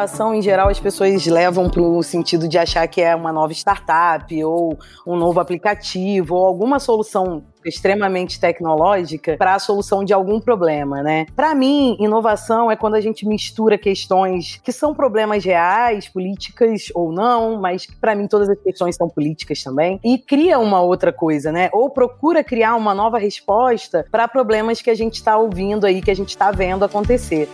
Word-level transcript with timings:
inovação, 0.00 0.34
em 0.34 0.40
geral, 0.40 0.68
as 0.68 0.80
pessoas 0.80 1.26
levam 1.26 1.68
para 1.68 1.82
o 1.82 2.02
sentido 2.02 2.48
de 2.48 2.56
achar 2.56 2.86
que 2.88 3.02
é 3.02 3.14
uma 3.14 3.30
nova 3.30 3.52
startup 3.52 4.44
ou 4.44 4.78
um 5.06 5.14
novo 5.14 5.38
aplicativo 5.40 6.34
ou 6.34 6.46
alguma 6.46 6.78
solução 6.78 7.44
extremamente 7.62 8.40
tecnológica 8.40 9.36
para 9.36 9.54
a 9.54 9.58
solução 9.58 10.02
de 10.02 10.14
algum 10.14 10.40
problema, 10.40 11.02
né? 11.02 11.26
Para 11.36 11.54
mim, 11.54 11.98
inovação 12.00 12.70
é 12.70 12.76
quando 12.76 12.94
a 12.94 13.00
gente 13.02 13.28
mistura 13.28 13.76
questões 13.76 14.58
que 14.64 14.72
são 14.72 14.94
problemas 14.94 15.44
reais, 15.44 16.08
políticas 16.08 16.84
ou 16.94 17.12
não, 17.12 17.60
mas 17.60 17.86
para 18.00 18.14
mim 18.14 18.26
todas 18.26 18.48
as 18.48 18.58
questões 18.58 18.96
são 18.96 19.10
políticas 19.10 19.62
também, 19.62 20.00
e 20.02 20.16
cria 20.16 20.58
uma 20.58 20.80
outra 20.80 21.12
coisa, 21.12 21.52
né? 21.52 21.68
Ou 21.74 21.90
procura 21.90 22.42
criar 22.42 22.74
uma 22.76 22.94
nova 22.94 23.18
resposta 23.18 24.06
para 24.10 24.26
problemas 24.26 24.80
que 24.80 24.88
a 24.88 24.94
gente 24.94 25.16
está 25.16 25.36
ouvindo 25.36 25.84
aí, 25.84 26.00
que 26.00 26.10
a 26.10 26.16
gente 26.16 26.30
está 26.30 26.50
vendo 26.50 26.86
acontecer. 26.86 27.46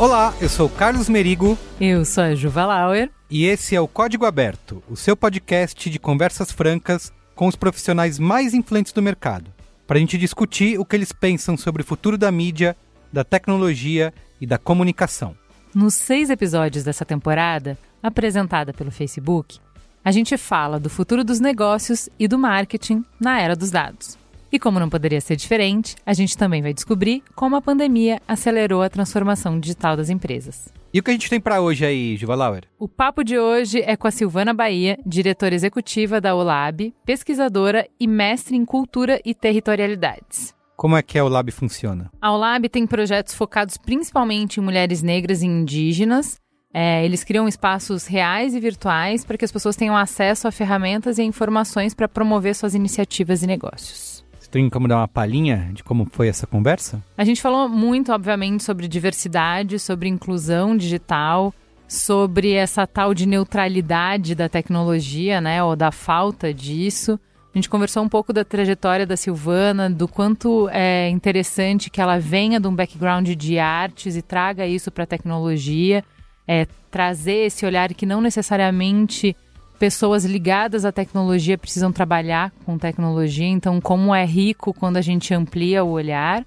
Olá, 0.00 0.34
eu 0.40 0.48
sou 0.48 0.66
Carlos 0.66 1.10
Merigo. 1.10 1.58
Eu 1.78 2.06
sou 2.06 2.24
a 2.24 2.34
Juva 2.34 2.64
Lauer. 2.64 3.10
E 3.28 3.44
esse 3.44 3.76
é 3.76 3.80
o 3.82 3.86
Código 3.86 4.24
Aberto, 4.24 4.82
o 4.88 4.96
seu 4.96 5.14
podcast 5.14 5.90
de 5.90 5.98
conversas 5.98 6.50
francas 6.50 7.12
com 7.34 7.46
os 7.46 7.54
profissionais 7.54 8.18
mais 8.18 8.54
influentes 8.54 8.94
do 8.94 9.02
mercado, 9.02 9.52
para 9.86 9.98
a 9.98 10.00
gente 10.00 10.16
discutir 10.16 10.80
o 10.80 10.86
que 10.86 10.96
eles 10.96 11.12
pensam 11.12 11.54
sobre 11.54 11.82
o 11.82 11.84
futuro 11.84 12.16
da 12.16 12.32
mídia, 12.32 12.74
da 13.12 13.24
tecnologia 13.24 14.10
e 14.40 14.46
da 14.46 14.56
comunicação. 14.56 15.36
Nos 15.74 15.96
seis 15.96 16.30
episódios 16.30 16.82
dessa 16.82 17.04
temporada, 17.04 17.76
apresentada 18.02 18.72
pelo 18.72 18.90
Facebook, 18.90 19.58
a 20.02 20.10
gente 20.10 20.38
fala 20.38 20.80
do 20.80 20.88
futuro 20.88 21.22
dos 21.22 21.40
negócios 21.40 22.08
e 22.18 22.26
do 22.26 22.38
marketing 22.38 23.04
na 23.20 23.38
era 23.38 23.54
dos 23.54 23.70
dados. 23.70 24.19
E 24.52 24.58
como 24.58 24.80
não 24.80 24.90
poderia 24.90 25.20
ser 25.20 25.36
diferente, 25.36 25.94
a 26.04 26.12
gente 26.12 26.36
também 26.36 26.60
vai 26.60 26.74
descobrir 26.74 27.22
como 27.36 27.54
a 27.54 27.62
pandemia 27.62 28.20
acelerou 28.26 28.82
a 28.82 28.90
transformação 28.90 29.60
digital 29.60 29.96
das 29.96 30.10
empresas. 30.10 30.72
E 30.92 30.98
o 30.98 31.02
que 31.04 31.10
a 31.10 31.12
gente 31.12 31.30
tem 31.30 31.40
para 31.40 31.60
hoje 31.60 31.86
aí, 31.86 32.18
Lauer? 32.26 32.64
O 32.76 32.88
papo 32.88 33.22
de 33.22 33.38
hoje 33.38 33.80
é 33.80 33.96
com 33.96 34.08
a 34.08 34.10
Silvana 34.10 34.52
Bahia, 34.52 34.98
diretora 35.06 35.54
executiva 35.54 36.20
da 36.20 36.34
OLAB, 36.34 36.92
pesquisadora 37.06 37.86
e 37.98 38.08
mestre 38.08 38.56
em 38.56 38.64
cultura 38.64 39.20
e 39.24 39.32
territorialidades. 39.32 40.52
Como 40.76 40.96
é 40.96 41.02
que 41.02 41.16
a 41.16 41.24
OLAB 41.24 41.52
funciona? 41.52 42.10
A 42.20 42.32
OLAB 42.32 42.68
tem 42.68 42.88
projetos 42.88 43.34
focados 43.34 43.76
principalmente 43.76 44.58
em 44.58 44.64
mulheres 44.64 45.00
negras 45.00 45.42
e 45.42 45.46
indígenas. 45.46 46.40
É, 46.74 47.04
eles 47.04 47.22
criam 47.22 47.46
espaços 47.46 48.06
reais 48.06 48.52
e 48.54 48.58
virtuais 48.58 49.24
para 49.24 49.38
que 49.38 49.44
as 49.44 49.52
pessoas 49.52 49.76
tenham 49.76 49.96
acesso 49.96 50.48
a 50.48 50.52
ferramentas 50.52 51.18
e 51.18 51.22
informações 51.22 51.94
para 51.94 52.08
promover 52.08 52.56
suas 52.56 52.74
iniciativas 52.74 53.44
e 53.44 53.46
negócios 53.46 54.24
tem 54.50 54.68
como 54.68 54.88
dar 54.88 54.96
uma 54.96 55.08
palhinha 55.08 55.70
de 55.72 55.82
como 55.84 56.06
foi 56.10 56.28
essa 56.28 56.46
conversa? 56.46 57.02
A 57.16 57.24
gente 57.24 57.40
falou 57.40 57.68
muito, 57.68 58.12
obviamente, 58.12 58.64
sobre 58.64 58.88
diversidade, 58.88 59.78
sobre 59.78 60.08
inclusão 60.08 60.76
digital, 60.76 61.54
sobre 61.86 62.52
essa 62.52 62.86
tal 62.86 63.14
de 63.14 63.26
neutralidade 63.26 64.34
da 64.34 64.48
tecnologia, 64.48 65.40
né, 65.40 65.62
ou 65.62 65.74
da 65.74 65.90
falta 65.90 66.52
disso. 66.52 67.18
A 67.52 67.58
gente 67.58 67.68
conversou 67.68 68.04
um 68.04 68.08
pouco 68.08 68.32
da 68.32 68.44
trajetória 68.44 69.04
da 69.04 69.16
Silvana, 69.16 69.90
do 69.90 70.06
quanto 70.06 70.68
é 70.68 71.08
interessante 71.08 71.90
que 71.90 72.00
ela 72.00 72.18
venha 72.18 72.60
de 72.60 72.68
um 72.68 72.74
background 72.74 73.28
de 73.30 73.58
artes 73.58 74.14
e 74.14 74.22
traga 74.22 74.66
isso 74.66 74.90
para 74.90 75.02
a 75.02 75.06
tecnologia, 75.06 76.04
é, 76.46 76.66
trazer 76.90 77.46
esse 77.46 77.66
olhar 77.66 77.92
que 77.92 78.06
não 78.06 78.20
necessariamente 78.20 79.36
pessoas 79.80 80.26
ligadas 80.26 80.84
à 80.84 80.92
tecnologia 80.92 81.56
precisam 81.56 81.90
trabalhar 81.90 82.52
com 82.66 82.76
tecnologia, 82.76 83.46
então 83.46 83.80
como 83.80 84.14
é 84.14 84.26
rico 84.26 84.74
quando 84.74 84.98
a 84.98 85.00
gente 85.00 85.32
amplia 85.32 85.82
o 85.82 85.88
olhar. 85.88 86.44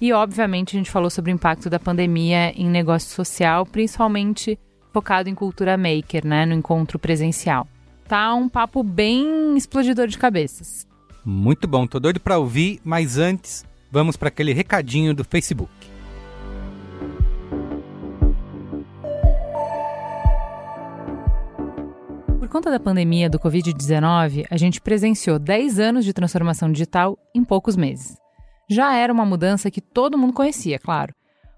E 0.00 0.12
obviamente 0.12 0.76
a 0.76 0.78
gente 0.78 0.90
falou 0.90 1.10
sobre 1.10 1.32
o 1.32 1.34
impacto 1.34 1.68
da 1.68 1.80
pandemia 1.80 2.52
em 2.52 2.68
negócio 2.68 3.12
social, 3.12 3.66
principalmente 3.66 4.56
focado 4.92 5.28
em 5.28 5.34
cultura 5.34 5.76
maker, 5.76 6.24
né, 6.24 6.46
no 6.46 6.54
encontro 6.54 6.96
presencial. 6.96 7.66
Tá 8.06 8.32
um 8.34 8.48
papo 8.48 8.84
bem 8.84 9.56
explodidor 9.56 10.06
de 10.06 10.16
cabeças. 10.16 10.86
Muito 11.24 11.66
bom, 11.66 11.88
tô 11.88 11.98
doido 11.98 12.20
para 12.20 12.38
ouvir, 12.38 12.80
mas 12.84 13.18
antes, 13.18 13.64
vamos 13.90 14.16
para 14.16 14.28
aquele 14.28 14.52
recadinho 14.52 15.12
do 15.12 15.24
Facebook. 15.24 15.72
Conta 22.56 22.70
da 22.70 22.80
pandemia 22.80 23.28
do 23.28 23.38
Covid-19, 23.38 24.46
a 24.50 24.56
gente 24.56 24.80
presenciou 24.80 25.38
10 25.38 25.78
anos 25.78 26.06
de 26.06 26.14
transformação 26.14 26.72
digital 26.72 27.18
em 27.34 27.44
poucos 27.44 27.76
meses. 27.76 28.16
Já 28.66 28.94
era 28.94 29.12
uma 29.12 29.26
mudança 29.26 29.70
que 29.70 29.82
todo 29.82 30.16
mundo 30.16 30.32
conhecia, 30.32 30.78
claro, 30.78 31.12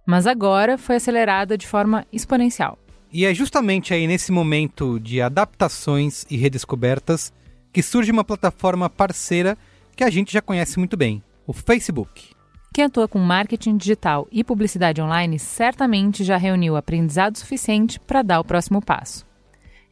mas 0.04 0.26
agora 0.26 0.76
foi 0.76 0.97
acelerada 0.97 1.56
de 1.56 1.69
forma 1.69 2.04
exponencial. 2.12 2.76
E 3.12 3.25
é 3.25 3.32
justamente 3.32 3.94
aí 3.94 4.09
nesse 4.09 4.32
momento 4.32 4.98
de 4.98 5.22
adaptações 5.22 6.26
e 6.28 6.36
redescobertas 6.36 7.32
que 7.72 7.80
surge 7.80 8.10
uma 8.10 8.25
plataforma 8.25 8.91
parceira 8.91 9.56
que 9.94 10.03
a 10.03 10.10
gente 10.10 10.32
já 10.32 10.42
conhece 10.42 10.80
muito 10.80 10.97
bem, 10.97 11.22
o 11.47 11.53
Facebook. 11.53 12.32
Quem 12.75 12.86
atua 12.86 13.06
com 13.06 13.20
marketing 13.20 13.76
digital 13.76 14.26
e 14.32 14.42
publicidade 14.42 15.00
online 15.00 15.38
certamente 15.38 16.25
já 16.25 16.36
reuniu 16.36 16.76
aprendizado 16.76 17.38
suficiente 17.38 18.00
para 18.00 18.22
dar 18.22 18.41
o 18.41 18.44
próximo 18.44 18.82
passo 18.82 19.28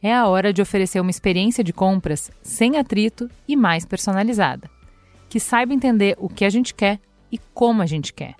é 0.01 0.13
a 0.13 0.27
hora 0.27 0.53
de 0.53 0.61
oferecer 0.61 0.99
uma 0.99 1.09
experiência 1.09 1.63
de 1.63 1.73
compras 1.73 2.31
sem 2.41 2.77
atrito 2.77 3.29
e 3.47 3.55
mais 3.55 3.85
personalizada, 3.85 4.69
que 5.29 5.39
saiba 5.39 5.73
entender 5.73 6.15
o 6.19 6.29
que 6.29 6.45
a 6.45 6.49
gente 6.49 6.73
quer 6.73 6.99
e 7.31 7.37
como 7.53 7.81
a 7.81 7.85
gente 7.85 8.13
quer. 8.13 8.35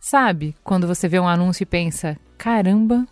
Sabe 0.00 0.54
quando 0.62 0.86
você 0.86 1.08
vê 1.08 1.18
um 1.18 1.28
anúncio 1.28 1.62
e 1.62 1.66
pensa: 1.66 2.18
caramba, 2.36 3.06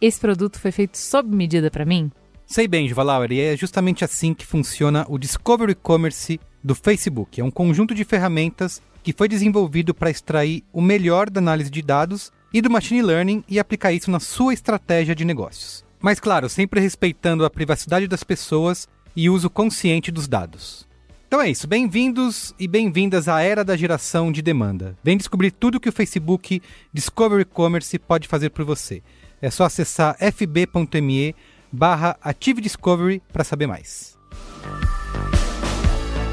esse 0.00 0.18
produto 0.18 0.58
foi 0.58 0.72
feito 0.72 0.98
sob 0.98 1.34
medida 1.34 1.70
para 1.70 1.84
mim? 1.84 2.10
Sei 2.46 2.68
bem, 2.68 2.88
Juvalauer, 2.88 3.32
e 3.32 3.40
é 3.40 3.56
justamente 3.56 4.04
assim 4.04 4.34
que 4.34 4.44
funciona 4.44 5.06
o 5.08 5.18
Discovery 5.18 5.74
Commerce 5.74 6.40
do 6.62 6.74
Facebook. 6.74 7.40
É 7.40 7.44
um 7.44 7.50
conjunto 7.50 7.94
de 7.94 8.04
ferramentas 8.04 8.82
que 9.02 9.12
foi 9.12 9.28
desenvolvido 9.28 9.94
para 9.94 10.10
extrair 10.10 10.62
o 10.72 10.80
melhor 10.80 11.30
da 11.30 11.40
análise 11.40 11.70
de 11.70 11.82
dados 11.82 12.30
e 12.52 12.60
do 12.60 12.70
machine 12.70 13.02
learning 13.02 13.42
e 13.48 13.58
aplicar 13.58 13.92
isso 13.92 14.10
na 14.10 14.20
sua 14.20 14.52
estratégia 14.52 15.14
de 15.14 15.24
negócios. 15.24 15.84
Mas, 16.02 16.18
claro, 16.18 16.48
sempre 16.48 16.80
respeitando 16.80 17.44
a 17.44 17.50
privacidade 17.50 18.08
das 18.08 18.24
pessoas 18.24 18.88
e 19.14 19.30
uso 19.30 19.48
consciente 19.48 20.10
dos 20.10 20.26
dados. 20.26 20.86
Então 21.28 21.40
é 21.40 21.48
isso, 21.48 21.66
bem-vindos 21.66 22.52
e 22.58 22.66
bem-vindas 22.66 23.28
à 23.28 23.40
era 23.40 23.64
da 23.64 23.76
geração 23.76 24.32
de 24.32 24.42
demanda. 24.42 24.98
Vem 25.02 25.16
descobrir 25.16 25.52
tudo 25.52 25.80
que 25.80 25.88
o 25.88 25.92
Facebook 25.92 26.60
Discovery 26.92 27.44
Commerce 27.44 27.98
pode 27.98 28.26
fazer 28.26 28.50
por 28.50 28.64
você. 28.64 29.00
É 29.40 29.48
só 29.48 29.64
acessar 29.64 30.16
fb.me 30.18 31.34
barra 31.70 32.18
Active 32.20 32.60
Discovery 32.60 33.22
para 33.32 33.44
saber 33.44 33.66
mais. 33.66 34.18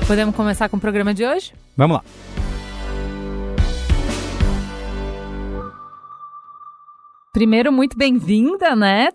Podemos 0.05 0.35
começar 0.35 0.67
com 0.67 0.77
o 0.77 0.81
programa 0.81 1.13
de 1.13 1.23
hoje? 1.23 1.53
Vamos 1.77 1.97
lá. 1.97 2.03
Primeiro, 7.31 7.71
muito 7.71 7.95
bem-vinda, 7.95 8.75
né? 8.75 9.09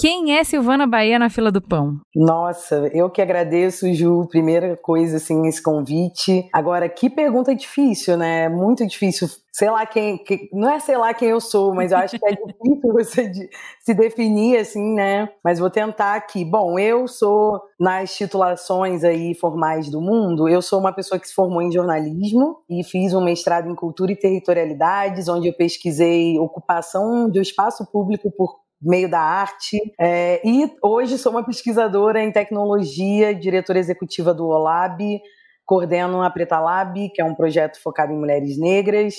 Quem 0.00 0.36
é 0.36 0.44
Silvana 0.44 0.86
Bahia 0.86 1.18
na 1.18 1.28
fila 1.28 1.50
do 1.50 1.60
pão? 1.60 1.96
Nossa, 2.14 2.88
eu 2.94 3.10
que 3.10 3.20
agradeço, 3.20 3.92
Ju. 3.92 4.28
Primeira 4.30 4.76
coisa, 4.76 5.16
assim, 5.16 5.48
esse 5.48 5.60
convite. 5.60 6.48
Agora, 6.52 6.88
que 6.88 7.10
pergunta 7.10 7.52
difícil, 7.52 8.16
né? 8.16 8.48
Muito 8.48 8.86
difícil. 8.86 9.26
Sei 9.52 9.68
lá 9.68 9.84
quem. 9.84 10.16
Que, 10.18 10.48
não 10.52 10.70
é 10.70 10.78
sei 10.78 10.96
lá 10.96 11.12
quem 11.12 11.30
eu 11.30 11.40
sou, 11.40 11.74
mas 11.74 11.90
eu 11.90 11.98
acho 11.98 12.16
que 12.16 12.24
é 12.24 12.30
difícil 12.30 12.92
você 12.92 13.28
de, 13.28 13.50
se 13.80 13.92
definir, 13.92 14.58
assim, 14.58 14.94
né? 14.94 15.30
Mas 15.42 15.58
vou 15.58 15.68
tentar 15.68 16.14
aqui. 16.14 16.44
Bom, 16.44 16.78
eu 16.78 17.08
sou, 17.08 17.60
nas 17.80 18.14
titulações 18.14 19.02
aí 19.02 19.34
formais 19.34 19.90
do 19.90 20.00
mundo, 20.00 20.48
eu 20.48 20.62
sou 20.62 20.78
uma 20.78 20.92
pessoa 20.92 21.18
que 21.18 21.26
se 21.26 21.34
formou 21.34 21.60
em 21.60 21.72
jornalismo 21.72 22.58
e 22.70 22.84
fiz 22.84 23.12
um 23.14 23.24
mestrado 23.24 23.68
em 23.68 23.74
cultura 23.74 24.12
e 24.12 24.16
territorialidades, 24.16 25.28
onde 25.28 25.48
eu 25.48 25.54
pesquisei 25.54 26.38
ocupação 26.38 27.28
do 27.28 27.40
espaço 27.40 27.84
público 27.90 28.30
por 28.30 28.67
meio 28.80 29.10
da 29.10 29.20
arte. 29.20 29.78
É, 29.98 30.40
e 30.44 30.70
hoje 30.82 31.18
sou 31.18 31.32
uma 31.32 31.44
pesquisadora 31.44 32.22
em 32.22 32.32
tecnologia, 32.32 33.34
diretora 33.34 33.78
executiva 33.78 34.32
do 34.32 34.46
OLAB, 34.46 35.20
coordeno 35.64 36.22
a 36.22 36.30
Preta 36.30 36.58
Lab, 36.58 37.10
que 37.10 37.20
é 37.20 37.24
um 37.24 37.34
projeto 37.34 37.80
focado 37.82 38.12
em 38.12 38.18
mulheres 38.18 38.58
negras. 38.58 39.16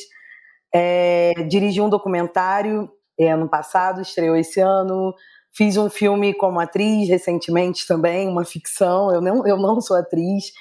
É, 0.73 1.33
dirigi 1.47 1.81
um 1.81 1.89
documentário 1.89 2.89
é, 3.19 3.31
ano 3.31 3.49
passado, 3.49 4.01
estreou 4.01 4.35
esse 4.35 4.59
ano, 4.59 5.13
Fiz 5.51 5.77
um 5.77 5.89
filme 5.89 6.33
como 6.33 6.59
atriz 6.59 7.09
recentemente 7.09 7.85
também, 7.87 8.27
uma 8.27 8.45
ficção. 8.45 9.11
Eu 9.11 9.19
não, 9.19 9.45
eu 9.47 9.57
não 9.57 9.81
sou 9.81 9.97
atriz, 9.97 10.53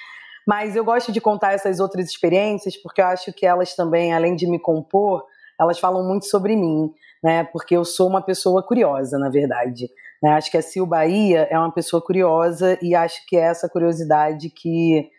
mas 0.47 0.75
eu 0.75 0.83
gosto 0.83 1.11
de 1.11 1.21
contar 1.21 1.53
essas 1.53 1.79
outras 1.79 2.09
experiências 2.09 2.75
porque 2.75 3.01
eu 3.01 3.05
acho 3.05 3.31
que 3.31 3.45
elas 3.45 3.75
também, 3.75 4.13
além 4.13 4.35
de 4.35 4.47
me 4.47 4.59
compor, 4.59 5.23
elas 5.59 5.79
falam 5.79 6.03
muito 6.03 6.25
sobre 6.25 6.55
mim, 6.55 6.91
né? 7.23 7.43
Porque 7.43 7.75
eu 7.75 7.83
sou 7.85 8.07
uma 8.07 8.21
pessoa 8.21 8.63
curiosa, 8.63 9.17
na 9.17 9.29
verdade. 9.29 9.87
Né? 10.21 10.31
Acho 10.31 10.51
que 10.51 10.57
a 10.57 10.61
Sil 10.61 10.85
Bahia 10.85 11.47
é 11.49 11.57
uma 11.57 11.71
pessoa 11.71 12.01
curiosa 12.01 12.77
e 12.81 12.95
acho 12.95 13.25
que 13.27 13.37
é 13.37 13.41
essa 13.41 13.69
curiosidade 13.69 14.49
que 14.49 15.09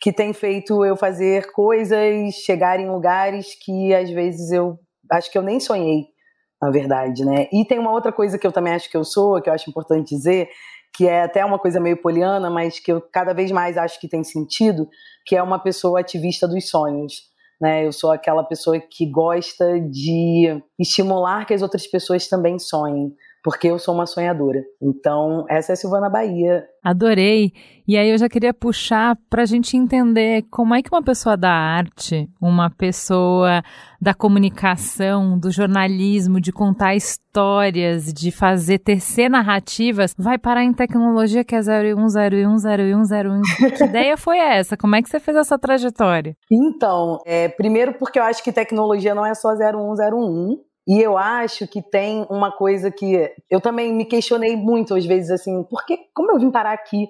que 0.00 0.12
tem 0.12 0.34
feito 0.34 0.84
eu 0.84 0.96
fazer 0.96 1.50
coisas, 1.52 2.34
chegar 2.44 2.78
em 2.78 2.90
lugares 2.90 3.56
que 3.64 3.94
às 3.94 4.10
vezes 4.10 4.52
eu 4.52 4.78
acho 5.10 5.32
que 5.32 5.38
eu 5.38 5.42
nem 5.42 5.58
sonhei, 5.58 6.08
na 6.60 6.70
verdade, 6.70 7.24
né? 7.24 7.48
E 7.50 7.64
tem 7.64 7.78
uma 7.78 7.90
outra 7.90 8.12
coisa 8.12 8.38
que 8.38 8.46
eu 8.46 8.52
também 8.52 8.74
acho 8.74 8.90
que 8.90 8.96
eu 8.98 9.04
sou, 9.04 9.40
que 9.40 9.48
eu 9.48 9.54
acho 9.54 9.70
importante 9.70 10.14
dizer, 10.14 10.50
que 10.94 11.08
é 11.08 11.22
até 11.22 11.42
uma 11.42 11.58
coisa 11.58 11.80
meio 11.80 11.96
poliana, 11.96 12.50
mas 12.50 12.78
que 12.78 12.92
eu 12.92 13.00
cada 13.00 13.32
vez 13.32 13.50
mais 13.50 13.78
acho 13.78 13.98
que 13.98 14.08
tem 14.08 14.22
sentido, 14.22 14.86
que 15.24 15.34
é 15.34 15.42
uma 15.42 15.58
pessoa 15.58 16.00
ativista 16.00 16.46
dos 16.46 16.68
sonhos. 16.68 17.33
Né? 17.60 17.86
Eu 17.86 17.92
sou 17.92 18.10
aquela 18.12 18.42
pessoa 18.42 18.78
que 18.80 19.06
gosta 19.06 19.80
de 19.80 20.62
estimular 20.78 21.44
que 21.46 21.54
as 21.54 21.62
outras 21.62 21.86
pessoas 21.86 22.28
também 22.28 22.58
sonhem 22.58 23.14
porque 23.44 23.68
eu 23.68 23.78
sou 23.78 23.94
uma 23.94 24.06
sonhadora. 24.06 24.64
Então, 24.80 25.44
essa 25.50 25.72
é 25.72 25.74
a 25.74 25.76
Silvana 25.76 26.08
Bahia. 26.08 26.64
Adorei. 26.82 27.52
E 27.86 27.98
aí 27.98 28.08
eu 28.08 28.16
já 28.16 28.26
queria 28.26 28.54
puxar 28.54 29.18
para 29.28 29.42
a 29.42 29.46
gente 29.46 29.76
entender 29.76 30.46
como 30.50 30.74
é 30.74 30.80
que 30.80 30.88
uma 30.90 31.02
pessoa 31.02 31.36
da 31.36 31.50
arte, 31.50 32.26
uma 32.40 32.70
pessoa 32.70 33.62
da 34.00 34.14
comunicação, 34.14 35.38
do 35.38 35.50
jornalismo, 35.50 36.40
de 36.40 36.52
contar 36.52 36.94
histórias, 36.94 38.10
de 38.14 38.30
fazer 38.30 38.78
tecer 38.78 39.28
narrativas, 39.28 40.14
vai 40.16 40.38
parar 40.38 40.64
em 40.64 40.72
tecnologia 40.72 41.44
que 41.44 41.54
é 41.54 41.60
01010101. 41.60 43.42
que 43.76 43.84
ideia 43.84 44.16
foi 44.16 44.38
essa? 44.38 44.74
Como 44.74 44.96
é 44.96 45.02
que 45.02 45.10
você 45.10 45.20
fez 45.20 45.36
essa 45.36 45.58
trajetória? 45.58 46.34
Então, 46.50 47.18
é, 47.26 47.48
primeiro 47.48 47.92
porque 47.92 48.18
eu 48.18 48.22
acho 48.22 48.42
que 48.42 48.52
tecnologia 48.52 49.14
não 49.14 49.26
é 49.26 49.34
só 49.34 49.50
0101, 49.54 50.62
e 50.86 51.00
eu 51.00 51.16
acho 51.16 51.66
que 51.66 51.82
tem 51.82 52.26
uma 52.28 52.52
coisa 52.52 52.90
que 52.90 53.30
eu 53.50 53.60
também 53.60 53.92
me 53.92 54.04
questionei 54.04 54.54
muito 54.56 54.94
às 54.94 55.06
vezes 55.06 55.30
assim, 55.30 55.62
porque 55.64 55.98
como 56.14 56.32
eu 56.32 56.38
vim 56.38 56.50
parar 56.50 56.72
aqui? 56.72 57.08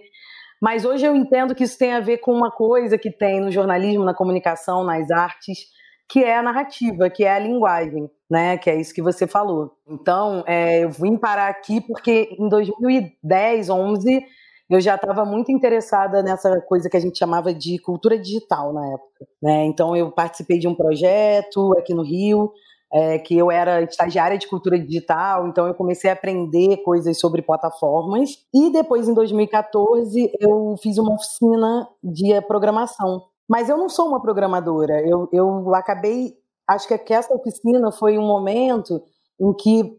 Mas 0.63 0.85
hoje 0.85 1.05
eu 1.05 1.15
entendo 1.15 1.55
que 1.55 1.65
isso 1.65 1.79
tem 1.79 1.93
a 1.93 2.01
ver 2.01 2.19
com 2.19 2.33
uma 2.33 2.51
coisa 2.51 2.97
que 2.97 3.11
tem 3.11 3.41
no 3.41 3.51
jornalismo, 3.51 4.05
na 4.05 4.15
comunicação, 4.15 4.85
nas 4.85 5.11
artes, 5.11 5.67
que 6.09 6.23
é 6.23 6.37
a 6.37 6.43
narrativa, 6.43 7.11
que 7.11 7.25
é 7.25 7.33
a 7.33 7.39
linguagem, 7.39 8.09
né? 8.31 8.57
Que 8.57 8.71
é 8.71 8.81
isso 8.81 8.95
que 8.95 9.03
você 9.03 9.27
falou. 9.27 9.73
Então, 9.87 10.45
é, 10.47 10.85
eu 10.85 10.91
vim 10.91 11.17
parar 11.17 11.49
aqui 11.49 11.81
porque 11.81 12.35
em 12.39 12.49
2010, 12.49 13.69
11, 13.69 14.25
eu 14.71 14.81
já 14.81 14.95
estava 14.95 15.25
muito 15.25 15.51
interessada 15.51 16.23
nessa 16.23 16.61
coisa 16.63 16.89
que 16.89 16.97
a 16.97 17.01
gente 17.01 17.19
chamava 17.19 17.53
de 17.53 17.79
cultura 17.81 18.19
digital 18.19 18.73
na 18.73 18.87
época. 18.87 19.27
Né? 19.43 19.65
Então, 19.65 19.97
eu 19.97 20.11
participei 20.13 20.59
de 20.59 20.69
um 20.69 20.75
projeto 20.75 21.77
aqui 21.77 21.93
no 21.93 22.03
Rio 22.03 22.53
é, 22.95 23.19
que 23.19 23.37
eu 23.37 23.51
era 23.51 23.83
estagiária 23.83 24.39
de 24.39 24.47
cultura 24.47 24.79
digital, 24.79 25.49
então 25.49 25.67
eu 25.67 25.75
comecei 25.75 26.09
a 26.09 26.13
aprender 26.13 26.77
coisas 26.79 27.19
sobre 27.19 27.43
plataformas. 27.43 28.39
E 28.55 28.71
depois, 28.71 29.09
em 29.09 29.15
2014, 29.15 30.31
eu 30.41 30.77
fiz 30.81 30.97
uma 30.97 31.15
oficina 31.15 31.89
de 32.03 32.41
programação. 32.43 33.23
Mas 33.49 33.69
eu 33.69 33.77
não 33.77 33.89
sou 33.89 34.07
uma 34.09 34.23
programadora. 34.23 35.01
Eu, 35.07 35.29
eu 35.33 35.75
acabei. 35.75 36.35
Acho 36.69 36.87
que 36.87 37.13
essa 37.13 37.35
oficina 37.35 37.91
foi 37.91 38.17
um 38.17 38.27
momento 38.27 39.03
em 39.41 39.53
que 39.53 39.99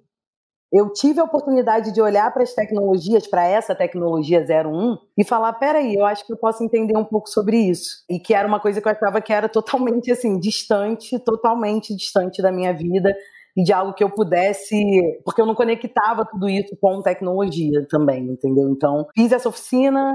eu 0.78 0.92
tive 0.92 1.22
a 1.22 1.24
oportunidade 1.24 1.94
de 1.94 2.02
olhar 2.02 2.30
para 2.34 2.44
as 2.44 2.54
tecnologias, 2.54 3.26
para 3.26 3.48
essa 3.48 3.74
tecnologia 3.74 4.42
01, 4.42 4.98
e 5.18 5.24
falar: 5.24 5.54
peraí, 5.54 5.96
eu 5.96 6.06
acho 6.06 6.26
que 6.28 6.34
eu 6.34 6.38
posso 6.38 6.62
entender 6.66 6.98
um 6.98 7.06
pouco 7.06 7.30
sobre 7.30 7.56
isso. 7.56 8.04
E 8.10 8.20
que 8.20 8.34
era 8.34 8.46
uma 8.46 8.60
coisa 8.60 8.82
que 8.82 8.88
eu 8.88 8.92
achava 8.92 9.22
que 9.22 9.32
era 9.32 9.48
totalmente 9.48 10.12
assim, 10.12 10.38
distante, 10.38 11.18
totalmente 11.20 11.96
distante 11.96 12.42
da 12.42 12.52
minha 12.52 12.74
vida 12.74 13.16
e 13.56 13.64
de 13.64 13.72
algo 13.72 13.94
que 13.94 14.04
eu 14.04 14.10
pudesse, 14.10 14.76
porque 15.24 15.40
eu 15.40 15.46
não 15.46 15.56
conectava 15.56 16.26
tudo 16.26 16.50
isso 16.50 16.76
com 16.82 17.02
tecnologia 17.02 17.88
também, 17.90 18.26
entendeu? 18.26 18.68
Então, 18.70 19.08
fiz 19.16 19.32
essa 19.32 19.48
oficina, 19.48 20.14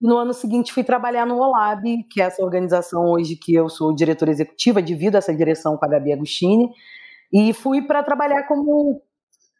no 0.00 0.16
ano 0.16 0.32
seguinte 0.32 0.72
fui 0.72 0.84
trabalhar 0.84 1.26
no 1.26 1.36
Olab, 1.36 1.82
que 2.08 2.22
é 2.22 2.26
essa 2.26 2.44
organização 2.44 3.10
hoje 3.10 3.34
que 3.34 3.52
eu 3.52 3.68
sou 3.68 3.92
diretora 3.92 4.30
executiva, 4.30 4.80
divido 4.80 5.16
essa 5.16 5.34
direção 5.34 5.76
com 5.76 5.84
a 5.84 5.88
Gabi 5.88 6.12
Agostini, 6.12 6.70
e 7.32 7.52
fui 7.52 7.82
para 7.82 8.04
trabalhar 8.04 8.44
como 8.44 9.02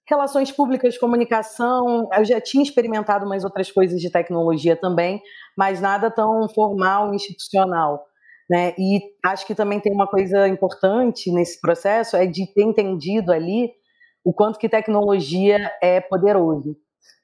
relações 0.08 0.52
públicas, 0.52 0.98
comunicação. 0.98 2.08
Eu 2.16 2.24
já 2.24 2.40
tinha 2.40 2.62
experimentado 2.62 3.26
umas 3.26 3.44
outras 3.44 3.70
coisas 3.70 4.00
de 4.00 4.10
tecnologia 4.10 4.76
também, 4.76 5.20
mas 5.56 5.80
nada 5.80 6.10
tão 6.10 6.48
formal, 6.48 7.14
institucional. 7.14 8.06
Né? 8.48 8.74
E 8.78 9.00
acho 9.24 9.46
que 9.46 9.54
também 9.54 9.80
tem 9.80 9.92
uma 9.92 10.06
coisa 10.06 10.46
importante 10.46 11.32
nesse 11.32 11.60
processo 11.60 12.16
é 12.16 12.26
de 12.26 12.46
ter 12.46 12.62
entendido 12.62 13.32
ali 13.32 13.70
o 14.24 14.32
quanto 14.32 14.58
que 14.58 14.68
tecnologia 14.68 15.70
é 15.80 16.00
poderoso, 16.00 16.76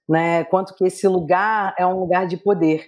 né? 0.08 0.44
Quanto 0.44 0.72
que 0.74 0.84
esse 0.84 1.06
lugar 1.08 1.74
é 1.76 1.84
um 1.84 1.98
lugar 1.98 2.28
de 2.28 2.36
poder. 2.36 2.84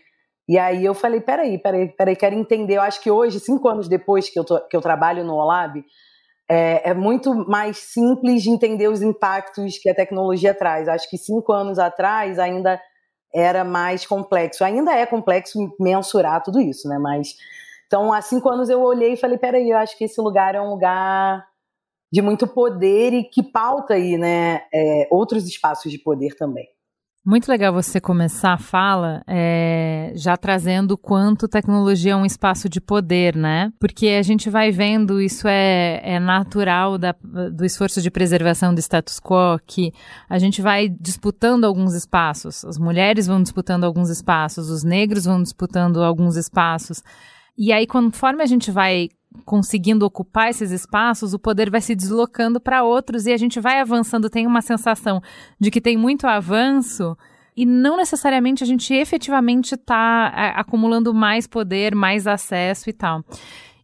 E 0.48 0.56
aí 0.56 0.84
eu 0.84 0.94
falei, 0.94 1.20
peraí, 1.20 1.58
peraí, 1.58 1.88
peraí, 1.88 2.14
quero 2.14 2.34
entender. 2.36 2.74
Eu 2.74 2.82
acho 2.82 3.00
que 3.00 3.10
hoje, 3.10 3.40
cinco 3.40 3.68
anos 3.68 3.88
depois 3.88 4.30
que 4.30 4.38
eu, 4.38 4.44
tô, 4.44 4.60
que 4.68 4.76
eu 4.76 4.80
trabalho 4.80 5.24
no 5.24 5.34
Olab, 5.34 5.82
é, 6.48 6.90
é, 6.90 6.94
muito 6.94 7.34
mais 7.48 7.78
simples 7.78 8.42
de 8.42 8.50
entender 8.50 8.88
os 8.88 9.02
impactos 9.02 9.78
que 9.78 9.88
a 9.88 9.94
tecnologia 9.94 10.54
traz. 10.54 10.88
Acho 10.88 11.08
que 11.08 11.16
cinco 11.16 11.52
anos 11.52 11.78
atrás 11.78 12.38
ainda 12.38 12.80
era 13.34 13.64
mais 13.64 14.06
complexo. 14.06 14.64
Ainda 14.64 14.92
é 14.92 15.06
complexo 15.06 15.58
mensurar 15.80 16.42
tudo 16.42 16.60
isso, 16.60 16.88
né? 16.88 16.98
Mas 16.98 17.34
então 17.86 18.12
há 18.12 18.20
cinco 18.20 18.48
anos 18.48 18.68
eu 18.68 18.82
olhei 18.82 19.14
e 19.14 19.16
falei, 19.16 19.38
peraí, 19.38 19.70
eu 19.70 19.78
acho 19.78 19.96
que 19.96 20.04
esse 20.04 20.20
lugar 20.20 20.54
é 20.54 20.60
um 20.60 20.70
lugar 20.70 21.44
de 22.12 22.22
muito 22.22 22.46
poder 22.46 23.12
e 23.12 23.24
que 23.24 23.42
pauta 23.42 23.94
aí, 23.94 24.16
né? 24.16 24.62
É, 24.72 25.08
outros 25.10 25.46
espaços 25.48 25.90
de 25.90 25.98
poder 25.98 26.36
também. 26.36 26.68
Muito 27.26 27.48
legal 27.48 27.72
você 27.72 27.98
começar 28.02 28.52
a 28.52 28.58
fala 28.58 29.22
é, 29.26 30.12
já 30.14 30.36
trazendo 30.36 30.94
quanto 30.98 31.48
tecnologia 31.48 32.12
é 32.12 32.16
um 32.16 32.26
espaço 32.26 32.68
de 32.68 32.82
poder, 32.82 33.34
né? 33.34 33.72
Porque 33.80 34.08
a 34.08 34.20
gente 34.20 34.50
vai 34.50 34.70
vendo, 34.70 35.22
isso 35.22 35.48
é, 35.48 36.02
é 36.04 36.20
natural 36.20 36.98
da, 36.98 37.14
do 37.50 37.64
esforço 37.64 38.02
de 38.02 38.10
preservação 38.10 38.74
do 38.74 38.78
status 38.78 39.18
quo, 39.18 39.58
que 39.66 39.90
a 40.28 40.38
gente 40.38 40.60
vai 40.60 40.86
disputando 40.86 41.64
alguns 41.64 41.94
espaços. 41.94 42.62
As 42.62 42.76
mulheres 42.76 43.26
vão 43.26 43.42
disputando 43.42 43.84
alguns 43.84 44.10
espaços, 44.10 44.68
os 44.68 44.84
negros 44.84 45.24
vão 45.24 45.42
disputando 45.42 46.04
alguns 46.04 46.36
espaços. 46.36 47.02
E 47.56 47.72
aí, 47.72 47.86
conforme 47.86 48.42
a 48.42 48.46
gente 48.46 48.70
vai 48.70 49.08
conseguindo 49.44 50.06
ocupar 50.06 50.50
esses 50.50 50.70
espaços, 50.70 51.34
o 51.34 51.38
poder 51.38 51.70
vai 51.70 51.80
se 51.80 51.94
deslocando 51.94 52.60
para 52.60 52.82
outros 52.82 53.26
e 53.26 53.32
a 53.32 53.36
gente 53.36 53.60
vai 53.60 53.80
avançando. 53.80 54.30
Tem 54.30 54.46
uma 54.46 54.62
sensação 54.62 55.20
de 55.58 55.70
que 55.70 55.80
tem 55.80 55.96
muito 55.96 56.26
avanço 56.26 57.16
e 57.56 57.64
não 57.64 57.96
necessariamente 57.96 58.64
a 58.64 58.66
gente 58.66 58.92
efetivamente 58.92 59.74
está 59.74 60.32
é, 60.36 60.60
acumulando 60.60 61.14
mais 61.14 61.46
poder, 61.46 61.94
mais 61.94 62.26
acesso 62.26 62.90
e 62.90 62.92
tal. 62.92 63.24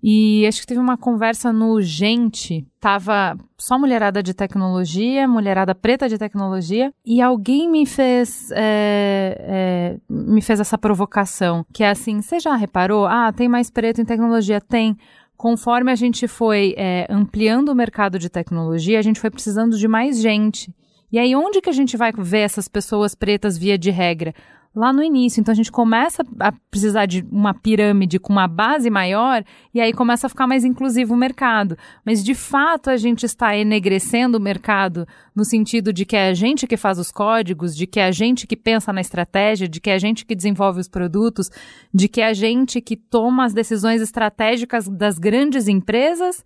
E 0.02 0.46
acho 0.46 0.62
que 0.62 0.66
teve 0.66 0.80
uma 0.80 0.96
conversa 0.96 1.52
no 1.52 1.80
Gente, 1.82 2.66
tava 2.80 3.36
só 3.58 3.78
mulherada 3.78 4.22
de 4.22 4.32
tecnologia, 4.32 5.28
mulherada 5.28 5.74
preta 5.74 6.08
de 6.08 6.16
tecnologia, 6.16 6.90
e 7.04 7.20
alguém 7.20 7.70
me 7.70 7.84
fez 7.84 8.50
é, 8.52 9.36
é, 9.38 9.96
me 10.08 10.40
fez 10.40 10.58
essa 10.58 10.78
provocação, 10.78 11.66
que 11.70 11.84
é 11.84 11.90
assim, 11.90 12.22
você 12.22 12.40
já 12.40 12.56
reparou? 12.56 13.06
Ah, 13.06 13.30
tem 13.30 13.46
mais 13.46 13.70
preto 13.70 14.00
em 14.00 14.04
tecnologia? 14.06 14.58
Tem 14.58 14.96
conforme 15.40 15.90
a 15.90 15.94
gente 15.94 16.28
foi 16.28 16.74
é, 16.76 17.06
ampliando 17.08 17.70
o 17.70 17.74
mercado 17.74 18.18
de 18.18 18.28
tecnologia, 18.28 18.98
a 18.98 19.02
gente 19.02 19.18
foi 19.18 19.30
precisando 19.30 19.78
de 19.78 19.88
mais 19.88 20.20
gente. 20.20 20.70
E 21.10 21.18
aí, 21.18 21.34
onde 21.34 21.62
que 21.62 21.70
a 21.70 21.72
gente 21.72 21.96
vai 21.96 22.12
ver 22.12 22.40
essas 22.40 22.68
pessoas 22.68 23.14
pretas 23.14 23.56
via 23.56 23.78
de 23.78 23.90
regra? 23.90 24.34
Lá 24.74 24.92
no 24.92 25.02
início. 25.02 25.40
Então 25.40 25.52
a 25.52 25.56
gente 25.56 25.72
começa 25.72 26.24
a 26.38 26.52
precisar 26.70 27.06
de 27.06 27.26
uma 27.30 27.52
pirâmide 27.52 28.18
com 28.18 28.32
uma 28.32 28.46
base 28.46 28.88
maior 28.88 29.44
e 29.74 29.80
aí 29.80 29.92
começa 29.92 30.26
a 30.26 30.30
ficar 30.30 30.46
mais 30.46 30.64
inclusivo 30.64 31.14
o 31.14 31.16
mercado. 31.16 31.76
Mas 32.04 32.22
de 32.22 32.34
fato 32.34 32.88
a 32.90 32.96
gente 32.96 33.26
está 33.26 33.56
enegrecendo 33.56 34.38
o 34.38 34.40
mercado 34.40 35.06
no 35.34 35.44
sentido 35.44 35.92
de 35.92 36.04
que 36.04 36.16
é 36.16 36.28
a 36.28 36.34
gente 36.34 36.66
que 36.66 36.76
faz 36.76 36.98
os 36.98 37.10
códigos, 37.10 37.76
de 37.76 37.86
que 37.86 37.98
é 37.98 38.04
a 38.04 38.12
gente 38.12 38.46
que 38.46 38.56
pensa 38.56 38.92
na 38.92 39.00
estratégia, 39.00 39.68
de 39.68 39.80
que 39.80 39.90
é 39.90 39.94
a 39.94 39.98
gente 39.98 40.24
que 40.24 40.34
desenvolve 40.34 40.80
os 40.80 40.88
produtos, 40.88 41.50
de 41.92 42.08
que 42.08 42.20
é 42.20 42.26
a 42.28 42.32
gente 42.32 42.80
que 42.80 42.96
toma 42.96 43.44
as 43.44 43.52
decisões 43.52 44.00
estratégicas 44.00 44.88
das 44.88 45.18
grandes 45.18 45.66
empresas 45.66 46.44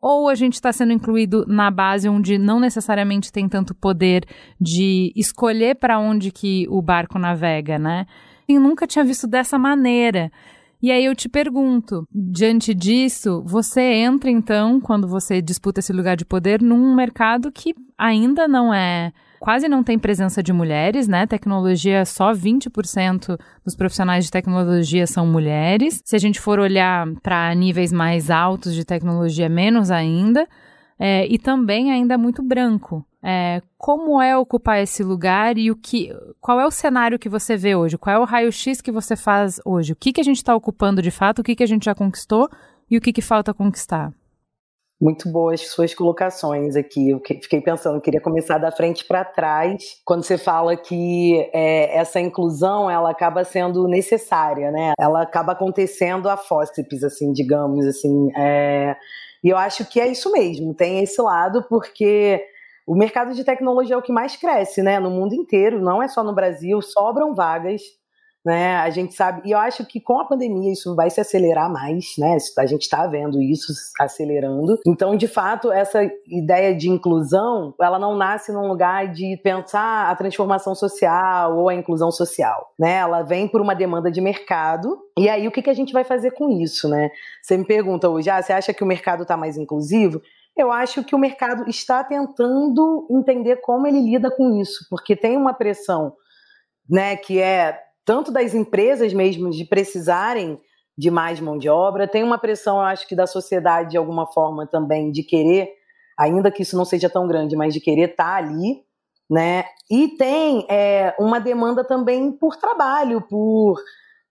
ou 0.00 0.28
a 0.28 0.34
gente 0.34 0.54
está 0.54 0.72
sendo 0.72 0.92
incluído 0.92 1.44
na 1.46 1.70
base 1.70 2.08
onde 2.08 2.38
não 2.38 2.60
necessariamente 2.60 3.32
tem 3.32 3.48
tanto 3.48 3.74
poder 3.74 4.24
de 4.60 5.12
escolher 5.16 5.76
para 5.76 5.98
onde 5.98 6.30
que 6.30 6.66
o 6.68 6.80
barco 6.82 7.18
navega, 7.18 7.78
né? 7.78 8.06
Eu 8.48 8.60
nunca 8.60 8.86
tinha 8.86 9.04
visto 9.04 9.26
dessa 9.26 9.58
maneira. 9.58 10.30
E 10.82 10.90
aí 10.90 11.04
eu 11.04 11.14
te 11.14 11.28
pergunto, 11.28 12.06
diante 12.12 12.74
disso, 12.74 13.42
você 13.46 13.80
entra 13.80 14.30
então, 14.30 14.80
quando 14.80 15.08
você 15.08 15.40
disputa 15.40 15.80
esse 15.80 15.92
lugar 15.92 16.16
de 16.16 16.24
poder, 16.24 16.60
num 16.60 16.94
mercado 16.94 17.50
que 17.50 17.74
ainda 17.98 18.46
não 18.46 18.72
é 18.72 19.12
quase 19.38 19.68
não 19.68 19.82
tem 19.82 19.98
presença 19.98 20.42
de 20.42 20.52
mulheres, 20.52 21.06
né? 21.06 21.26
Tecnologia, 21.26 22.04
só 22.04 22.32
20% 22.32 23.38
dos 23.64 23.76
profissionais 23.76 24.24
de 24.24 24.30
tecnologia 24.30 25.06
são 25.06 25.26
mulheres. 25.26 26.00
Se 26.04 26.16
a 26.16 26.18
gente 26.18 26.40
for 26.40 26.58
olhar 26.58 27.06
para 27.22 27.54
níveis 27.54 27.92
mais 27.92 28.30
altos 28.30 28.74
de 28.74 28.84
tecnologia, 28.84 29.48
menos 29.48 29.90
ainda. 29.90 30.48
É, 30.98 31.26
e 31.26 31.38
também 31.38 31.92
ainda 31.92 32.16
muito 32.16 32.42
branco. 32.42 33.04
É, 33.22 33.60
como 33.76 34.22
é 34.22 34.36
ocupar 34.36 34.80
esse 34.80 35.02
lugar 35.02 35.58
e 35.58 35.70
o 35.70 35.76
que, 35.76 36.14
qual 36.40 36.60
é 36.60 36.66
o 36.66 36.70
cenário 36.70 37.18
que 37.18 37.28
você 37.28 37.56
vê 37.56 37.74
hoje? 37.74 37.98
Qual 37.98 38.14
é 38.14 38.18
o 38.18 38.24
raio-x 38.24 38.80
que 38.80 38.92
você 38.92 39.16
faz 39.16 39.60
hoje? 39.64 39.92
O 39.92 39.96
que, 39.96 40.12
que 40.12 40.20
a 40.20 40.24
gente 40.24 40.36
está 40.36 40.54
ocupando 40.54 41.02
de 41.02 41.10
fato? 41.10 41.40
O 41.40 41.42
que, 41.42 41.56
que 41.56 41.62
a 41.62 41.66
gente 41.66 41.84
já 41.84 41.94
conquistou 41.94 42.48
e 42.90 42.96
o 42.96 43.00
que, 43.00 43.12
que 43.12 43.20
falta 43.20 43.52
conquistar? 43.52 44.12
Muito 44.98 45.30
boas 45.30 45.60
suas 45.68 45.92
colocações 45.92 46.74
aqui. 46.74 47.10
Eu 47.10 47.20
fiquei 47.42 47.60
pensando, 47.60 48.00
queria 48.00 48.20
começar 48.20 48.56
da 48.56 48.72
frente 48.72 49.04
para 49.04 49.24
trás, 49.24 50.00
quando 50.06 50.22
você 50.22 50.38
fala 50.38 50.74
que 50.74 51.50
é, 51.52 51.98
essa 51.98 52.18
inclusão 52.18 52.90
ela 52.90 53.10
acaba 53.10 53.44
sendo 53.44 53.86
necessária, 53.88 54.70
né? 54.70 54.92
Ela 54.98 55.22
acaba 55.22 55.52
acontecendo 55.52 56.30
a 56.30 56.36
fósseis, 56.36 57.04
assim, 57.04 57.30
digamos 57.32 57.84
assim. 57.84 58.30
É, 58.38 58.96
e 59.46 59.48
eu 59.48 59.56
acho 59.56 59.84
que 59.88 60.00
é 60.00 60.08
isso 60.08 60.32
mesmo, 60.32 60.74
tem 60.74 61.04
esse 61.04 61.22
lado, 61.22 61.64
porque 61.68 62.44
o 62.84 62.96
mercado 62.96 63.32
de 63.32 63.44
tecnologia 63.44 63.94
é 63.94 63.98
o 63.98 64.02
que 64.02 64.10
mais 64.12 64.34
cresce, 64.34 64.82
né? 64.82 64.98
No 64.98 65.08
mundo 65.08 65.36
inteiro, 65.36 65.80
não 65.80 66.02
é 66.02 66.08
só 66.08 66.24
no 66.24 66.34
Brasil, 66.34 66.82
sobram 66.82 67.32
vagas, 67.32 67.80
né? 68.46 68.76
A 68.76 68.90
gente 68.90 69.12
sabe, 69.12 69.42
e 69.44 69.50
eu 69.50 69.58
acho 69.58 69.84
que 69.84 70.00
com 70.00 70.20
a 70.20 70.24
pandemia 70.24 70.72
isso 70.72 70.94
vai 70.94 71.10
se 71.10 71.20
acelerar 71.20 71.68
mais, 71.68 72.14
né? 72.16 72.36
A 72.56 72.64
gente 72.64 72.82
está 72.82 73.04
vendo 73.08 73.42
isso 73.42 73.72
acelerando. 73.98 74.78
Então, 74.86 75.16
de 75.16 75.26
fato, 75.26 75.72
essa 75.72 76.08
ideia 76.28 76.72
de 76.72 76.88
inclusão, 76.88 77.74
ela 77.80 77.98
não 77.98 78.16
nasce 78.16 78.52
num 78.52 78.68
lugar 78.68 79.10
de 79.10 79.36
pensar 79.42 80.08
a 80.08 80.14
transformação 80.14 80.76
social 80.76 81.58
ou 81.58 81.68
a 81.68 81.74
inclusão 81.74 82.12
social, 82.12 82.72
né? 82.78 82.98
Ela 82.98 83.24
vem 83.24 83.48
por 83.48 83.60
uma 83.60 83.74
demanda 83.74 84.12
de 84.12 84.20
mercado. 84.20 84.96
E 85.18 85.28
aí, 85.28 85.48
o 85.48 85.50
que, 85.50 85.60
que 85.60 85.70
a 85.70 85.74
gente 85.74 85.92
vai 85.92 86.04
fazer 86.04 86.30
com 86.30 86.48
isso, 86.48 86.88
né? 86.88 87.10
Você 87.42 87.56
me 87.56 87.64
pergunta 87.64 88.08
hoje, 88.08 88.30
ah, 88.30 88.40
você 88.40 88.52
acha 88.52 88.72
que 88.72 88.84
o 88.84 88.86
mercado 88.86 89.22
está 89.22 89.36
mais 89.36 89.56
inclusivo? 89.56 90.22
Eu 90.56 90.70
acho 90.70 91.02
que 91.02 91.16
o 91.16 91.18
mercado 91.18 91.68
está 91.68 92.04
tentando 92.04 93.08
entender 93.10 93.56
como 93.56 93.88
ele 93.88 94.00
lida 94.00 94.30
com 94.30 94.60
isso, 94.60 94.86
porque 94.88 95.16
tem 95.16 95.36
uma 95.36 95.52
pressão, 95.52 96.12
né, 96.88 97.16
que 97.16 97.40
é 97.40 97.85
tanto 98.06 98.32
das 98.32 98.54
empresas 98.54 99.12
mesmo 99.12 99.50
de 99.50 99.64
precisarem 99.64 100.58
de 100.96 101.10
mais 101.10 101.40
mão 101.40 101.58
de 101.58 101.68
obra, 101.68 102.08
tem 102.08 102.22
uma 102.22 102.38
pressão, 102.38 102.76
eu 102.76 102.84
acho 102.84 103.06
que 103.06 103.14
da 103.14 103.26
sociedade 103.26 103.90
de 103.90 103.96
alguma 103.98 104.26
forma 104.26 104.66
também 104.66 105.10
de 105.10 105.22
querer, 105.22 105.68
ainda 106.18 106.50
que 106.50 106.62
isso 106.62 106.76
não 106.76 106.86
seja 106.86 107.10
tão 107.10 107.26
grande, 107.26 107.54
mas 107.56 107.74
de 107.74 107.80
querer 107.80 108.10
estar 108.10 108.24
tá 108.24 108.36
ali, 108.36 108.80
né? 109.28 109.64
E 109.90 110.08
tem 110.16 110.64
é, 110.70 111.14
uma 111.18 111.38
demanda 111.38 111.84
também 111.84 112.32
por 112.32 112.56
trabalho, 112.56 113.20
por 113.20 113.76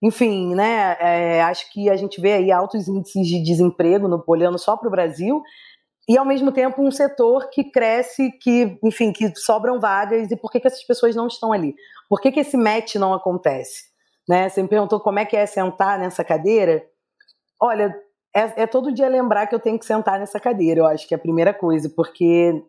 enfim, 0.01 0.55
né? 0.55 0.98
É, 1.00 1.44
acho 1.44 1.72
que 1.72 1.89
a 1.89 1.96
gente 1.96 2.20
vê 2.20 2.34
aí 2.34 2.51
altos 2.51 2.88
índices 2.88 3.27
de 3.27 3.44
desemprego 3.44 4.08
no 4.08 4.24
olhando 4.25 4.58
só 4.58 4.75
para 4.77 4.88
o 4.88 4.91
Brasil 4.91 5.44
e 6.08 6.17
ao 6.17 6.25
mesmo 6.25 6.51
tempo 6.51 6.82
um 6.82 6.91
setor 6.91 7.50
que 7.50 7.63
cresce, 7.63 8.32
que, 8.39 8.77
enfim, 8.84 9.12
que 9.12 9.36
sobram 9.36 9.79
vagas 9.79 10.32
e 10.32 10.36
por 10.36 10.51
que, 10.51 10.60
que 10.60 10.67
essas 10.67 10.84
pessoas 10.84 11.15
não 11.15 11.27
estão 11.27 11.51
ali? 11.51 11.75
Por 12.10 12.22
que, 12.22 12.32
que 12.32 12.40
esse 12.40 12.58
match 12.58 12.96
não 12.96 13.14
acontece? 13.14 13.86
Né? 14.28 14.50
Você 14.50 14.62
me 14.62 14.70
perguntou 14.70 15.00
como 15.00 15.20
é 15.20 15.26
que 15.26 15.36
é 15.36 15.46
sentar 15.46 16.00
nessa 16.00 16.24
cadeira. 16.24 16.86
Olha, 17.60 17.96
é, 18.36 18.64
é 18.64 18.68
todo 18.68 18.94
dia 18.94 19.08
lembrar 19.08 19.48
que 19.48 19.56
eu 19.56 19.60
tenho 19.60 19.80
que 19.80 19.86
sentar 19.86 20.20
nessa 20.20 20.40
cadeira, 20.40 20.82
eu 20.82 20.88
acho 20.88 21.08
que 21.08 21.14
é 21.14 21.18
a 21.18 21.22
primeira 21.22 21.54
coisa, 21.54 21.90
porque 21.90 22.62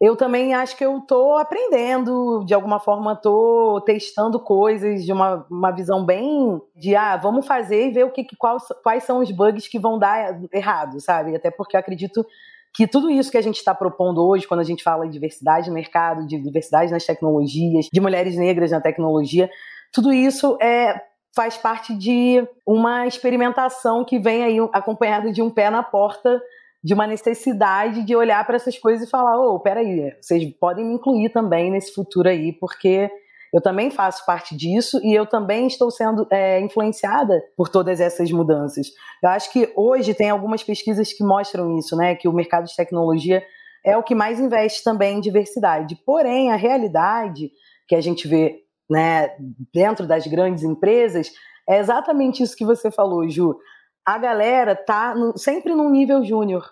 eu 0.00 0.16
também 0.16 0.52
acho 0.52 0.76
que 0.76 0.84
eu 0.84 0.98
estou 0.98 1.38
aprendendo, 1.38 2.44
de 2.44 2.52
alguma 2.52 2.80
forma 2.80 3.12
estou 3.12 3.80
testando 3.82 4.40
coisas 4.40 5.04
de 5.04 5.12
uma, 5.12 5.46
uma 5.48 5.70
visão 5.70 6.04
bem 6.04 6.60
de 6.74 6.96
ah, 6.96 7.16
vamos 7.16 7.46
fazer 7.46 7.86
e 7.86 7.90
ver 7.92 8.04
o 8.04 8.10
que, 8.10 8.26
quais, 8.36 8.64
quais 8.82 9.04
são 9.04 9.20
os 9.20 9.30
bugs 9.30 9.68
que 9.68 9.78
vão 9.78 9.98
dar 9.98 10.40
errado, 10.52 11.00
sabe? 11.00 11.36
Até 11.36 11.50
porque 11.50 11.76
eu 11.76 11.80
acredito 11.80 12.26
que 12.74 12.88
tudo 12.88 13.08
isso 13.08 13.30
que 13.30 13.38
a 13.38 13.42
gente 13.42 13.56
está 13.56 13.72
propondo 13.72 14.26
hoje, 14.26 14.48
quando 14.48 14.60
a 14.60 14.64
gente 14.64 14.82
fala 14.82 15.06
de 15.06 15.12
diversidade 15.12 15.68
no 15.68 15.74
mercado, 15.74 16.26
de 16.26 16.38
diversidade 16.40 16.90
nas 16.90 17.06
tecnologias, 17.06 17.86
de 17.92 18.00
mulheres 18.00 18.36
negras 18.36 18.72
na 18.72 18.80
tecnologia, 18.80 19.48
tudo 19.92 20.12
isso 20.12 20.58
é 20.60 21.00
faz 21.34 21.56
parte 21.56 21.94
de 21.94 22.46
uma 22.64 23.06
experimentação 23.06 24.04
que 24.04 24.18
vem 24.18 24.44
aí 24.44 24.56
acompanhada 24.72 25.32
de 25.32 25.42
um 25.42 25.50
pé 25.50 25.68
na 25.68 25.82
porta 25.82 26.40
de 26.82 26.92
uma 26.92 27.06
necessidade 27.06 28.04
de 28.04 28.14
olhar 28.14 28.44
para 28.44 28.56
essas 28.56 28.78
coisas 28.78 29.06
e 29.06 29.10
falar: 29.10 29.38
ô, 29.38 29.54
oh, 29.54 29.60
peraí, 29.60 30.12
vocês 30.20 30.44
podem 30.60 30.84
me 30.84 30.94
incluir 30.94 31.30
também 31.30 31.70
nesse 31.70 31.94
futuro 31.94 32.28
aí, 32.28 32.52
porque 32.52 33.10
eu 33.54 33.60
também 33.60 33.88
faço 33.88 34.26
parte 34.26 34.56
disso 34.56 35.00
e 35.04 35.14
eu 35.14 35.24
também 35.24 35.68
estou 35.68 35.88
sendo 35.88 36.26
é, 36.28 36.60
influenciada 36.60 37.40
por 37.56 37.68
todas 37.68 38.00
essas 38.00 38.28
mudanças. 38.32 38.88
Eu 39.22 39.30
acho 39.30 39.52
que 39.52 39.72
hoje 39.76 40.12
tem 40.12 40.28
algumas 40.28 40.64
pesquisas 40.64 41.12
que 41.12 41.22
mostram 41.22 41.78
isso, 41.78 41.96
né? 41.96 42.16
Que 42.16 42.26
o 42.26 42.32
mercado 42.32 42.66
de 42.66 42.74
tecnologia 42.74 43.44
é 43.86 43.96
o 43.96 44.02
que 44.02 44.12
mais 44.12 44.40
investe 44.40 44.82
também 44.82 45.18
em 45.18 45.20
diversidade. 45.20 45.96
Porém, 46.04 46.50
a 46.50 46.56
realidade 46.56 47.52
que 47.86 47.94
a 47.94 48.00
gente 48.00 48.26
vê 48.26 48.64
né, 48.90 49.30
dentro 49.72 50.04
das 50.04 50.26
grandes 50.26 50.64
empresas 50.64 51.30
é 51.68 51.78
exatamente 51.78 52.42
isso 52.42 52.56
que 52.56 52.64
você 52.64 52.90
falou, 52.90 53.28
Ju 53.28 53.56
a 54.04 54.18
galera 54.18 54.76
tá 54.76 55.14
sempre 55.36 55.74
num 55.74 55.90
nível 55.90 56.22
júnior. 56.22 56.70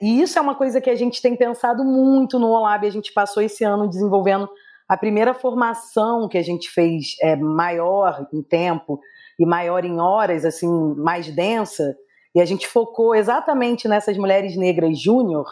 E 0.00 0.22
isso 0.22 0.38
é 0.38 0.42
uma 0.42 0.54
coisa 0.54 0.80
que 0.80 0.88
a 0.88 0.94
gente 0.94 1.20
tem 1.20 1.34
pensado 1.34 1.84
muito 1.84 2.38
no 2.38 2.48
Olab. 2.48 2.86
A 2.86 2.90
gente 2.90 3.12
passou 3.12 3.42
esse 3.42 3.64
ano 3.64 3.88
desenvolvendo 3.88 4.48
a 4.90 4.96
primeira 4.96 5.32
formação 5.32 6.28
que 6.28 6.36
a 6.36 6.42
gente 6.42 6.68
fez 6.68 7.14
é, 7.22 7.36
maior 7.36 8.26
em 8.34 8.42
tempo 8.42 9.00
e 9.38 9.46
maior 9.46 9.84
em 9.84 10.00
horas, 10.00 10.44
assim, 10.44 10.68
mais 10.96 11.30
densa. 11.30 11.96
E 12.34 12.40
a 12.40 12.44
gente 12.44 12.66
focou 12.66 13.14
exatamente 13.14 13.86
nessas 13.86 14.18
mulheres 14.18 14.56
negras 14.56 15.00
júnior 15.00 15.46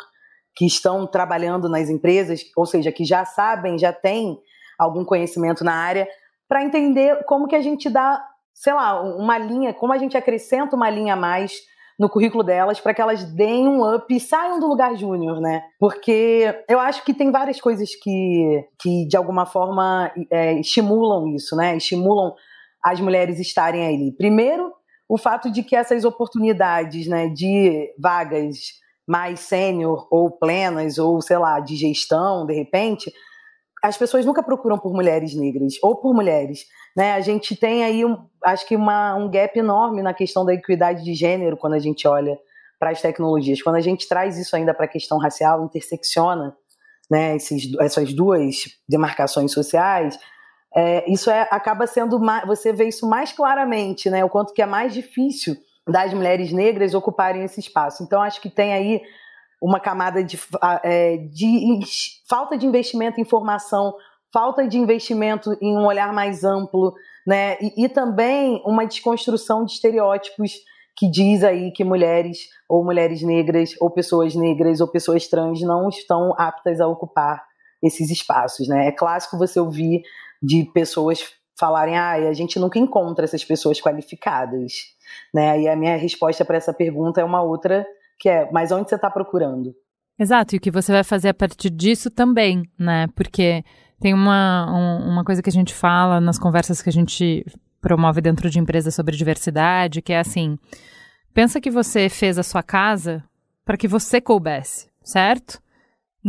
que 0.57 0.67
estão 0.67 1.07
trabalhando 1.07 1.69
nas 1.69 1.89
empresas, 1.89 2.41
ou 2.57 2.67
seja, 2.67 2.91
que 2.91 3.05
já 3.05 3.25
sabem, 3.25 3.79
já 3.79 3.93
têm 3.93 4.37
algum 4.77 5.05
conhecimento 5.05 5.63
na 5.63 5.73
área, 5.73 6.09
para 6.49 6.65
entender 6.65 7.25
como 7.25 7.47
que 7.47 7.55
a 7.55 7.63
gente 7.63 7.89
dá 7.89 8.21
sei 8.53 8.73
lá, 8.73 9.01
uma 9.01 9.39
linha, 9.39 9.73
como 9.73 9.93
a 9.93 9.99
gente 9.99 10.17
acrescenta 10.17 10.75
uma 10.75 10.91
linha 10.91 11.15
a 11.15 11.17
mais 11.17 11.61
no 11.99 12.09
currículo 12.09 12.45
delas 12.45 12.81
para 12.81 12.95
que 12.95 13.01
elas 13.01 13.25
deem 13.25 13.67
um 13.67 13.85
up 13.85 14.15
e 14.15 14.21
saiam 14.21 14.61
do 14.61 14.69
lugar 14.69 14.97
júnior, 14.97 15.41
né? 15.41 15.65
Porque 15.81 16.55
eu 16.69 16.79
acho 16.79 17.05
que 17.05 17.13
tem 17.13 17.33
várias 17.33 17.61
coisas 17.61 17.95
que, 17.97 18.65
que 18.79 19.07
de 19.09 19.17
alguma 19.17 19.45
forma, 19.45 20.13
é, 20.31 20.55
estimulam 20.61 21.35
isso, 21.35 21.57
né? 21.57 21.77
Estimulam 21.77 22.35
as 22.85 23.01
mulheres 23.01 23.41
estarem 23.41 23.87
ali. 23.87 24.13
Primeiro, 24.13 24.73
o 25.09 25.19
fato 25.19 25.51
de 25.51 25.63
que 25.63 25.75
essas 25.75 26.05
oportunidades 26.05 27.09
né, 27.09 27.29
de 27.29 27.93
vagas 27.99 28.57
mais 29.07 29.41
sênior 29.41 30.07
ou 30.11 30.31
plenas, 30.31 30.99
ou 30.99 31.21
sei 31.21 31.39
lá, 31.39 31.59
de 31.61 31.75
gestão, 31.75 32.47
de 32.47 32.55
repente, 32.55 33.11
as 33.83 33.97
pessoas 33.97 34.25
nunca 34.25 34.43
procuram 34.43 34.79
por 34.79 34.93
mulheres 34.93 35.35
negras 35.35 35.75
ou 35.83 35.97
por 35.97 36.15
mulheres. 36.15 36.67
Né? 36.97 37.13
A 37.13 37.21
gente 37.21 37.55
tem 37.55 37.85
aí, 37.85 38.05
um, 38.05 38.17
acho 38.45 38.67
que, 38.67 38.75
uma, 38.75 39.15
um 39.15 39.31
gap 39.31 39.57
enorme 39.59 40.03
na 40.03 40.13
questão 40.13 40.45
da 40.45 40.53
equidade 40.53 41.05
de 41.05 41.15
gênero 41.15 41.57
quando 41.57 41.75
a 41.75 41.79
gente 41.79 42.07
olha 42.07 42.39
para 42.79 42.91
as 42.91 43.01
tecnologias. 43.01 43.63
Quando 43.63 43.77
a 43.77 43.81
gente 43.81 44.09
traz 44.09 44.39
isso 44.39 44.55
ainda 44.57 44.75
para 44.75 44.87
a 44.87 44.89
questão 44.89 45.19
racial, 45.19 45.65
intersecciona 45.65 46.57
né, 47.11 47.37
esses, 47.37 47.73
essas 47.81 48.13
duas 48.13 48.65
demarcações 48.89 49.53
sociais, 49.53 50.19
é, 50.75 51.11
isso 51.11 51.31
é, 51.31 51.49
acaba 51.51 51.87
sendo 51.87 52.21
mais, 52.21 52.47
você 52.47 52.73
vê 52.73 52.89
isso 52.89 53.09
mais 53.09 53.33
claramente, 53.33 54.11
né, 54.11 54.25
o 54.25 54.29
quanto 54.29 54.53
que 54.53 54.61
é 54.61 54.67
mais 54.67 54.93
difícil 54.93 55.57
das 55.89 56.13
mulheres 56.13 56.53
negras 56.53 56.95
ocuparem 56.95 57.45
esse 57.45 57.61
espaço. 57.61 58.03
Então 58.03 58.21
acho 58.21 58.41
que 58.41 58.51
tem 58.51 58.75
aí 58.75 59.01
uma 59.61 59.81
camada 59.81 60.23
de, 60.23 60.39
é, 60.83 61.17
de 61.17 61.81
falta 62.29 62.57
de 62.57 62.67
investimento 62.67 63.21
em 63.21 63.25
formação, 63.25 63.95
falta 64.33 64.67
de 64.67 64.79
investimento 64.79 65.57
em 65.61 65.77
um 65.77 65.87
olhar 65.87 66.13
mais 66.13 66.45
amplo, 66.45 66.95
né? 67.27 67.57
E, 67.61 67.85
e, 67.85 67.89
também 67.89 68.63
uma 68.65 68.87
desconstrução 68.87 69.65
de 69.65 69.73
estereótipos 69.73 70.53
que 70.97 71.11
diz 71.11 71.45
aí 71.45 71.71
que 71.73 71.85
mulheres 71.85 72.49
ou 72.69 72.85
mulheres 72.85 73.23
negras 73.23 73.75
ou 73.81 73.91
pessoas 73.91 74.35
negras 74.35 74.81
ou 74.81 74.89
pessoas 74.89 75.29
trans 75.29 75.61
não 75.61 75.89
estão 75.89 76.35
aptas 76.37 76.81
a 76.81 76.87
ocupar 76.87 77.45
esses 77.83 78.11
espaços, 78.11 78.69
né? 78.69 78.89
É 78.89 78.93
clássico 78.93 79.39
você 79.39 79.61
ouvir 79.61 80.03
de 80.43 80.65
pessoas 80.73 81.25
falarem, 81.59 81.97
ah, 81.97 82.13
a 82.13 82.33
gente 82.33 82.59
nunca 82.59 82.79
encontra 82.79 83.25
essas 83.25 83.45
pessoas 83.45 83.81
qualificadas, 83.81 84.73
né? 85.35 85.61
E 85.61 85.69
a 85.69 85.75
minha 85.75 85.97
resposta 85.97 86.45
para 86.45 86.57
essa 86.57 86.73
pergunta 86.73 87.21
é 87.21 87.25
uma 87.25 87.43
outra 87.43 87.87
que 88.19 88.29
é, 88.29 88.51
mas 88.53 88.73
onde 88.73 88.89
você 88.89 88.97
está 88.97 89.11
procurando? 89.11 89.75
Exato, 90.19 90.55
e 90.55 90.59
o 90.59 90.61
que 90.61 90.71
você 90.71 90.91
vai 90.91 91.05
fazer 91.05 91.29
a 91.29 91.35
partir 91.35 91.71
disso 91.71 92.11
também, 92.11 92.69
né? 92.79 93.07
Porque 93.15 93.65
tem 94.01 94.13
uma, 94.13 94.67
um, 94.71 95.13
uma 95.13 95.25
coisa 95.25 95.41
que 95.41 95.49
a 95.49 95.53
gente 95.53 95.73
fala 95.73 96.21
nas 96.21 96.39
conversas 96.39 96.83
que 96.83 96.89
a 96.89 96.93
gente 96.93 97.47
promove 97.81 98.21
dentro 98.21 98.51
de 98.51 98.59
empresas 98.59 98.95
sobre 98.95 99.17
diversidade, 99.17 100.03
que 100.03 100.13
é 100.13 100.19
assim: 100.19 100.59
pensa 101.33 101.61
que 101.61 101.71
você 101.71 102.09
fez 102.09 102.39
a 102.39 102.43
sua 102.43 102.63
casa 102.63 103.23
para 103.65 103.77
que 103.77 103.87
você 103.87 104.21
coubesse, 104.21 104.89
certo? 105.03 105.61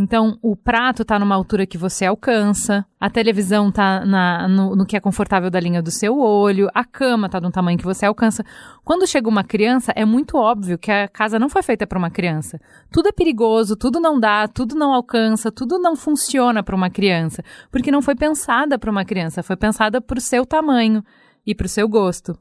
Então, 0.01 0.39
o 0.41 0.55
prato 0.55 1.01
está 1.01 1.19
numa 1.19 1.35
altura 1.35 1.65
que 1.65 1.77
você 1.77 2.05
alcança, 2.05 2.85
a 2.97 3.09
televisão 3.09 3.67
está 3.67 4.05
no, 4.47 4.73
no, 4.73 4.85
que 4.85 4.95
é 4.95 4.99
confortável 5.01 5.49
da 5.49 5.59
linha 5.59 5.81
do 5.81 5.91
seu 5.91 6.17
olho, 6.17 6.69
a 6.73 6.85
cama 6.85 7.25
está 7.25 7.41
no 7.41 7.51
tamanho 7.51 7.77
que 7.77 7.83
você 7.83 8.05
alcança. 8.05 8.41
Quando 8.85 9.05
chega 9.05 9.27
uma 9.27 9.43
criança, 9.43 9.91
é 9.93 10.05
muito 10.05 10.37
óbvio 10.37 10.77
que 10.77 10.89
a 10.89 11.05
casa 11.09 11.37
não 11.37 11.49
foi 11.49 11.61
feita 11.61 11.85
para 11.85 11.99
uma 11.99 12.09
criança. 12.09 12.61
Tudo 12.89 13.09
é 13.09 13.11
perigoso, 13.11 13.75
tudo 13.75 13.99
não 13.99 14.17
dá, 14.17 14.47
tudo 14.47 14.73
não 14.73 14.93
alcança, 14.93 15.51
tudo 15.51 15.77
não 15.77 15.97
funciona 15.97 16.63
para 16.63 16.77
uma 16.77 16.89
criança, 16.89 17.43
porque 17.69 17.91
não 17.91 18.01
foi 18.01 18.15
pensada 18.15 18.79
para 18.79 18.89
uma 18.89 19.03
criança, 19.03 19.43
foi 19.43 19.57
pensada 19.57 19.99
para 19.99 20.17
o 20.17 20.21
seu 20.21 20.45
tamanho 20.45 21.03
e 21.45 21.53
para 21.53 21.65
o 21.65 21.69
seu 21.69 21.89
gosto. 21.89 22.39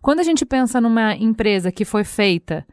Quando 0.00 0.20
a 0.20 0.24
gente 0.24 0.46
pensa 0.46 0.80
numa 0.80 1.16
empresa 1.16 1.72
que 1.72 1.84
foi 1.84 2.04
feita 2.04 2.64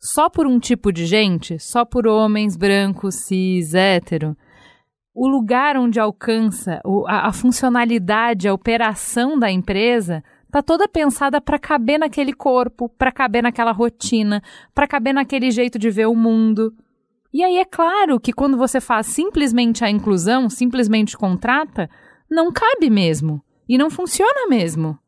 só 0.00 0.28
por 0.30 0.46
um 0.46 0.58
tipo 0.58 0.92
de 0.92 1.06
gente, 1.06 1.58
só 1.58 1.84
por 1.84 2.06
homens 2.06 2.56
brancos, 2.56 3.16
cis, 3.26 3.74
hétero, 3.74 4.36
o 5.14 5.26
lugar 5.26 5.76
onde 5.76 5.98
alcança 5.98 6.80
a, 7.06 7.28
a 7.28 7.32
funcionalidade, 7.32 8.46
a 8.46 8.54
operação 8.54 9.36
da 9.36 9.50
empresa 9.50 10.22
tá 10.50 10.62
toda 10.62 10.88
pensada 10.88 11.40
para 11.40 11.58
caber 11.58 11.98
naquele 11.98 12.32
corpo, 12.32 12.88
para 12.88 13.10
caber 13.10 13.42
naquela 13.42 13.72
rotina, 13.72 14.40
para 14.72 14.86
caber 14.86 15.12
naquele 15.12 15.50
jeito 15.50 15.78
de 15.78 15.90
ver 15.90 16.06
o 16.06 16.14
mundo. 16.14 16.72
E 17.32 17.42
aí 17.42 17.58
é 17.58 17.64
claro 17.64 18.20
que 18.20 18.32
quando 18.32 18.56
você 18.56 18.80
faz 18.80 19.06
simplesmente 19.06 19.84
a 19.84 19.90
inclusão, 19.90 20.48
simplesmente 20.48 21.16
contrata, 21.16 21.90
não 22.30 22.52
cabe 22.52 22.88
mesmo 22.88 23.42
e 23.68 23.76
não 23.76 23.90
funciona 23.90 24.46
mesmo. 24.48 24.98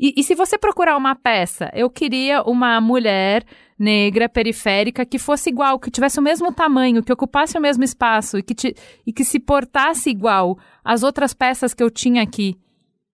E, 0.00 0.14
e 0.16 0.24
se 0.24 0.34
você 0.34 0.56
procurar 0.56 0.96
uma 0.96 1.14
peça, 1.14 1.70
eu 1.74 1.90
queria 1.90 2.42
uma 2.44 2.80
mulher 2.80 3.44
negra, 3.78 4.30
periférica, 4.30 5.04
que 5.04 5.18
fosse 5.18 5.50
igual, 5.50 5.78
que 5.78 5.90
tivesse 5.90 6.18
o 6.18 6.22
mesmo 6.22 6.50
tamanho, 6.50 7.02
que 7.02 7.12
ocupasse 7.12 7.58
o 7.58 7.60
mesmo 7.60 7.84
espaço 7.84 8.38
e 8.38 8.42
que, 8.42 8.54
te, 8.54 8.74
e 9.06 9.12
que 9.12 9.22
se 9.24 9.38
portasse 9.38 10.08
igual 10.08 10.58
às 10.82 11.02
outras 11.02 11.34
peças 11.34 11.74
que 11.74 11.82
eu 11.82 11.90
tinha 11.90 12.22
aqui, 12.22 12.56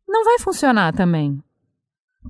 não 0.07 0.25
vai 0.25 0.39
funcionar 0.39 0.93
também. 0.93 1.43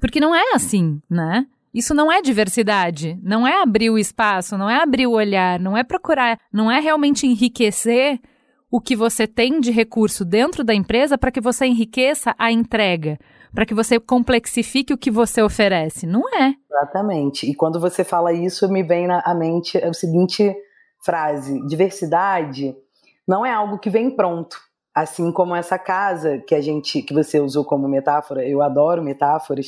Porque 0.00 0.20
não 0.20 0.34
é 0.34 0.54
assim, 0.54 1.02
né? 1.08 1.46
Isso 1.74 1.94
não 1.94 2.10
é 2.10 2.22
diversidade, 2.22 3.18
não 3.22 3.46
é 3.46 3.60
abrir 3.60 3.90
o 3.90 3.98
espaço, 3.98 4.56
não 4.56 4.70
é 4.70 4.80
abrir 4.82 5.06
o 5.06 5.12
olhar, 5.12 5.60
não 5.60 5.76
é 5.76 5.84
procurar, 5.84 6.40
não 6.50 6.70
é 6.70 6.80
realmente 6.80 7.26
enriquecer 7.26 8.18
o 8.70 8.80
que 8.80 8.96
você 8.96 9.26
tem 9.26 9.60
de 9.60 9.70
recurso 9.70 10.24
dentro 10.24 10.64
da 10.64 10.74
empresa 10.74 11.18
para 11.18 11.30
que 11.30 11.42
você 11.42 11.66
enriqueça 11.66 12.34
a 12.38 12.50
entrega 12.50 13.18
para 13.54 13.66
que 13.66 13.74
você 13.74 13.98
complexifique 13.98 14.92
o 14.92 14.98
que 14.98 15.10
você 15.10 15.42
oferece. 15.42 16.06
Não 16.06 16.22
é. 16.28 16.54
Exatamente. 16.70 17.50
E 17.50 17.54
quando 17.54 17.80
você 17.80 18.04
fala 18.04 18.32
isso, 18.32 18.68
me 18.70 18.82
vem 18.82 19.06
na 19.06 19.34
mente 19.34 19.78
a 19.78 19.92
seguinte 19.92 20.54
frase: 21.04 21.64
diversidade 21.66 22.74
não 23.26 23.44
é 23.44 23.52
algo 23.52 23.78
que 23.78 23.90
vem 23.90 24.10
pronto. 24.10 24.56
Assim 24.94 25.30
como 25.30 25.54
essa 25.54 25.78
casa 25.78 26.38
que 26.38 26.54
a 26.54 26.60
gente, 26.60 27.02
que 27.02 27.12
você 27.12 27.38
usou 27.38 27.64
como 27.64 27.86
metáfora, 27.86 28.46
eu 28.46 28.62
adoro 28.62 29.02
metáforas. 29.02 29.66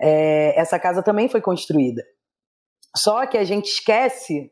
É, 0.00 0.58
essa 0.60 0.78
casa 0.78 1.02
também 1.02 1.28
foi 1.28 1.40
construída. 1.40 2.02
Só 2.96 3.26
que 3.26 3.38
a 3.38 3.44
gente 3.44 3.66
esquece 3.66 4.50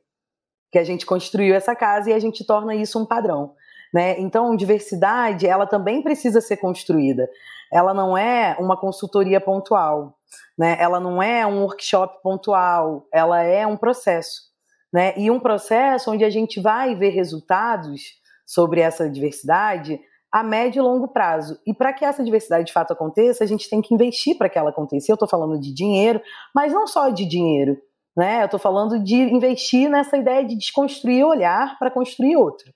que 0.71 0.79
a 0.79 0.85
gente 0.85 1.05
construiu 1.07 1.55
essa 1.55 1.75
casa 1.75 2.11
e 2.11 2.13
a 2.13 2.19
gente 2.19 2.45
torna 2.47 2.75
isso 2.75 3.01
um 3.01 3.07
padrão. 3.07 3.55
Né? 3.93 4.19
Então, 4.21 4.57
diversidade, 4.57 5.47
ela 5.47 5.67
também 5.67 6.03
precisa 6.03 6.41
ser 6.41 6.57
construída 6.57 7.29
ela 7.73 7.93
não 7.93 8.17
é 8.17 8.57
uma 8.59 8.77
consultoria 8.77 9.41
pontual, 9.41 10.19
né? 10.59 10.77
Ela 10.81 11.01
não 11.01 11.23
é 11.23 11.47
um 11.47 11.63
workshop 11.63 12.23
pontual, 12.23 13.07
ela 13.13 13.43
é 13.43 13.67
um 13.67 13.77
processo, 13.77 14.43
né? 14.93 15.15
E 15.17 15.31
um 15.31 15.41
processo 15.41 16.11
onde 16.11 16.25
a 16.25 16.31
gente 16.31 16.61
vai 16.61 16.95
ver 16.95 17.11
resultados 17.11 18.03
sobre 18.47 18.81
essa 18.81 19.09
diversidade 19.09 20.01
a 20.35 20.43
médio 20.43 20.81
e 20.81 20.83
longo 20.83 21.07
prazo. 21.07 21.61
E 21.65 21.73
para 21.73 21.93
que 21.93 22.05
essa 22.05 22.25
diversidade 22.25 22.67
de 22.67 22.73
fato 22.73 22.93
aconteça, 22.93 23.45
a 23.45 23.47
gente 23.47 23.71
tem 23.71 23.81
que 23.81 23.95
investir 23.95 24.37
para 24.37 24.49
que 24.49 24.59
ela 24.59 24.71
aconteça. 24.71 25.11
Eu 25.11 25.15
estou 25.15 25.29
falando 25.29 25.61
de 25.61 25.73
dinheiro, 25.73 26.21
mas 26.53 26.73
não 26.73 26.89
só 26.89 27.09
de 27.09 27.25
dinheiro, 27.25 27.81
né? 28.17 28.43
Eu 28.43 28.47
estou 28.47 28.59
falando 28.59 28.99
de 28.99 29.15
investir 29.15 29.89
nessa 29.89 30.17
ideia 30.17 30.45
de 30.45 30.57
desconstruir 30.57 31.25
olhar 31.25 31.79
para 31.79 31.89
construir 31.89 32.37
outro. 32.37 32.73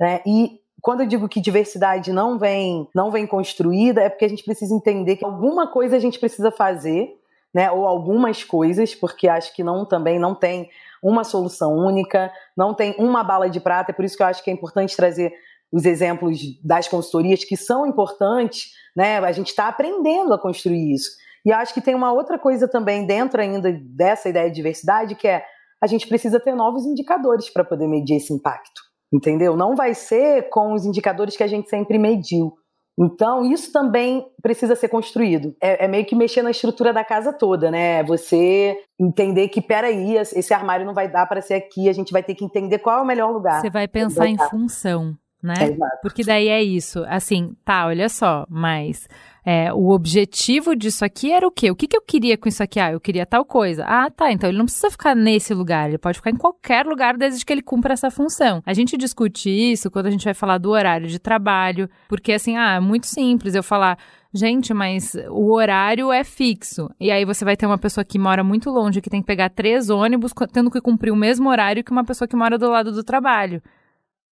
Né? 0.00 0.22
E 0.26 0.60
quando 0.84 1.00
eu 1.00 1.06
digo 1.06 1.30
que 1.30 1.40
diversidade 1.40 2.12
não 2.12 2.38
vem, 2.38 2.86
não 2.94 3.10
vem 3.10 3.26
construída, 3.26 4.02
é 4.02 4.10
porque 4.10 4.26
a 4.26 4.28
gente 4.28 4.44
precisa 4.44 4.74
entender 4.74 5.16
que 5.16 5.24
alguma 5.24 5.66
coisa 5.66 5.96
a 5.96 5.98
gente 5.98 6.20
precisa 6.20 6.50
fazer, 6.50 7.08
né? 7.54 7.70
Ou 7.70 7.86
algumas 7.86 8.44
coisas, 8.44 8.94
porque 8.94 9.26
acho 9.26 9.54
que 9.54 9.64
não 9.64 9.86
também 9.86 10.18
não 10.18 10.34
tem 10.34 10.68
uma 11.02 11.24
solução 11.24 11.72
única, 11.72 12.30
não 12.54 12.74
tem 12.74 12.94
uma 12.98 13.24
bala 13.24 13.48
de 13.48 13.60
prata, 13.60 13.92
é 13.92 13.94
por 13.94 14.04
isso 14.04 14.14
que 14.14 14.22
eu 14.22 14.26
acho 14.26 14.44
que 14.44 14.50
é 14.50 14.52
importante 14.52 14.94
trazer 14.94 15.32
os 15.72 15.86
exemplos 15.86 16.38
das 16.62 16.86
consultorias 16.86 17.42
que 17.44 17.56
são 17.56 17.86
importantes, 17.86 18.72
né? 18.94 19.16
A 19.20 19.32
gente 19.32 19.48
está 19.48 19.68
aprendendo 19.68 20.34
a 20.34 20.38
construir 20.38 20.92
isso. 20.92 21.12
E 21.46 21.50
acho 21.50 21.72
que 21.72 21.80
tem 21.80 21.94
uma 21.94 22.12
outra 22.12 22.38
coisa 22.38 22.68
também 22.68 23.06
dentro 23.06 23.40
ainda 23.40 23.72
dessa 23.72 24.28
ideia 24.28 24.50
de 24.50 24.56
diversidade, 24.56 25.14
que 25.14 25.28
é 25.28 25.46
a 25.82 25.86
gente 25.86 26.06
precisa 26.06 26.38
ter 26.38 26.54
novos 26.54 26.84
indicadores 26.84 27.48
para 27.48 27.64
poder 27.64 27.88
medir 27.88 28.16
esse 28.16 28.34
impacto 28.34 28.93
entendeu? 29.14 29.56
Não 29.56 29.76
vai 29.76 29.94
ser 29.94 30.48
com 30.50 30.74
os 30.74 30.84
indicadores 30.84 31.36
que 31.36 31.42
a 31.42 31.46
gente 31.46 31.70
sempre 31.70 31.98
mediu. 31.98 32.52
Então, 32.98 33.44
isso 33.44 33.72
também 33.72 34.24
precisa 34.40 34.76
ser 34.76 34.88
construído. 34.88 35.54
É, 35.60 35.84
é, 35.84 35.88
meio 35.88 36.04
que 36.04 36.14
mexer 36.14 36.42
na 36.42 36.50
estrutura 36.50 36.92
da 36.92 37.04
casa 37.04 37.32
toda, 37.32 37.70
né? 37.70 38.04
Você 38.04 38.76
entender 39.00 39.48
que, 39.48 39.60
peraí, 39.60 40.16
esse 40.16 40.54
armário 40.54 40.86
não 40.86 40.94
vai 40.94 41.10
dar 41.10 41.26
para 41.26 41.42
ser 41.42 41.54
aqui, 41.54 41.88
a 41.88 41.92
gente 41.92 42.12
vai 42.12 42.22
ter 42.22 42.34
que 42.34 42.44
entender 42.44 42.78
qual 42.78 43.00
é 43.00 43.02
o 43.02 43.06
melhor 43.06 43.32
lugar. 43.32 43.60
Você 43.60 43.70
vai 43.70 43.88
pensar 43.88 44.28
em 44.28 44.38
função, 44.48 45.16
né? 45.44 45.54
Exato. 45.60 45.98
Porque 46.00 46.24
daí 46.24 46.48
é 46.48 46.62
isso. 46.62 47.04
Assim, 47.06 47.54
tá, 47.64 47.86
olha 47.86 48.08
só, 48.08 48.46
mas 48.48 49.06
é, 49.44 49.70
o 49.74 49.90
objetivo 49.90 50.74
disso 50.74 51.04
aqui 51.04 51.30
era 51.30 51.46
o 51.46 51.50
quê? 51.50 51.70
O 51.70 51.76
que, 51.76 51.86
que 51.86 51.94
eu 51.94 52.00
queria 52.00 52.38
com 52.38 52.48
isso 52.48 52.62
aqui? 52.62 52.80
Ah, 52.80 52.92
eu 52.92 53.00
queria 53.00 53.26
tal 53.26 53.44
coisa. 53.44 53.84
Ah, 53.86 54.10
tá. 54.10 54.32
Então 54.32 54.48
ele 54.48 54.56
não 54.56 54.64
precisa 54.64 54.90
ficar 54.90 55.14
nesse 55.14 55.52
lugar, 55.52 55.88
ele 55.88 55.98
pode 55.98 56.16
ficar 56.16 56.30
em 56.30 56.36
qualquer 56.36 56.86
lugar 56.86 57.18
desde 57.18 57.44
que 57.44 57.52
ele 57.52 57.60
cumpra 57.60 57.92
essa 57.92 58.10
função. 58.10 58.62
A 58.64 58.72
gente 58.72 58.96
discute 58.96 59.50
isso 59.50 59.90
quando 59.90 60.06
a 60.06 60.10
gente 60.10 60.24
vai 60.24 60.32
falar 60.32 60.56
do 60.56 60.70
horário 60.70 61.08
de 61.08 61.18
trabalho, 61.18 61.90
porque 62.08 62.32
assim, 62.32 62.56
ah, 62.56 62.76
é 62.76 62.80
muito 62.80 63.06
simples 63.06 63.54
eu 63.54 63.62
falar. 63.62 63.98
Gente, 64.32 64.72
mas 64.72 65.14
o 65.28 65.52
horário 65.52 66.10
é 66.10 66.24
fixo. 66.24 66.90
E 66.98 67.10
aí 67.10 67.24
você 67.24 67.44
vai 67.44 67.56
ter 67.56 67.66
uma 67.66 67.78
pessoa 67.78 68.04
que 68.04 68.18
mora 68.18 68.42
muito 68.42 68.68
longe, 68.70 69.00
que 69.00 69.10
tem 69.10 69.20
que 69.20 69.26
pegar 69.26 69.50
três 69.50 69.90
ônibus, 69.90 70.32
tendo 70.52 70.70
que 70.70 70.80
cumprir 70.80 71.12
o 71.12 71.16
mesmo 71.16 71.50
horário 71.50 71.84
que 71.84 71.92
uma 71.92 72.02
pessoa 72.02 72.26
que 72.26 72.34
mora 72.34 72.58
do 72.58 72.68
lado 72.68 72.90
do 72.90 73.04
trabalho. 73.04 73.62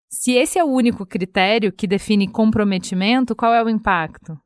Se 0.09 0.33
esse 0.33 0.57
é 0.57 0.63
o 0.63 0.67
único 0.67 1.05
critério 1.05 1.71
que 1.71 1.87
define 1.87 2.27
comprometimento, 2.27 3.35
qual 3.35 3.53
é 3.53 3.63
o 3.63 3.69
impacto? 3.69 4.37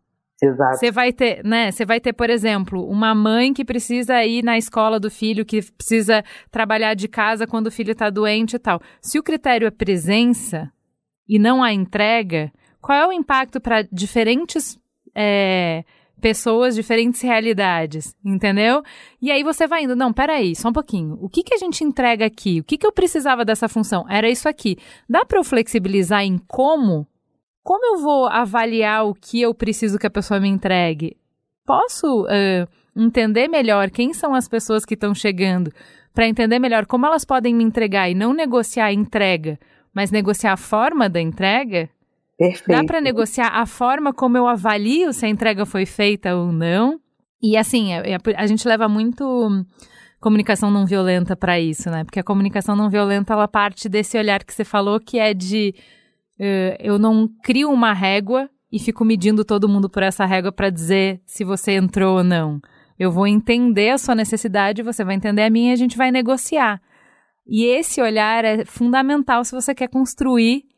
Exato. 0.43 0.77
Você 0.77 0.91
vai 0.91 1.13
ter, 1.13 1.43
né? 1.43 1.71
Você 1.71 1.85
vai 1.85 1.99
ter, 1.99 2.13
por 2.13 2.29
exemplo, 2.29 2.83
uma 2.89 3.13
mãe 3.13 3.53
que 3.53 3.63
precisa 3.63 4.23
ir 4.25 4.43
na 4.43 4.57
escola 4.57 4.99
do 4.99 5.11
filho, 5.11 5.45
que 5.45 5.61
precisa 5.71 6.23
trabalhar 6.49 6.95
de 6.95 7.07
casa 7.07 7.45
quando 7.45 7.67
o 7.67 7.71
filho 7.71 7.91
está 7.91 8.09
doente 8.09 8.55
e 8.55 8.59
tal. 8.59 8.81
Se 8.99 9.19
o 9.19 9.23
critério 9.23 9.67
é 9.67 9.71
presença 9.71 10.71
e 11.27 11.37
não 11.37 11.63
a 11.63 11.71
entrega, 11.71 12.51
qual 12.81 12.97
é 12.97 13.07
o 13.07 13.11
impacto 13.11 13.61
para 13.61 13.83
diferentes 13.91 14.79
é, 15.15 15.83
pessoas, 16.21 16.75
diferentes 16.75 17.19
realidades, 17.21 18.15
entendeu? 18.23 18.83
E 19.21 19.31
aí 19.31 19.43
você 19.43 19.67
vai 19.67 19.83
indo, 19.83 19.95
não, 19.95 20.13
peraí, 20.13 20.55
só 20.55 20.69
um 20.69 20.73
pouquinho. 20.73 21.17
O 21.19 21.27
que, 21.27 21.43
que 21.43 21.53
a 21.53 21.57
gente 21.57 21.83
entrega 21.83 22.25
aqui? 22.25 22.59
O 22.59 22.63
que, 22.63 22.77
que 22.77 22.85
eu 22.85 22.91
precisava 22.91 23.43
dessa 23.43 23.67
função? 23.67 24.05
Era 24.07 24.29
isso 24.29 24.47
aqui. 24.47 24.77
Dá 25.09 25.25
para 25.25 25.39
eu 25.39 25.43
flexibilizar 25.43 26.23
em 26.23 26.37
como 26.37 27.07
como 27.63 27.85
eu 27.95 28.01
vou 28.01 28.27
avaliar 28.27 29.05
o 29.05 29.13
que 29.13 29.41
eu 29.41 29.53
preciso 29.53 29.99
que 29.99 30.07
a 30.07 30.11
pessoa 30.11 30.39
me 30.39 30.49
entregue? 30.49 31.15
Posso 31.65 32.23
uh, 32.23 32.67
entender 32.95 33.47
melhor 33.47 33.91
quem 33.91 34.13
são 34.13 34.33
as 34.33 34.47
pessoas 34.47 34.83
que 34.83 34.95
estão 34.95 35.13
chegando 35.13 35.71
para 36.13 36.27
entender 36.27 36.59
melhor 36.59 36.85
como 36.85 37.05
elas 37.05 37.23
podem 37.23 37.53
me 37.53 37.63
entregar 37.63 38.09
e 38.09 38.15
não 38.15 38.33
negociar 38.33 38.85
a 38.85 38.93
entrega, 38.93 39.59
mas 39.93 40.11
negociar 40.11 40.53
a 40.53 40.57
forma 40.57 41.07
da 41.07 41.21
entrega? 41.21 41.89
Perfeito. 42.41 42.75
Dá 42.75 42.83
para 42.83 42.99
negociar 42.99 43.49
a 43.49 43.67
forma 43.67 44.11
como 44.11 44.35
eu 44.35 44.47
avalio 44.47 45.13
se 45.13 45.27
a 45.27 45.29
entrega 45.29 45.63
foi 45.63 45.85
feita 45.85 46.35
ou 46.35 46.51
não? 46.51 46.99
E 47.39 47.55
assim, 47.55 47.93
é, 47.93 48.13
é, 48.13 48.17
a 48.35 48.47
gente 48.47 48.67
leva 48.67 48.89
muito 48.89 49.23
comunicação 50.19 50.71
não 50.71 50.83
violenta 50.87 51.35
para 51.35 51.59
isso, 51.59 51.91
né? 51.91 52.03
Porque 52.03 52.19
a 52.19 52.23
comunicação 52.23 52.75
não 52.75 52.89
violenta 52.89 53.33
ela 53.33 53.47
parte 53.47 53.87
desse 53.87 54.17
olhar 54.17 54.43
que 54.43 54.55
você 54.55 54.63
falou 54.63 54.99
que 54.99 55.19
é 55.19 55.35
de 55.35 55.75
uh, 56.39 56.77
eu 56.79 56.97
não 56.97 57.29
crio 57.43 57.69
uma 57.69 57.93
régua 57.93 58.49
e 58.71 58.79
fico 58.79 59.05
medindo 59.05 59.45
todo 59.45 59.69
mundo 59.69 59.87
por 59.87 60.01
essa 60.01 60.25
régua 60.25 60.51
para 60.51 60.71
dizer 60.71 61.21
se 61.27 61.43
você 61.43 61.73
entrou 61.73 62.17
ou 62.17 62.23
não. 62.23 62.59
Eu 62.97 63.11
vou 63.11 63.27
entender 63.27 63.91
a 63.91 63.99
sua 63.99 64.15
necessidade, 64.15 64.81
você 64.81 65.03
vai 65.03 65.13
entender 65.13 65.43
a 65.43 65.49
minha 65.49 65.69
e 65.69 65.73
a 65.73 65.77
gente 65.77 65.95
vai 65.95 66.09
negociar. 66.09 66.81
E 67.45 67.65
esse 67.65 68.01
olhar 68.01 68.43
é 68.43 68.65
fundamental 68.65 69.45
se 69.45 69.51
você 69.51 69.75
quer 69.75 69.89
construir 69.89 70.70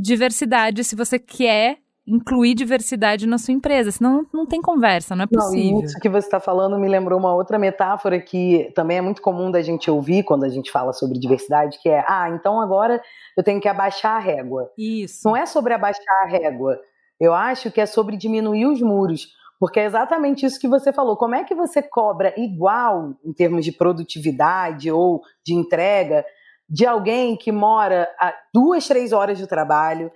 diversidade, 0.00 0.84
se 0.84 0.96
você 0.96 1.18
quer 1.18 1.78
incluir 2.06 2.54
diversidade 2.54 3.26
na 3.26 3.38
sua 3.38 3.52
empresa, 3.52 3.90
senão 3.90 4.26
não 4.32 4.46
tem 4.46 4.60
conversa, 4.60 5.14
não 5.14 5.24
é 5.24 5.26
possível. 5.26 5.78
Não, 5.78 5.84
isso 5.84 6.00
que 6.00 6.08
você 6.08 6.26
está 6.26 6.40
falando 6.40 6.78
me 6.78 6.88
lembrou 6.88 7.18
uma 7.18 7.32
outra 7.34 7.58
metáfora 7.58 8.20
que 8.20 8.72
também 8.74 8.98
é 8.98 9.00
muito 9.00 9.22
comum 9.22 9.50
da 9.50 9.62
gente 9.62 9.90
ouvir 9.90 10.24
quando 10.24 10.44
a 10.44 10.48
gente 10.48 10.72
fala 10.72 10.92
sobre 10.92 11.18
diversidade, 11.18 11.78
que 11.80 11.88
é, 11.88 12.04
ah, 12.08 12.28
então 12.30 12.60
agora 12.60 13.00
eu 13.36 13.44
tenho 13.44 13.60
que 13.60 13.68
abaixar 13.68 14.16
a 14.16 14.18
régua. 14.18 14.70
Isso. 14.76 15.20
Não 15.28 15.36
é 15.36 15.46
sobre 15.46 15.74
abaixar 15.74 16.24
a 16.24 16.28
régua, 16.28 16.80
eu 17.20 17.34
acho 17.34 17.70
que 17.70 17.80
é 17.80 17.86
sobre 17.86 18.16
diminuir 18.16 18.66
os 18.66 18.80
muros. 18.80 19.38
Porque 19.60 19.78
é 19.78 19.84
exatamente 19.84 20.46
isso 20.46 20.58
que 20.58 20.66
você 20.66 20.90
falou. 20.90 21.18
Como 21.18 21.34
é 21.34 21.44
que 21.44 21.54
você 21.54 21.82
cobra 21.82 22.32
igual 22.38 23.14
em 23.22 23.30
termos 23.30 23.62
de 23.62 23.70
produtividade 23.70 24.90
ou 24.90 25.20
de 25.44 25.52
entrega 25.52 26.24
de 26.70 26.86
alguém 26.86 27.36
que 27.36 27.50
mora 27.50 28.08
a 28.20 28.32
duas, 28.54 28.86
três 28.86 29.12
horas 29.12 29.36
de 29.36 29.46
trabalho, 29.46 30.12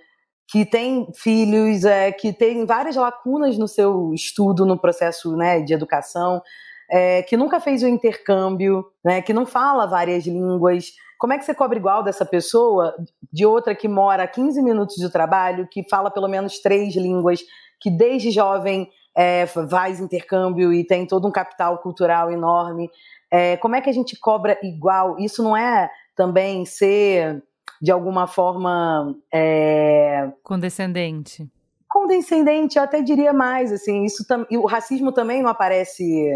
que 0.47 0.65
tem 0.65 1.07
filhos, 1.15 1.83
é, 1.83 2.11
que 2.11 2.31
tem 2.31 2.65
várias 2.65 2.95
lacunas 2.95 3.57
no 3.57 3.67
seu 3.67 4.13
estudo, 4.13 4.65
no 4.65 4.79
processo 4.79 5.35
né, 5.35 5.59
de 5.59 5.73
educação, 5.73 6.41
é, 6.89 7.23
que 7.23 7.35
nunca 7.35 7.59
fez 7.59 7.83
o 7.83 7.87
intercâmbio, 7.87 8.85
né, 9.03 9.21
que 9.21 9.33
não 9.33 9.45
fala 9.45 9.85
várias 9.85 10.25
línguas. 10.25 10.91
Como 11.19 11.33
é 11.33 11.37
que 11.37 11.43
você 11.43 11.53
cobra 11.53 11.77
igual 11.77 12.03
dessa 12.03 12.25
pessoa 12.25 12.95
de 13.33 13.45
outra 13.45 13.75
que 13.75 13.87
mora 13.87 14.23
a 14.23 14.27
15 14.27 14.61
minutos 14.61 14.95
de 14.95 15.11
trabalho, 15.11 15.67
que 15.69 15.83
fala 15.89 16.09
pelo 16.09 16.27
menos 16.27 16.59
três 16.59 16.95
línguas, 16.95 17.41
que 17.81 17.89
desde 17.89 18.31
jovem 18.31 18.87
é, 19.17 19.45
faz 19.47 19.99
intercâmbio 19.99 20.71
e 20.71 20.85
tem 20.85 21.05
todo 21.05 21.27
um 21.27 21.31
capital 21.31 21.79
cultural 21.79 22.31
enorme. 22.31 22.89
É, 23.31 23.57
como 23.57 23.75
é 23.75 23.81
que 23.81 23.89
a 23.89 23.93
gente 23.93 24.17
cobra 24.19 24.57
igual? 24.61 25.17
Isso 25.19 25.43
não 25.43 25.57
é 25.57 25.89
também 26.15 26.65
ser, 26.65 27.43
de 27.81 27.91
alguma 27.91 28.27
forma. 28.27 29.15
É... 29.33 30.31
Condescendente. 30.43 31.49
Condescendente, 31.89 32.77
eu 32.77 32.83
até 32.83 33.01
diria 33.01 33.31
mais, 33.31 33.71
assim, 33.71 34.03
isso 34.03 34.25
tam... 34.27 34.45
o 34.51 34.65
racismo 34.65 35.11
também 35.11 35.41
não 35.41 35.49
aparece 35.49 36.29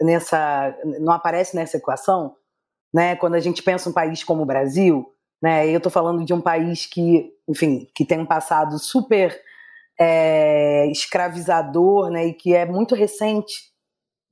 nessa, 0.00 0.76
não 1.00 1.12
aparece 1.12 1.56
nessa 1.56 1.76
equação, 1.76 2.34
né? 2.92 3.16
Quando 3.16 3.34
a 3.34 3.40
gente 3.40 3.62
pensa 3.62 3.88
um 3.88 3.92
país 3.92 4.22
como 4.22 4.42
o 4.42 4.46
Brasil, 4.46 5.06
né? 5.42 5.68
Eu 5.68 5.78
estou 5.78 5.90
falando 5.90 6.24
de 6.24 6.34
um 6.34 6.40
país 6.40 6.86
que, 6.86 7.32
enfim, 7.48 7.88
que 7.94 8.04
tem 8.04 8.18
um 8.18 8.26
passado 8.26 8.78
super 8.78 9.40
é, 10.00 10.86
escravizador, 10.90 12.10
né, 12.10 12.28
e 12.28 12.32
que 12.32 12.54
é 12.54 12.64
muito 12.64 12.94
recente. 12.94 13.70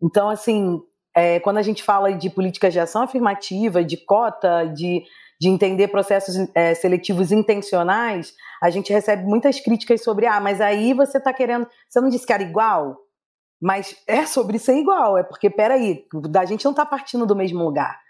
Então, 0.03 0.31
assim, 0.31 0.81
é, 1.14 1.40
quando 1.40 1.59
a 1.59 1.62
gente 1.62 1.83
fala 1.83 2.12
de 2.12 2.31
políticas 2.31 2.73
de 2.73 2.81
ação 2.81 3.03
afirmativa, 3.03 3.85
de 3.85 3.97
cota, 3.97 4.64
de, 4.66 5.03
de 5.40 5.49
entender 5.49 5.88
processos 5.88 6.37
é, 6.55 6.75
seletivos 6.75 7.33
intencionais, 7.33 8.35
a 8.62 8.71
gente 8.71 8.92
recebe 8.92 9.25
muitas 9.25 9.61
críticas 9.61 10.03
sobre, 10.03 10.27
ah, 10.27 10.40
mas 10.40 10.61
aí 10.61 10.92
você 10.92 11.18
está 11.18 11.33
querendo, 11.33 11.66
você 11.88 12.01
não 12.01 12.09
disse 12.09 12.27
que 12.27 12.33
era 12.33 12.42
igual? 12.42 12.97
Mas 13.61 13.97
é 14.07 14.25
sobre 14.25 14.59
ser 14.59 14.77
igual, 14.77 15.18
é 15.18 15.23
porque, 15.23 15.51
peraí, 15.51 16.05
a 16.38 16.44
gente 16.44 16.64
não 16.64 16.73
está 16.73 16.87
partindo 16.87 17.27
do 17.27 17.35
mesmo 17.35 17.64
lugar, 17.64 18.01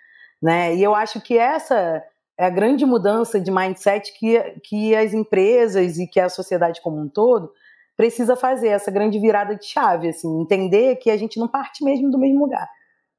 né? 0.43 0.75
E 0.75 0.83
eu 0.83 0.95
acho 0.95 1.21
que 1.23 1.39
essa 1.39 2.05
é 2.39 2.47
a 2.47 2.51
grande 2.51 2.85
mudança 2.85 3.41
de 3.41 3.51
mindset 3.51 4.13
que, 4.19 4.39
que 4.63 4.95
as 4.95 5.13
empresas 5.13 5.99
e 5.99 6.07
que 6.07 6.21
a 6.21 6.29
sociedade 6.29 6.81
como 6.83 7.01
um 7.01 7.09
todo 7.09 7.51
precisa 7.97 8.37
fazer, 8.37 8.69
essa 8.69 8.93
grande 8.93 9.19
virada 9.19 9.57
de 9.57 9.67
chave, 9.67 10.11
assim, 10.11 10.41
entender 10.41 10.97
que 10.97 11.11
a 11.11 11.17
gente 11.17 11.41
não 11.41 11.49
parte 11.49 11.83
mesmo 11.83 12.11
do 12.11 12.19
mesmo 12.19 12.39
lugar. 12.45 12.69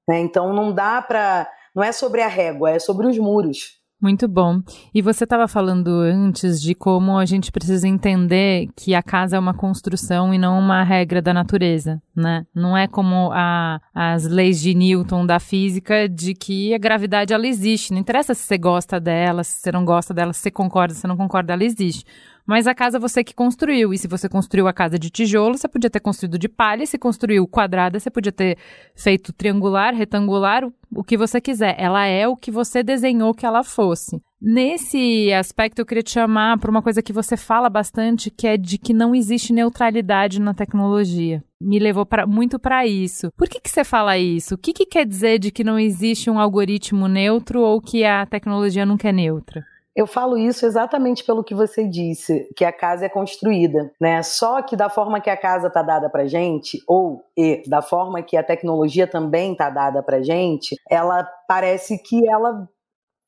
Né? 0.10 0.19
Então 0.22 0.52
não 0.52 0.74
dá 0.74 1.00
para. 1.04 1.48
Não 1.76 1.84
é 1.84 1.91
sobre 1.91 2.24
a 2.24 2.28
régua, 2.28 2.72
é 2.72 2.80
sobre 2.80 3.06
os 3.06 3.19
muros. 3.19 3.78
Muito 4.02 4.28
bom. 4.30 4.62
E 4.95 5.02
você 5.02 5.26
estava 5.26 5.45
falando 5.45 5.89
antes 5.89 6.60
de 6.62 6.74
como 6.74 7.17
a 7.17 7.26
gente 7.26 7.52
precisa 7.52 7.86
entender 7.86 8.69
que 8.76 8.95
a 8.95 9.04
casa 9.04 9.36
é 9.36 9.39
uma 9.39 9.54
construção 9.54 10.34
e 10.34 10.38
não 10.38 10.58
uma 10.58 10.84
regra 10.84 11.22
da 11.22 11.34
natureza, 11.34 12.02
né? 12.15 12.45
Não 12.56 12.78
é 12.78 12.88
como 12.88 13.30
a, 13.34 13.80
as 13.93 14.26
leis 14.26 14.60
de 14.62 14.74
Newton 14.74 15.26
da 15.26 15.38
física 15.38 16.08
de 16.08 16.34
que 16.34 16.74
a 16.74 16.78
gravidade 16.78 17.34
ela 17.34 17.45
existe. 17.45 17.91
Não 17.91 18.00
interessa 18.00 18.34
se 18.34 18.43
você 18.43 18.58
gosta 18.58 19.02
dela, 19.02 19.43
se 19.43 19.60
você 19.60 19.72
não 19.72 19.84
gosta 19.84 20.13
dela, 20.13 20.32
se 20.32 20.39
você 20.39 20.52
concorda, 20.52 20.93
se 20.93 21.02
você 21.02 21.08
não 21.08 21.17
concorda, 21.17 21.54
ela 21.54 21.63
existe. 21.63 22.06
Mas 22.49 22.65
a 22.65 22.73
casa 22.73 22.97
você 22.97 23.23
que 23.23 23.35
construiu. 23.35 23.93
E 23.93 23.97
se 23.99 24.07
você 24.07 24.27
construiu 24.27 24.67
a 24.67 24.73
casa 24.73 24.97
de 24.97 25.12
tijolo, 25.12 25.55
você 25.55 25.67
podia 25.67 25.88
ter 25.88 25.99
construído 25.99 26.39
de 26.39 26.49
palha. 26.49 26.83
Se 26.83 26.97
construiu 26.97 27.47
quadrada, 27.47 27.99
você 27.99 28.09
podia 28.09 28.31
ter 28.31 28.57
feito 28.95 29.31
triangular, 29.31 29.93
retangular, 29.93 30.67
o 30.91 31.03
que 31.03 31.15
você 31.15 31.39
quiser. 31.39 31.75
Ela 31.77 32.07
é 32.07 32.27
o 32.27 32.35
que 32.35 32.49
você 32.49 32.81
desenhou 32.81 33.35
que 33.35 33.45
ela 33.45 33.63
fosse. 33.63 34.19
Nesse 34.41 35.31
aspecto, 35.31 35.77
eu 35.77 35.85
queria 35.85 36.01
te 36.01 36.09
chamar 36.09 36.57
para 36.57 36.71
uma 36.71 36.81
coisa 36.81 37.03
que 37.03 37.13
você 37.13 37.38
fala 37.38 37.69
bastante, 37.69 38.31
que 38.31 38.47
é 38.47 38.57
de 38.57 38.79
que 38.79 38.95
não 38.95 39.13
existe 39.13 39.53
neutralidade 39.53 40.41
na 40.41 40.55
tecnologia. 40.55 41.43
Me 41.62 41.77
levou 41.77 42.03
pra, 42.03 42.25
muito 42.25 42.57
para 42.57 42.83
isso. 42.83 43.31
Por 43.38 43.47
que, 43.47 43.59
que 43.59 43.69
você 43.69 43.83
fala 43.83 44.17
isso? 44.17 44.55
O 44.55 44.57
que, 44.57 44.73
que 44.73 44.88
quer 44.88 45.05
dizer 45.05 45.38
de 45.38 45.51
que 45.51 45.63
não 45.63 45.77
existe 45.77 46.31
um 46.31 46.39
algoritmo 46.39 47.07
neutro 47.07 47.62
ou 47.62 47.79
que 47.79 48.03
a 48.03 48.25
tecnologia 48.25 48.88
nunca 48.88 49.09
é 49.09 49.12
neutra? 49.12 49.68
Eu 49.95 50.06
falo 50.08 50.38
isso 50.38 50.65
exatamente 50.65 51.23
pelo 51.23 51.43
que 51.43 51.56
você 51.56 51.86
disse, 51.88 52.47
que 52.56 52.63
a 52.63 52.71
casa 52.71 53.06
é 53.06 53.10
construída, 53.10 53.91
né? 53.99 54.21
Só 54.23 54.62
que 54.62 54.75
da 54.75 54.89
forma 54.89 55.19
que 55.19 55.30
a 55.30 55.38
casa 55.38 55.67
está 55.67 55.82
dada 55.82 56.10
para 56.10 56.28
gente, 56.28 56.82
ou 56.88 57.23
e 57.36 57.63
da 57.67 57.82
forma 57.82 58.21
que 58.21 58.38
a 58.38 58.43
tecnologia 58.43 59.08
também 59.08 59.54
está 59.54 59.69
dada 59.69 60.02
para 60.04 60.21
gente, 60.21 60.75
ela 60.89 61.23
parece 61.47 61.97
que 62.02 62.28
ela 62.30 62.67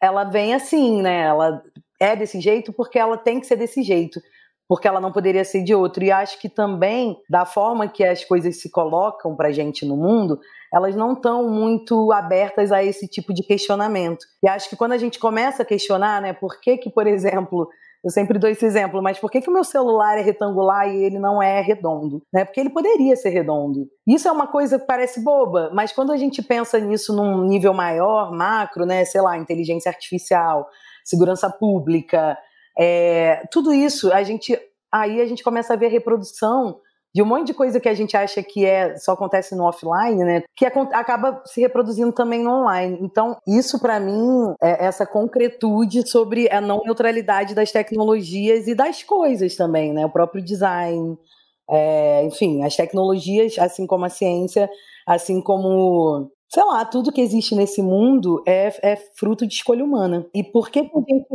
ela 0.02 0.24
vem 0.24 0.54
assim, 0.54 1.02
né? 1.02 1.24
Ela 1.24 1.62
é 2.00 2.16
desse 2.16 2.40
jeito 2.40 2.74
porque 2.74 2.98
ela 2.98 3.18
tem 3.18 3.40
que 3.40 3.48
ser 3.48 3.56
desse 3.56 3.84
jeito 3.84 4.20
porque 4.72 4.88
ela 4.88 5.02
não 5.02 5.12
poderia 5.12 5.44
ser 5.44 5.64
de 5.66 5.76
outro. 5.76 6.02
E 6.02 6.10
acho 6.14 6.40
que 6.40 6.48
também, 6.48 7.18
da 7.30 7.44
forma 7.44 7.90
que 7.90 8.06
as 8.06 8.24
coisas 8.24 8.62
se 8.62 8.72
colocam 8.72 9.36
para 9.36 9.52
gente 9.52 9.86
no 9.86 9.98
mundo, 9.98 10.40
elas 10.74 10.96
não 10.96 11.14
estão 11.14 11.50
muito 11.50 12.12
abertas 12.12 12.72
a 12.72 12.84
esse 12.84 13.08
tipo 13.08 13.34
de 13.34 13.44
questionamento. 13.44 14.26
E 14.44 14.48
acho 14.48 14.70
que 14.70 14.76
quando 14.76 14.94
a 14.94 14.98
gente 14.98 15.20
começa 15.20 15.64
a 15.64 15.66
questionar, 15.66 16.22
né, 16.22 16.34
por 16.34 16.60
que 16.62 16.78
que, 16.78 16.90
por 16.90 17.06
exemplo, 17.08 17.68
eu 18.04 18.10
sempre 18.10 18.40
dou 18.40 18.50
esse 18.50 18.66
exemplo, 18.66 19.02
mas 19.02 19.20
por 19.20 19.30
que, 19.30 19.42
que 19.42 19.50
o 19.50 19.54
meu 19.54 19.64
celular 19.64 20.18
é 20.18 20.22
retangular 20.22 20.88
e 20.88 21.04
ele 21.04 21.20
não 21.20 21.42
é 21.42 21.62
redondo? 21.62 22.24
Né? 22.34 22.44
Porque 22.44 22.60
ele 22.60 22.72
poderia 22.72 23.16
ser 23.16 23.30
redondo. 23.30 23.88
Isso 24.08 24.28
é 24.28 24.32
uma 24.32 24.48
coisa 24.48 24.80
que 24.80 24.88
parece 24.88 25.24
boba, 25.24 25.70
mas 25.74 25.92
quando 25.92 26.12
a 26.12 26.18
gente 26.18 26.42
pensa 26.42 26.80
nisso 26.80 27.16
num 27.16 27.44
nível 27.44 27.74
maior, 27.74 28.32
macro, 28.32 28.86
né, 28.86 29.06
sei 29.06 29.22
lá, 29.22 29.38
inteligência 29.38 29.90
artificial, 29.90 30.68
segurança 31.06 31.48
pública, 31.50 32.38
é, 32.78 33.44
tudo 33.52 33.72
isso, 33.72 34.12
a 34.12 34.24
gente 34.24 34.58
aí 34.92 35.22
a 35.22 35.26
gente 35.26 35.44
começa 35.44 35.74
a 35.74 35.78
ver 35.78 35.86
a 35.86 35.90
reprodução 35.90 36.80
de 37.14 37.22
um 37.22 37.26
monte 37.26 37.48
de 37.48 37.54
coisa 37.54 37.80
que 37.80 37.90
a 37.90 37.94
gente 37.94 38.16
acha 38.16 38.42
que 38.42 38.66
é 38.66 38.98
só 38.98 39.14
acontece 39.14 39.56
no 39.56 39.66
offline, 39.66 40.24
né? 40.24 40.44
Que 40.56 40.66
acaba 40.66 41.42
se 41.46 41.62
reproduzindo 41.62 42.12
também 42.12 42.44
no 42.44 42.62
online. 42.62 42.98
Então, 43.02 43.38
isso 43.46 43.80
para 43.80 44.00
mim 44.00 44.54
é 44.62 44.86
essa 44.86 45.06
concretude 45.06 46.08
sobre 46.08 46.50
a 46.50 46.62
não 46.62 46.82
neutralidade 46.84 47.54
das 47.54 47.72
tecnologias 47.72 48.68
e 48.68 48.76
das 48.76 49.04
coisas 49.04 49.56
também, 49.56 49.94
né? 49.94 50.06
O 50.06 50.12
próprio 50.12 50.44
design, 50.44 51.18
é, 51.70 52.24
enfim, 52.24 52.64
as 52.64 52.76
tecnologias, 52.76 53.58
assim 53.60 53.86
como 53.86 54.06
a 54.06 54.10
ciência, 54.10 54.70
assim 55.06 55.42
como 55.42 56.32
sei 56.54 56.64
lá, 56.66 56.84
tudo 56.84 57.14
que 57.14 57.22
existe 57.22 57.56
nesse 57.56 57.82
mundo 57.82 58.44
é, 58.46 58.74
é 58.84 58.96
fruto 59.18 59.48
de 59.48 59.54
escolha 59.54 59.84
humana. 59.86 60.26
E 60.36 60.44
por 60.44 60.70
que 60.70 60.80
a 60.80 60.84
gente 60.84 61.26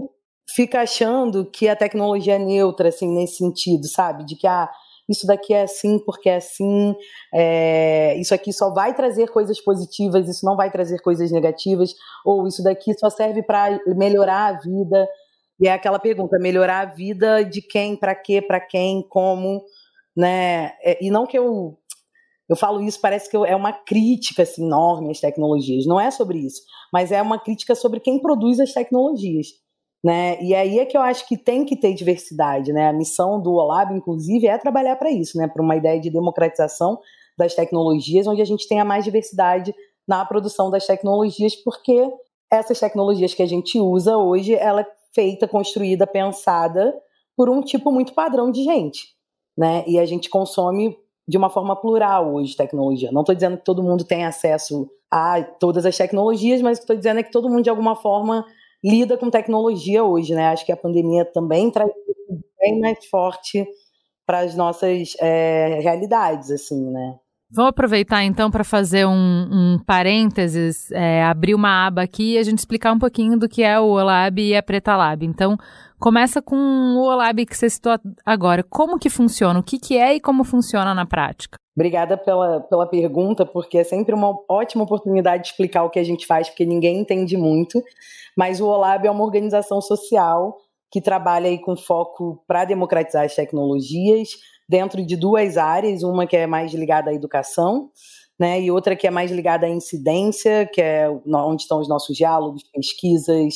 fica 0.55 0.83
achando 0.83 1.45
que 1.47 1.69
a 1.69 1.77
tecnologia 1.77 2.35
é 2.35 2.39
neutra, 2.39 2.91
assim, 2.91 3.09
nesse 3.09 3.39
sentido, 3.39 3.87
sabe? 3.89 4.25
De 4.25 4.37
que 4.37 4.47
ah, 4.47 4.71
isso 5.09 5.27
daqui 5.27 5.55
é 5.55 5.63
assim 5.63 5.99
porque 6.05 6.29
é 6.29 6.37
assim, 6.37 6.95
é, 7.33 8.17
isso 8.19 8.35
aqui 8.35 8.53
só 8.53 8.73
vai 8.73 8.95
trazer 8.95 9.31
coisas 9.31 9.61
positivas, 9.61 10.29
isso 10.29 10.45
não 10.45 10.57
vai 10.57 10.71
trazer 10.71 11.01
coisas 11.01 11.31
negativas, 11.31 11.95
ou 12.25 12.47
isso 12.47 12.63
daqui 12.63 12.93
só 12.99 13.09
serve 13.11 13.43
para 13.43 13.79
melhorar 13.87 14.47
a 14.47 14.61
vida. 14.61 15.09
E 15.61 15.69
é 15.69 15.73
aquela 15.73 15.99
pergunta: 15.99 16.39
melhorar 16.39 16.81
a 16.81 16.95
vida 16.95 17.45
de 17.45 17.63
quem, 17.63 17.97
para 17.97 18.15
quê, 18.15 18.43
para 18.43 18.61
quem, 18.61 19.03
como, 19.09 19.63
né? 20.17 20.73
É, 20.83 21.05
e 21.05 21.11
não 21.11 21.27
que 21.27 21.39
eu 21.39 21.79
eu 22.49 22.55
falo 22.55 22.81
isso, 22.81 23.01
parece 23.01 23.29
que 23.29 23.37
é 23.37 23.57
uma 23.57 23.73
crítica 23.73 24.45
assim, 24.45 24.65
enorme 24.65 25.11
às 25.11 25.21
tecnologias. 25.21 25.85
Não 25.85 26.01
é 26.01 26.11
sobre 26.11 26.39
isso, 26.39 26.63
mas 26.93 27.11
é 27.11 27.21
uma 27.21 27.39
crítica 27.39 27.75
sobre 27.75 28.01
quem 28.01 28.21
produz 28.21 28.61
as 28.61 28.73
tecnologias. 28.73 29.49
Né? 30.05 30.41
E 30.43 30.55
aí 30.55 30.79
é 30.79 30.87
que 30.87 30.97
eu 30.97 31.01
acho 31.01 31.27
que 31.27 31.37
tem 31.37 31.65
que 31.65 31.77
ter 31.77 31.93
diversidade, 31.95 32.73
né? 32.73 32.89
A 32.89 32.93
missão 32.93 33.41
do 33.41 33.55
OLAB, 33.55 33.93
inclusive, 33.93 34.47
é 34.47 34.57
trabalhar 34.57 34.97
para 34.97 35.11
isso, 35.11 35.37
né? 35.37 35.49
Para 35.49 35.63
uma 35.63 35.75
ideia 35.75 36.01
de 36.01 36.11
democratização 36.11 37.01
das 37.37 37.55
tecnologias, 37.55 38.27
onde 38.27 38.41
a 38.41 38.45
gente 38.45 38.69
tenha 38.69 38.85
mais 38.85 39.05
diversidade 39.05 39.75
na 40.07 40.25
produção 40.25 40.71
das 40.71 40.87
tecnologias, 40.87 41.57
porque 41.57 42.09
essas 42.51 42.79
tecnologias 42.79 43.35
que 43.35 43.43
a 43.43 43.47
gente 43.47 43.79
usa 43.81 44.17
hoje, 44.17 44.55
ela 44.55 44.83
é 44.83 44.87
feita, 45.13 45.49
construída, 45.49 46.07
pensada 46.07 46.95
por 47.37 47.49
um 47.51 47.61
tipo 47.61 47.91
muito 47.91 48.15
padrão 48.15 48.51
de 48.51 48.63
gente, 48.63 49.09
né? 49.57 49.85
E 49.87 49.99
a 49.99 50.07
gente 50.07 50.31
consome 50.31 50.97
de 51.29 51.37
uma 51.37 51.51
forma 51.51 51.75
plural 51.75 52.35
hoje 52.35 52.57
tecnologia. 52.57 53.11
Não 53.11 53.23
estou 53.23 53.35
dizendo 53.35 53.57
que 53.57 53.65
todo 53.65 53.83
mundo 53.83 54.05
tem 54.05 54.25
acesso 54.25 54.89
a 55.11 55.43
todas 55.43 55.85
as 55.85 55.97
tecnologias, 55.97 56.63
mas 56.63 56.79
estou 56.79 56.97
dizendo 56.97 57.21
é 57.21 57.23
que 57.23 57.33
todo 57.33 57.49
mundo 57.49 57.63
de 57.63 57.71
alguma 57.71 57.97
forma 57.97 58.47
lida 58.85 59.17
com 59.17 59.31
tecnologia 59.31 60.05
hoje, 60.05 60.35
né? 60.35 60.49
Acho 60.49 60.65
que 60.65 60.73
a 60.73 60.77
pandemia 60.77 61.25
também 61.25 61.71
traz 61.71 61.91
bem 62.59 62.81
mais 62.81 63.05
forte 63.07 63.67
para 64.27 64.41
as 64.41 64.57
nossas 64.57 65.15
é, 65.21 65.79
realidades, 65.81 66.51
assim, 66.51 66.91
né? 66.91 67.17
Vamos 67.49 67.71
aproveitar 67.71 68.25
então 68.25 68.51
para 68.51 68.65
fazer 68.65 69.07
um, 69.07 69.13
um 69.13 69.79
parênteses, 69.87 70.91
é, 70.91 71.23
abrir 71.23 71.55
uma 71.55 71.87
aba 71.87 72.03
aqui 72.03 72.33
e 72.33 72.39
a 72.39 72.43
gente 72.43 72.59
explicar 72.59 72.93
um 72.93 72.99
pouquinho 72.99 73.39
do 73.39 73.49
que 73.49 73.63
é 73.63 73.79
o 73.79 73.87
Olab 73.87 74.43
e 74.43 74.57
a 74.57 74.63
Preta 74.63 74.97
Lab. 74.97 75.25
Então, 75.25 75.57
começa 75.97 76.43
com 76.43 76.57
o 76.57 77.05
Olab 77.05 77.47
que 77.47 77.57
você 77.57 77.71
citou 77.71 77.97
agora. 78.25 78.65
Como 78.65 78.99
que 78.99 79.09
funciona? 79.09 79.61
O 79.61 79.63
que, 79.63 79.79
que 79.79 79.97
é 79.97 80.17
e 80.17 80.21
como 80.21 80.43
funciona 80.43 80.93
na 80.93 81.07
prática? 81.07 81.57
Obrigada 81.77 82.17
pela, 82.17 82.61
pela 82.63 82.87
pergunta, 82.87 83.45
porque 83.45 83.77
é 83.77 83.85
sempre 83.85 84.15
uma 84.15 84.35
ótima 84.49 84.85
oportunidade 84.85 85.43
de 85.43 85.51
explicar 85.51 85.85
o 85.85 85.91
que 85.91 85.99
a 85.99 86.05
gente 86.05 86.27
faz, 86.27 86.49
porque 86.49 86.65
ninguém 86.65 87.01
entende 87.01 87.37
muito. 87.37 87.83
Mas 88.35 88.61
o 88.61 88.67
Olab 88.67 89.07
é 89.07 89.11
uma 89.11 89.23
organização 89.23 89.83
social 89.83 90.57
que 90.91 91.03
trabalha 91.03 91.49
aí 91.49 91.59
com 91.59 91.77
foco 91.77 92.43
para 92.47 92.65
democratizar 92.65 93.25
as 93.25 93.35
tecnologias 93.35 94.31
dentro 94.67 95.05
de 95.05 95.17
duas 95.17 95.59
áreas, 95.59 96.03
uma 96.03 96.27
que 96.27 96.37
é 96.37 96.47
mais 96.47 96.73
ligada 96.73 97.11
à 97.11 97.15
educação, 97.15 97.91
né, 98.39 98.61
e 98.61 98.71
outra 98.71 98.97
que 98.97 99.07
é 99.07 99.11
mais 99.11 99.31
ligada 99.31 99.67
à 99.67 99.69
incidência, 99.69 100.67
que 100.73 100.81
é 100.81 101.09
onde 101.09 101.63
estão 101.63 101.81
os 101.81 101.89
nossos 101.89 102.17
diálogos, 102.17 102.63
pesquisas, 102.75 103.55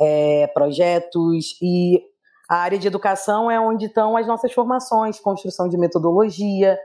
é, 0.00 0.46
projetos, 0.48 1.56
e 1.62 2.00
a 2.48 2.56
área 2.56 2.78
de 2.78 2.86
educação 2.88 3.48
é 3.48 3.60
onde 3.60 3.86
estão 3.86 4.16
as 4.16 4.26
nossas 4.26 4.52
formações, 4.52 5.20
construção 5.20 5.68
de 5.68 5.78
metodologia. 5.78 6.76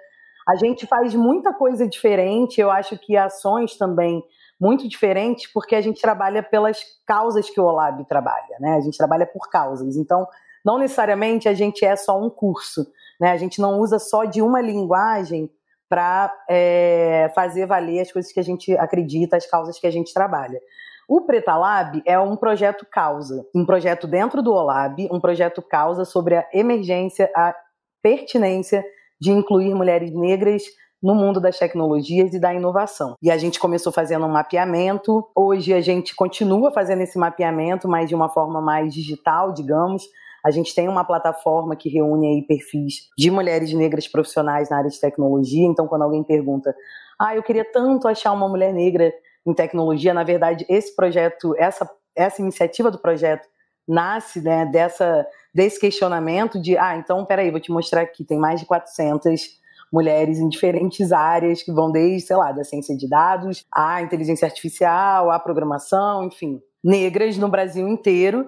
A 0.48 0.56
gente 0.56 0.86
faz 0.86 1.14
muita 1.16 1.54
coisa 1.54 1.88
diferente, 1.88 2.62
eu 2.62 2.70
acho 2.70 2.98
que 2.98 3.18
ações 3.18 3.78
também 3.78 4.24
muito 4.60 4.88
diferentes, 4.88 5.52
porque 5.52 5.76
a 5.76 5.82
gente 5.82 6.02
trabalha 6.02 6.42
pelas 6.42 6.80
causas 7.06 7.50
que 7.50 7.60
o 7.60 7.66
OLAB 7.66 8.06
trabalha, 8.08 8.58
né? 8.60 8.76
A 8.76 8.82
gente 8.82 8.98
trabalha 8.98 9.26
por 9.26 9.50
causas. 9.50 9.98
Então, 9.98 10.28
não 10.64 10.80
necessariamente 10.80 11.48
a 11.48 11.54
gente 11.54 11.86
é 11.86 11.96
só 11.96 12.20
um 12.20 12.30
curso. 12.30 12.86
Né? 13.20 13.32
A 13.32 13.38
gente 13.38 13.62
não 13.62 13.80
usa 13.80 14.00
só 14.00 14.26
de 14.26 14.42
uma 14.42 14.62
linguagem 14.62 15.50
para 15.88 16.34
é, 16.50 17.32
fazer 17.36 17.68
valer 17.68 18.02
as 18.02 18.12
coisas 18.12 18.32
que 18.32 18.40
a 18.40 18.44
gente 18.44 18.76
acredita, 18.78 19.38
as 19.38 19.46
causas 19.46 19.80
que 19.80 19.86
a 19.86 19.92
gente 19.92 20.14
trabalha. 20.14 20.60
O 21.08 21.22
Preta 21.22 21.56
Lab 21.56 22.02
é 22.04 22.18
um 22.20 22.36
projeto 22.36 22.86
causa, 22.90 23.46
um 23.54 23.64
projeto 23.64 24.08
dentro 24.08 24.42
do 24.42 24.52
OLAB, 24.52 25.08
um 25.12 25.20
projeto 25.20 25.62
causa 25.62 26.04
sobre 26.04 26.36
a 26.36 26.48
emergência, 26.52 27.30
a 27.36 27.54
pertinência 28.02 28.84
de 29.20 29.32
incluir 29.32 29.74
mulheres 29.74 30.12
negras 30.14 30.64
no 31.02 31.14
mundo 31.14 31.40
das 31.40 31.60
tecnologias 31.60 32.34
e 32.34 32.40
da 32.40 32.54
inovação. 32.54 33.16
E 33.22 33.30
a 33.30 33.38
gente 33.38 33.60
começou 33.60 33.92
fazendo 33.92 34.26
um 34.26 34.32
mapeamento, 34.32 35.24
hoje 35.36 35.74
a 35.74 35.82
gente 35.82 36.16
continua 36.16 36.72
fazendo 36.72 37.02
esse 37.02 37.18
mapeamento, 37.18 37.88
mas 37.88 38.10
de 38.10 38.16
uma 38.16 38.30
forma 38.30 38.60
mais 38.62 38.94
digital, 38.94 39.54
digamos, 39.54 40.04
a 40.44 40.52
gente 40.52 40.74
tem 40.74 40.88
uma 40.88 41.04
plataforma 41.04 41.76
que 41.76 41.90
reúne 41.90 42.28
aí 42.28 42.42
perfis 42.48 43.10
de 43.18 43.30
mulheres 43.32 43.74
negras 43.74 44.08
profissionais 44.08 44.70
na 44.70 44.78
área 44.78 44.90
de 44.90 45.00
tecnologia. 45.00 45.68
Então, 45.68 45.88
quando 45.88 46.04
alguém 46.04 46.24
pergunta, 46.24 46.74
ah, 47.20 47.36
eu 47.36 47.44
queria 47.44 47.66
tanto 47.66 48.08
achar 48.08 48.32
uma 48.32 48.48
mulher 48.48 48.74
negra 48.74 49.14
em 49.46 49.54
tecnologia, 49.54 50.14
na 50.14 50.24
verdade, 50.24 50.66
esse 50.70 50.96
projeto, 50.96 51.56
essa, 51.58 51.90
essa 52.16 52.42
iniciativa 52.42 52.90
do 52.90 53.00
projeto 53.00 53.48
nasce 53.88 54.42
né, 54.42 54.66
dessa, 54.66 55.26
desse 55.54 55.80
questionamento 55.80 56.60
de, 56.60 56.78
ah, 56.78 56.96
então, 56.98 57.26
peraí, 57.26 57.52
vou 57.52 57.60
te 57.60 57.72
mostrar 57.72 58.02
aqui, 58.02 58.24
tem 58.24 58.38
mais 58.38 58.60
de 58.60 58.66
400 58.66 59.60
mulheres 59.92 60.40
em 60.40 60.50
diferentes 60.50 61.12
áreas 61.12 61.64
que 61.64 61.72
vão 61.72 61.92
desde, 61.92 62.28
sei 62.28 62.36
lá, 62.36 62.52
da 62.52 62.64
ciência 62.64 62.98
de 62.98 63.08
dados, 63.08 63.66
à 63.72 64.02
inteligência 64.02 64.46
artificial, 64.46 65.32
à 65.32 65.40
programação, 65.40 66.26
enfim, 66.26 66.62
negras 66.84 67.38
no 67.38 67.48
Brasil 67.48 67.88
inteiro 67.88 68.48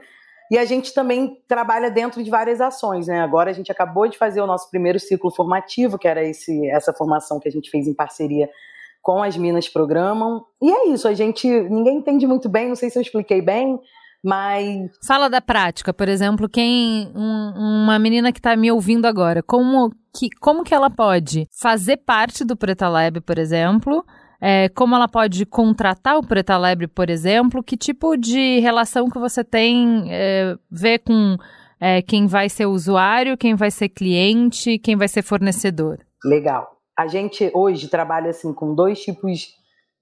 e 0.50 0.58
a 0.58 0.64
gente 0.64 0.94
também 0.94 1.42
trabalha 1.48 1.92
dentro 1.92 2.24
de 2.24 2.30
várias 2.30 2.62
ações, 2.62 3.08
né? 3.08 3.20
Agora 3.20 3.50
a 3.50 3.54
gente 3.54 3.72
acabou 3.72 4.08
de 4.08 4.18
fazer 4.18 4.42
o 4.42 4.48
nosso 4.48 4.70
primeiro 4.70 5.00
ciclo 5.00 5.30
formativo, 5.30 5.98
que 5.98 6.08
era 6.08 6.24
esse, 6.24 6.70
essa 6.70 6.94
formação 6.94 7.40
que 7.40 7.50
a 7.50 7.52
gente 7.52 7.70
fez 7.70 7.86
em 7.86 7.94
parceria 7.94 8.50
com 9.02 9.22
as 9.22 9.36
Minas 9.36 9.68
Programam. 9.68 10.46
E 10.62 10.72
é 10.72 10.88
isso, 10.88 11.08
a 11.08 11.14
gente. 11.14 11.48
Ninguém 11.48 11.98
entende 11.98 12.26
muito 12.26 12.48
bem, 12.48 12.70
não 12.70 12.76
sei 12.76 12.90
se 12.90 12.98
eu 12.98 13.02
expliquei 13.02 13.42
bem, 13.42 13.78
mas. 14.24 14.90
Fala 15.06 15.30
da 15.30 15.42
prática, 15.42 15.94
por 15.94 16.10
exemplo, 16.10 16.50
quem. 16.50 17.12
Um, 17.16 17.84
uma 17.84 18.00
menina 18.00 18.32
que 18.32 18.40
está 18.40 18.56
me 18.56 18.72
ouvindo 18.72 19.06
agora, 19.06 19.42
como 19.44 19.92
que, 20.14 20.30
como 20.40 20.64
que 20.64 20.74
ela 20.74 20.90
pode 20.90 21.48
fazer 21.52 21.98
parte 21.98 22.44
do 22.44 22.58
Preta 22.58 22.90
Lab, 22.90 23.22
por 23.22 23.38
exemplo? 23.38 24.06
É, 24.40 24.70
como 24.70 24.96
ela 24.96 25.08
pode 25.08 25.46
contratar 25.46 26.18
o 26.18 26.26
Preta 26.26 26.58
Lebre, 26.58 26.88
por 26.88 27.10
exemplo? 27.10 27.64
Que 27.64 27.76
tipo 27.76 28.16
de 28.16 28.60
relação 28.60 29.10
que 29.10 29.18
você 29.18 29.44
tem 29.44 30.06
é, 30.10 30.56
ver 30.70 31.00
com 31.00 31.38
é, 31.80 32.02
quem 32.02 32.28
vai 32.28 32.50
ser 32.50 32.66
usuário, 32.66 33.38
quem 33.38 33.56
vai 33.56 33.72
ser 33.72 33.90
cliente, 33.90 34.78
quem 34.80 34.96
vai 34.96 35.08
ser 35.08 35.24
fornecedor? 35.24 36.00
Legal. 36.24 36.68
A 36.98 37.08
gente 37.08 37.52
hoje 37.54 37.88
trabalha 37.88 38.30
assim 38.30 38.54
com 38.54 38.74
dois 38.74 39.00
tipos 39.02 39.48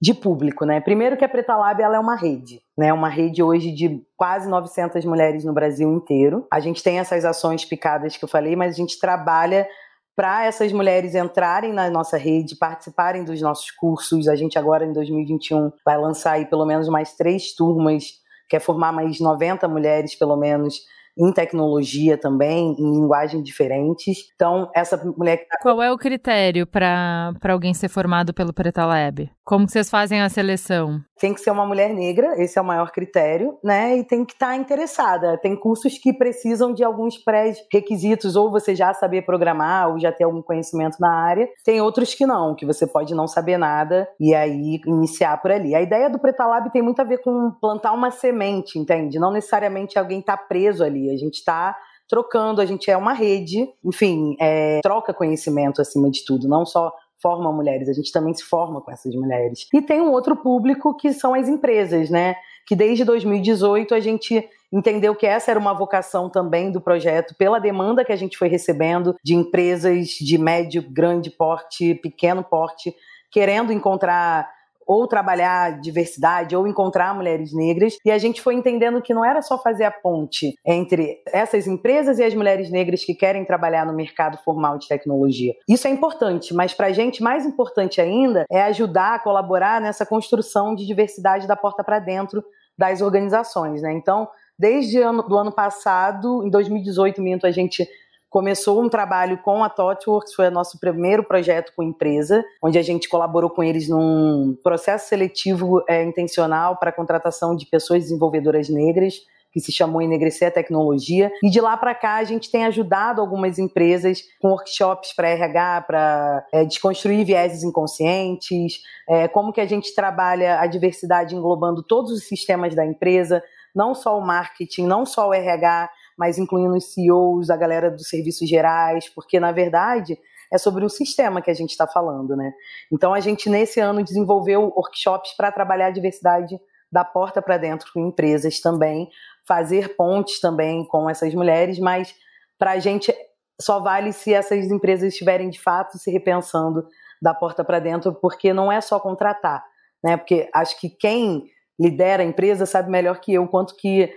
de 0.06 0.14
público, 0.14 0.66
né? 0.66 0.80
Primeiro 0.80 1.18
que 1.18 1.26
a 1.26 1.28
Preta 1.28 1.56
Lab 1.56 1.82
ela 1.82 1.96
é 1.96 2.00
uma 2.00 2.16
rede, 2.16 2.62
né? 2.78 2.94
Uma 2.94 3.10
rede 3.10 3.42
hoje 3.42 3.72
de 3.72 4.04
quase 4.16 4.48
900 4.48 5.04
mulheres 5.04 5.44
no 5.44 5.52
Brasil 5.52 5.92
inteiro. 5.92 6.46
A 6.54 6.60
gente 6.60 6.84
tem 6.84 7.00
essas 7.00 7.26
ações 7.26 7.66
picadas 7.66 8.16
que 8.16 8.24
eu 8.24 8.30
falei, 8.30 8.56
mas 8.56 8.76
a 8.76 8.78
gente 8.78 9.00
trabalha 9.00 9.68
para 10.16 10.46
essas 10.46 10.72
mulheres 10.72 11.16
entrarem 11.16 11.74
na 11.74 11.90
nossa 11.90 12.18
rede, 12.18 12.56
participarem 12.56 13.24
dos 13.24 13.42
nossos 13.42 13.72
cursos. 13.72 14.28
A 14.28 14.36
gente 14.36 14.60
agora 14.60 14.86
em 14.86 14.94
2021 14.94 15.72
vai 15.84 15.98
lançar 15.98 16.34
aí 16.34 16.46
pelo 16.46 16.68
menos 16.68 16.88
mais 16.88 17.16
três 17.16 17.56
turmas, 17.56 18.04
quer 18.48 18.60
formar 18.60 18.92
mais 18.92 19.20
90 19.20 19.68
mulheres 19.68 20.14
pelo 20.14 20.38
menos 20.38 20.82
em 21.18 21.32
tecnologia 21.32 22.18
também, 22.18 22.76
em 22.78 22.92
linguagens 22.92 23.44
diferentes. 23.44 24.30
Então, 24.36 24.70
essa 24.76 24.98
mulher 25.18 25.38
que 25.38 25.48
tá... 25.48 25.58
Qual 25.62 25.82
é 25.82 25.92
o 25.92 25.98
critério 25.98 26.68
para 26.68 27.34
alguém 27.50 27.74
ser 27.74 27.90
formado 27.90 28.34
pelo 28.34 28.54
Preta 28.54 28.86
Lab? 28.86 29.30
Como 29.44 29.70
vocês 29.70 29.90
fazem 29.90 30.22
a 30.22 30.30
seleção? 30.30 31.00
Tem 31.20 31.34
que 31.34 31.40
ser 31.40 31.52
uma 31.52 31.66
mulher 31.66 31.94
negra, 31.94 32.34
esse 32.42 32.58
é 32.58 32.62
o 32.62 32.66
maior 32.66 32.92
critério, 32.92 33.58
né? 33.64 33.98
E 33.98 34.04
tem 34.04 34.26
que 34.26 34.34
estar 34.34 34.48
tá 34.48 34.56
interessada. 34.56 35.38
Tem 35.38 35.56
cursos 35.56 35.98
que 35.98 36.12
precisam 36.12 36.74
de 36.74 36.84
alguns 36.84 37.18
pré-requisitos, 37.18 38.36
ou 38.36 38.52
você 38.52 38.76
já 38.76 38.94
saber 38.94 39.22
programar, 39.22 39.92
ou 39.92 40.00
já 40.00 40.12
ter 40.12 40.24
algum 40.24 40.42
conhecimento 40.42 40.98
na 41.00 41.14
área. 41.14 41.48
Tem 41.64 41.80
outros 41.80 42.14
que 42.14 42.26
não, 42.26 42.56
que 42.56 42.66
você 42.66 42.88
pode 42.88 43.14
não 43.14 43.28
saber 43.28 43.58
nada 43.58 44.08
e 44.20 44.34
aí 44.34 44.82
iniciar 44.86 45.38
por 45.38 45.52
ali. 45.52 45.76
A 45.76 45.82
ideia 45.82 46.10
do 46.10 46.20
Preta 46.20 46.46
Lab 46.46 46.72
tem 46.72 46.82
muito 46.82 47.00
a 47.00 47.06
ver 47.06 47.20
com 47.20 47.52
plantar 47.62 47.94
uma 47.94 48.12
semente, 48.12 48.80
entende? 48.80 49.20
Não 49.20 49.32
necessariamente 49.32 49.98
alguém 49.98 50.20
está 50.20 50.36
preso 50.36 50.84
ali. 50.84 51.05
A 51.10 51.18
gente 51.18 51.36
está 51.36 51.76
trocando, 52.08 52.62
a 52.62 52.66
gente 52.66 52.90
é 52.90 52.96
uma 52.98 53.14
rede, 53.14 53.68
enfim, 53.84 54.36
é, 54.40 54.80
troca 54.82 55.14
conhecimento 55.14 55.82
acima 55.82 56.10
de 56.10 56.24
tudo, 56.24 56.48
não 56.48 56.66
só 56.66 56.92
forma 57.22 57.52
mulheres, 57.52 57.90
a 57.90 57.94
gente 57.94 58.12
também 58.12 58.34
se 58.34 58.44
forma 58.44 58.82
com 58.82 58.92
essas 58.92 59.16
mulheres. 59.16 59.68
E 59.74 59.82
tem 59.82 60.02
um 60.02 60.12
outro 60.12 60.36
público 60.36 60.96
que 60.96 61.12
são 61.12 61.34
as 61.34 61.48
empresas, 61.50 62.10
né? 62.10 62.36
Que 62.68 62.76
desde 62.76 63.04
2018 63.04 63.96
a 63.96 64.00
gente 64.00 64.48
entendeu 64.72 65.16
que 65.16 65.26
essa 65.26 65.50
era 65.52 65.60
uma 65.60 65.74
vocação 65.74 66.30
também 66.30 66.72
do 66.72 66.82
projeto, 66.82 67.34
pela 67.36 67.60
demanda 67.60 68.04
que 68.04 68.12
a 68.12 68.16
gente 68.16 68.38
foi 68.38 68.48
recebendo 68.48 69.16
de 69.24 69.34
empresas 69.34 70.10
de 70.10 70.38
médio, 70.38 70.84
grande 70.88 71.32
porte, 71.32 71.96
pequeno 71.96 72.44
porte, 72.44 72.94
querendo 73.32 73.72
encontrar 73.72 74.48
ou 74.86 75.08
trabalhar 75.08 75.80
diversidade 75.80 76.56
ou 76.56 76.68
encontrar 76.68 77.16
mulheres 77.16 77.54
negras. 77.54 77.98
E 78.06 78.12
a 78.12 78.18
gente 78.18 78.42
foi 78.42 78.54
entendendo 78.54 79.02
que 79.02 79.14
não 79.14 79.26
era 79.26 79.42
só 79.42 79.58
fazer 79.58 79.86
a 79.86 79.92
ponte 79.92 80.56
entre 80.66 81.22
essas 81.28 81.68
empresas 81.68 82.20
e 82.20 82.24
as 82.24 82.34
mulheres 82.34 82.70
negras 82.70 83.04
que 83.04 83.14
querem 83.14 83.46
trabalhar 83.46 83.86
no 83.86 83.94
mercado 83.94 84.38
formal 84.44 84.78
de 84.78 84.88
tecnologia. 84.88 85.54
Isso 85.68 85.88
é 85.88 85.92
importante, 85.92 86.54
mas 86.54 86.74
para 86.74 86.88
a 86.88 86.92
gente 86.92 87.24
mais 87.24 87.46
importante 87.46 88.00
ainda 88.00 88.46
é 88.52 88.62
ajudar 88.64 89.16
a 89.16 89.20
colaborar 89.20 89.82
nessa 89.82 90.06
construção 90.06 90.76
de 90.76 90.86
diversidade 90.86 91.48
da 91.48 91.56
porta 91.56 91.84
para 91.84 92.00
dentro 92.00 92.44
das 92.78 93.02
organizações, 93.02 93.82
né? 93.82 93.94
Então, 93.94 94.28
desde 94.58 95.02
ano, 95.02 95.24
do 95.24 95.38
ano 95.38 95.52
passado, 95.52 96.46
em 96.46 96.50
2018, 96.50 97.22
minto, 97.22 97.48
a 97.48 97.52
gente 97.52 97.88
começou 98.36 98.84
um 98.84 98.90
trabalho 98.90 99.38
com 99.38 99.64
a 99.64 99.70
ThoughtWorks, 99.70 100.34
foi 100.34 100.50
o 100.50 100.52
nosso 100.52 100.78
primeiro 100.78 101.24
projeto 101.24 101.72
com 101.74 101.82
empresa, 101.82 102.44
onde 102.62 102.78
a 102.78 102.82
gente 102.82 103.08
colaborou 103.08 103.50
com 103.50 103.64
eles 103.64 103.88
num 103.88 104.58
processo 104.62 105.08
seletivo 105.08 105.82
é, 105.88 106.04
intencional 106.04 106.76
para 106.76 106.90
a 106.90 106.94
contratação 106.94 107.56
de 107.56 107.66
pessoas 107.66 108.04
desenvolvedoras 108.04 108.68
negras, 108.68 109.22
que 109.54 109.62
se 109.62 109.72
chamou 109.72 110.02
Enegrecer 110.02 110.50
a 110.50 110.52
Tecnologia. 110.52 111.32
E 111.42 111.50
de 111.50 111.62
lá 111.62 111.78
para 111.78 111.96
cá 111.96 112.16
a 112.16 112.26
gente 112.26 112.52
tem 112.52 112.66
ajudado 112.66 113.22
algumas 113.22 113.58
empresas 113.58 114.22
com 114.42 114.50
workshops 114.50 115.14
para 115.16 115.30
RH, 115.30 115.86
para 115.88 116.46
é, 116.52 116.66
desconstruir 116.66 117.24
vieses 117.24 117.64
inconscientes, 117.64 118.82
é, 119.08 119.30
como 119.30 119.54
que 119.54 119.62
a 119.62 119.66
gente 119.66 119.96
trabalha 119.96 120.60
a 120.60 120.68
diversidade 120.68 121.34
englobando 121.34 121.82
todos 121.82 122.12
os 122.12 122.28
sistemas 122.28 122.76
da 122.76 122.86
empresa, 122.86 123.42
não 123.74 123.96
só 123.96 124.18
o 124.18 124.22
marketing, 124.22 124.88
não 124.88 125.06
só 125.06 125.30
o 125.30 125.34
RH, 125.34 125.90
mas 126.18 126.38
incluindo 126.38 126.76
os 126.76 126.94
CEOs, 126.94 127.50
a 127.50 127.58
galera 127.58 127.92
dos 127.92 128.08
serviços 128.08 128.48
gerais, 128.48 129.10
porque 129.10 129.40
na 129.40 129.52
verdade 129.52 130.18
é 130.52 130.58
sobre 130.58 130.86
o 130.86 130.90
sistema 130.90 131.42
que 131.42 131.50
a 131.50 131.54
gente 131.54 131.72
está 131.72 131.88
falando, 131.88 132.36
né? 132.36 132.52
Então 132.92 133.14
a 133.14 133.20
gente 133.20 133.50
nesse 133.50 133.80
ano 133.80 134.04
desenvolveu 134.04 134.72
workshops 134.76 135.36
para 135.36 135.52
trabalhar 135.52 135.88
a 135.88 135.92
diversidade 135.92 136.58
da 136.92 137.04
porta 137.04 137.42
para 137.42 137.58
dentro 137.58 137.92
com 137.94 138.08
empresas 138.08 138.60
também, 138.62 139.10
fazer 139.48 139.96
pontes 139.96 140.40
também 140.40 140.86
com 140.86 141.10
essas 141.10 141.34
mulheres, 141.34 141.80
mas 141.80 142.16
para 142.58 142.72
a 142.72 142.80
gente 142.80 143.14
só 143.60 143.80
vale 143.80 144.12
se 144.14 144.34
essas 144.34 144.66
empresas 144.72 145.14
estiverem 145.14 145.50
de 145.50 145.62
fato 145.62 145.98
se 145.98 146.12
repensando 146.12 146.88
da 147.22 147.34
porta 147.34 147.64
para 147.64 147.80
dentro, 147.80 148.14
porque 148.14 148.54
não 148.54 148.72
é 148.72 148.80
só 148.82 149.00
contratar, 149.00 149.64
né? 150.04 150.18
Porque 150.18 150.50
acho 150.54 150.80
que 150.80 150.90
quem 150.90 151.46
lidera 151.80 152.24
a 152.24 152.26
empresa 152.26 152.66
sabe 152.66 152.90
melhor 152.90 153.20
que 153.20 153.34
eu 153.34 153.48
quanto 153.48 153.76
que 153.76 154.14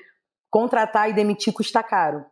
contratar 0.51 1.11
e 1.11 1.13
demitir 1.13 1.53
custa 1.53 1.83
caro. 1.83 2.25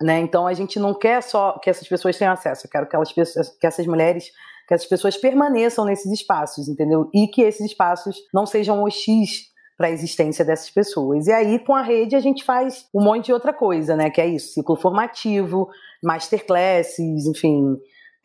Né? 0.00 0.20
Então 0.20 0.46
a 0.46 0.52
gente 0.52 0.78
não 0.78 0.92
quer 0.92 1.22
só 1.22 1.58
que 1.58 1.70
essas 1.70 1.88
pessoas 1.88 2.18
tenham 2.18 2.32
acesso, 2.32 2.66
eu 2.66 2.70
quero 2.70 2.86
que, 2.86 2.94
elas, 2.94 3.12
que 3.12 3.66
essas 3.66 3.86
mulheres, 3.86 4.30
que 4.68 4.74
essas 4.74 4.86
pessoas 4.86 5.16
permaneçam 5.16 5.84
nesses 5.84 6.12
espaços, 6.12 6.68
entendeu? 6.68 7.08
E 7.14 7.28
que 7.28 7.40
esses 7.40 7.64
espaços 7.64 8.16
não 8.34 8.44
sejam 8.44 8.82
hostis 8.82 9.46
para 9.76 9.88
a 9.88 9.90
existência 9.90 10.44
dessas 10.44 10.70
pessoas. 10.70 11.26
E 11.26 11.32
aí, 11.32 11.58
com 11.58 11.74
a 11.74 11.82
rede, 11.82 12.16
a 12.16 12.20
gente 12.20 12.44
faz 12.44 12.86
um 12.94 13.02
monte 13.02 13.26
de 13.26 13.32
outra 13.32 13.52
coisa, 13.52 13.94
né? 13.94 14.10
Que 14.10 14.20
é 14.20 14.26
isso: 14.26 14.54
ciclo 14.54 14.76
formativo, 14.76 15.68
masterclasses, 16.02 17.26
enfim, 17.26 17.76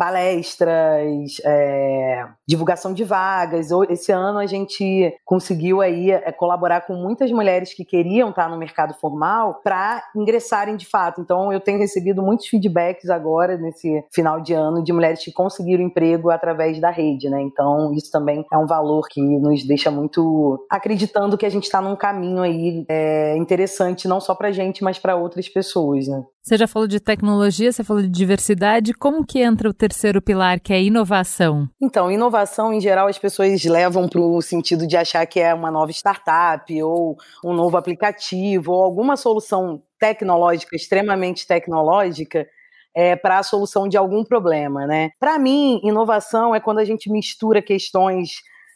palestras, 0.02 1.40
é, 1.46 2.26
divulgação 2.48 2.92
de 2.92 3.04
vagas. 3.04 3.70
Esse 3.88 4.12
ano 4.12 4.40
a 4.40 4.48
gente 4.48 5.16
conseguiu 5.24 5.80
aí 5.80 6.10
é, 6.10 6.32
colaborar 6.32 6.82
com 6.88 6.96
muitas 6.96 7.32
mulheres 7.32 7.72
que 7.72 7.86
queriam 7.86 8.32
estar 8.32 8.50
no 8.50 8.58
mercado 8.58 8.96
formal 8.96 9.62
para 9.64 10.04
ingressarem 10.16 10.76
de 10.76 10.88
fato. 10.88 11.22
Então 11.22 11.54
eu 11.54 11.60
tenho 11.60 11.78
recebido 11.78 12.24
muitos 12.24 12.48
feedbacks 12.48 13.12
agora 13.12 13.58
nesse 13.58 14.04
final 14.12 14.42
de 14.42 14.56
ano 14.56 14.84
de 14.84 14.92
mulheres 14.92 15.24
que 15.24 15.32
conseguiram 15.32 15.84
emprego 15.84 16.32
através 16.32 16.82
da 16.82 16.90
rede, 16.90 17.30
né? 17.30 17.40
Então 17.40 17.94
isso 17.94 18.10
também 18.10 18.44
é 18.52 18.58
um 18.58 18.66
valor 18.66 19.08
que 19.08 19.22
nos 19.22 19.64
deixa 19.68 19.92
muito 19.92 20.66
acreditando 20.68 21.38
que 21.38 21.46
a 21.46 21.50
gente 21.50 21.66
está 21.66 21.80
num 21.80 21.96
caminho 21.96 22.42
aí 22.42 22.84
é, 22.90 23.38
interessante 23.38 24.08
não 24.08 24.20
só 24.20 24.34
para 24.34 24.52
gente, 24.52 24.84
mas 24.84 24.98
para 24.98 25.16
outras 25.16 25.48
pessoas, 25.48 26.08
né? 26.08 26.24
Você 26.44 26.58
já 26.58 26.68
falou 26.68 26.88
de 26.88 27.00
tecnologia, 27.00 27.72
você 27.72 27.84
falou 27.84 28.02
de 28.02 28.10
diversidade. 28.10 28.96
Como 28.96 29.24
que 29.24 29.40
entra 29.40 29.70
o 29.70 29.74
terceiro 29.92 30.22
pilar, 30.22 30.60
que 30.62 30.74
é 30.74 30.82
inovação? 30.82 31.68
Então, 31.82 32.10
inovação, 32.10 32.74
em 32.74 32.80
geral, 32.80 33.08
as 33.08 33.20
pessoas 33.20 33.64
levam 33.66 34.08
para 34.08 34.22
o 34.22 34.42
sentido 34.42 34.88
de 34.88 34.96
achar 34.96 35.26
que 35.26 35.40
é 35.40 35.54
uma 35.54 35.70
nova 35.70 35.92
startup, 35.92 36.82
ou 36.82 37.18
um 37.44 37.54
novo 37.54 37.76
aplicativo, 37.76 38.72
ou 38.72 38.84
alguma 38.84 39.18
solução 39.18 39.84
tecnológica, 40.00 40.76
extremamente 40.76 41.46
tecnológica, 41.46 42.48
é, 42.96 43.18
para 43.18 43.40
a 43.40 43.44
solução 43.44 43.88
de 43.88 43.98
algum 43.98 44.24
problema, 44.24 44.88
né? 44.88 45.10
Para 45.20 45.38
mim, 45.38 45.82
inovação 45.84 46.56
é 46.56 46.60
quando 46.60 46.80
a 46.80 46.86
gente 46.86 47.12
mistura 47.12 47.62
questões 47.62 48.32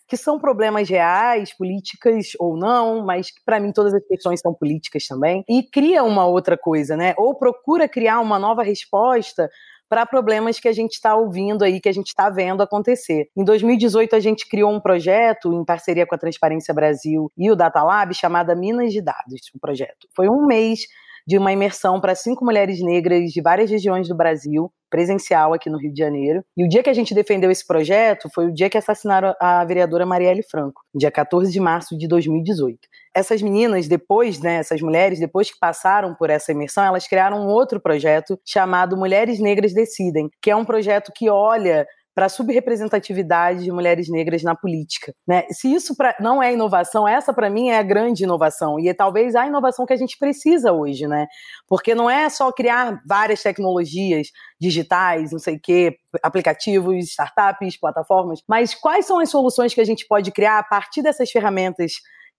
que 0.08 0.16
são 0.16 0.38
problemas 0.38 0.88
reais, 0.88 1.56
políticas 1.58 2.28
ou 2.40 2.56
não, 2.56 3.04
mas 3.04 3.28
para 3.44 3.60
mim 3.60 3.72
todas 3.72 3.94
as 3.94 4.06
questões 4.06 4.40
são 4.40 4.54
políticas 4.54 5.08
também, 5.08 5.44
e 5.50 5.64
cria 5.64 6.04
uma 6.04 6.26
outra 6.28 6.58
coisa, 6.58 6.96
né? 6.96 7.14
Ou 7.18 7.36
procura 7.36 7.88
criar 7.88 8.20
uma 8.20 8.38
nova 8.38 8.62
resposta 8.64 9.50
para 9.90 10.06
problemas 10.06 10.60
que 10.60 10.68
a 10.68 10.74
gente 10.74 10.94
está 10.94 11.16
ouvindo 11.16 11.64
aí, 11.64 11.80
que 11.80 11.90
a 11.90 11.94
gente 11.94 12.08
está 12.08 12.30
vendo 12.30 12.62
acontecer. 12.62 13.30
Em 13.36 13.44
2018, 13.44 14.16
a 14.16 14.20
gente 14.20 14.48
criou 14.48 14.72
um 14.72 14.80
projeto 14.80 15.54
em 15.54 15.64
parceria 15.64 16.06
com 16.06 16.16
a 16.16 16.18
Transparência 16.18 16.74
Brasil 16.74 17.32
e 17.38 17.52
o 17.52 17.56
Data 17.56 17.84
Lab, 17.84 18.14
chamada 18.14 18.56
Minas 18.56 18.92
de 18.92 19.02
Dados, 19.02 19.42
o 19.54 19.60
projeto. 19.60 20.08
Foi 20.16 20.28
um 20.28 20.46
mês 20.46 20.88
de 21.28 21.38
uma 21.38 21.52
imersão 21.52 22.00
para 22.00 22.16
cinco 22.16 22.46
mulheres 22.46 22.82
negras 22.82 23.32
de 23.32 23.42
várias 23.42 23.70
regiões 23.70 24.08
do 24.08 24.16
Brasil, 24.16 24.72
presencial 24.90 25.54
aqui 25.54 25.70
no 25.70 25.78
Rio 25.78 25.92
de 25.92 26.00
Janeiro. 26.00 26.44
E 26.56 26.64
o 26.64 26.70
dia 26.70 26.84
que 26.84 26.90
a 26.90 26.94
gente 26.94 27.14
defendeu 27.14 27.52
esse 27.52 27.66
projeto 27.66 28.30
foi 28.34 28.46
o 28.46 28.54
dia 28.54 28.70
que 28.70 28.78
assassinaram 28.78 29.34
a 29.42 29.66
vereadora 29.66 30.06
Marielle 30.06 30.44
Franco, 30.44 30.82
dia 30.94 31.12
14 31.12 31.52
de 31.52 31.60
março 31.60 31.98
de 31.98 32.08
2018. 32.08 32.80
Essas 33.14 33.42
meninas, 33.42 33.88
depois, 33.88 34.40
né, 34.40 34.56
essas 34.56 34.82
mulheres, 34.82 35.20
depois 35.20 35.52
que 35.52 35.60
passaram 35.60 36.14
por 36.16 36.30
essa 36.30 36.52
imersão, 36.52 36.84
elas 36.84 37.08
criaram 37.08 37.42
um 37.42 37.48
outro 37.48 37.80
projeto 37.80 38.40
chamado 38.46 38.96
Mulheres 38.96 39.40
Negras 39.40 39.74
Decidem, 39.74 40.30
que 40.42 40.52
é 40.52 40.56
um 40.56 40.66
projeto 40.66 41.12
que 41.14 41.30
olha 41.30 41.88
para 42.16 42.28
a 42.28 42.30
subrepresentatividade 42.30 43.66
de 43.66 43.72
mulheres 43.74 44.10
negras 44.10 44.42
na 44.42 44.56
política. 44.56 45.14
Né? 45.28 45.44
Se 45.52 45.72
isso 45.72 45.98
pra, 45.98 46.16
não 46.18 46.42
é 46.42 46.54
inovação, 46.54 47.06
essa 47.06 47.34
para 47.34 47.50
mim 47.50 47.68
é 47.68 47.78
a 47.78 47.84
grande 47.84 48.24
inovação 48.24 48.80
e 48.80 48.88
é 48.88 48.94
talvez 48.94 49.36
a 49.36 49.46
inovação 49.46 49.86
que 49.86 49.92
a 49.92 49.98
gente 49.98 50.18
precisa 50.18 50.72
hoje, 50.72 51.06
né? 51.08 51.28
Porque 51.68 51.94
não 51.94 52.10
é 52.10 52.30
só 52.30 52.54
criar 52.54 53.02
várias 53.06 53.44
tecnologias 53.44 54.30
digitais, 54.58 55.34
não 55.34 55.40
sei 55.40 55.58
o 55.58 55.60
quê, 55.62 55.98
aplicativos, 56.24 57.06
startups, 57.10 57.78
plataformas, 57.78 58.42
mas 58.48 58.74
quais 58.74 59.06
são 59.06 59.20
as 59.20 59.30
soluções 59.30 59.74
que 59.74 59.82
a 59.82 59.86
gente 59.86 60.08
pode 60.08 60.32
criar 60.32 60.60
a 60.60 60.64
partir 60.64 61.02
dessas 61.02 61.30
ferramentas 61.30 61.96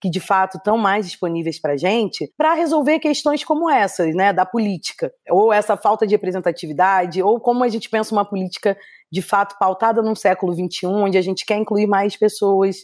que 0.06 0.10
de 0.10 0.20
fato 0.20 0.56
estão 0.56 0.78
mais 0.78 1.04
disponíveis 1.04 1.60
para 1.60 1.72
a 1.72 1.76
gente, 1.76 2.32
para 2.38 2.54
resolver 2.54 3.00
questões 3.00 3.42
como 3.44 3.68
essas, 3.68 4.14
né, 4.14 4.32
da 4.32 4.46
política, 4.46 5.12
ou 5.28 5.52
essa 5.52 5.76
falta 5.76 6.06
de 6.06 6.14
representatividade, 6.14 7.20
ou 7.20 7.40
como 7.40 7.64
a 7.64 7.68
gente 7.68 7.90
pensa 7.90 8.14
uma 8.14 8.24
política 8.24 8.78
de 9.10 9.20
fato 9.20 9.56
pautada 9.58 10.00
num 10.00 10.14
século 10.14 10.54
XXI, 10.54 10.86
onde 10.86 11.18
a 11.18 11.22
gente 11.22 11.44
quer 11.44 11.56
incluir 11.56 11.88
mais 11.88 12.16
pessoas, 12.16 12.76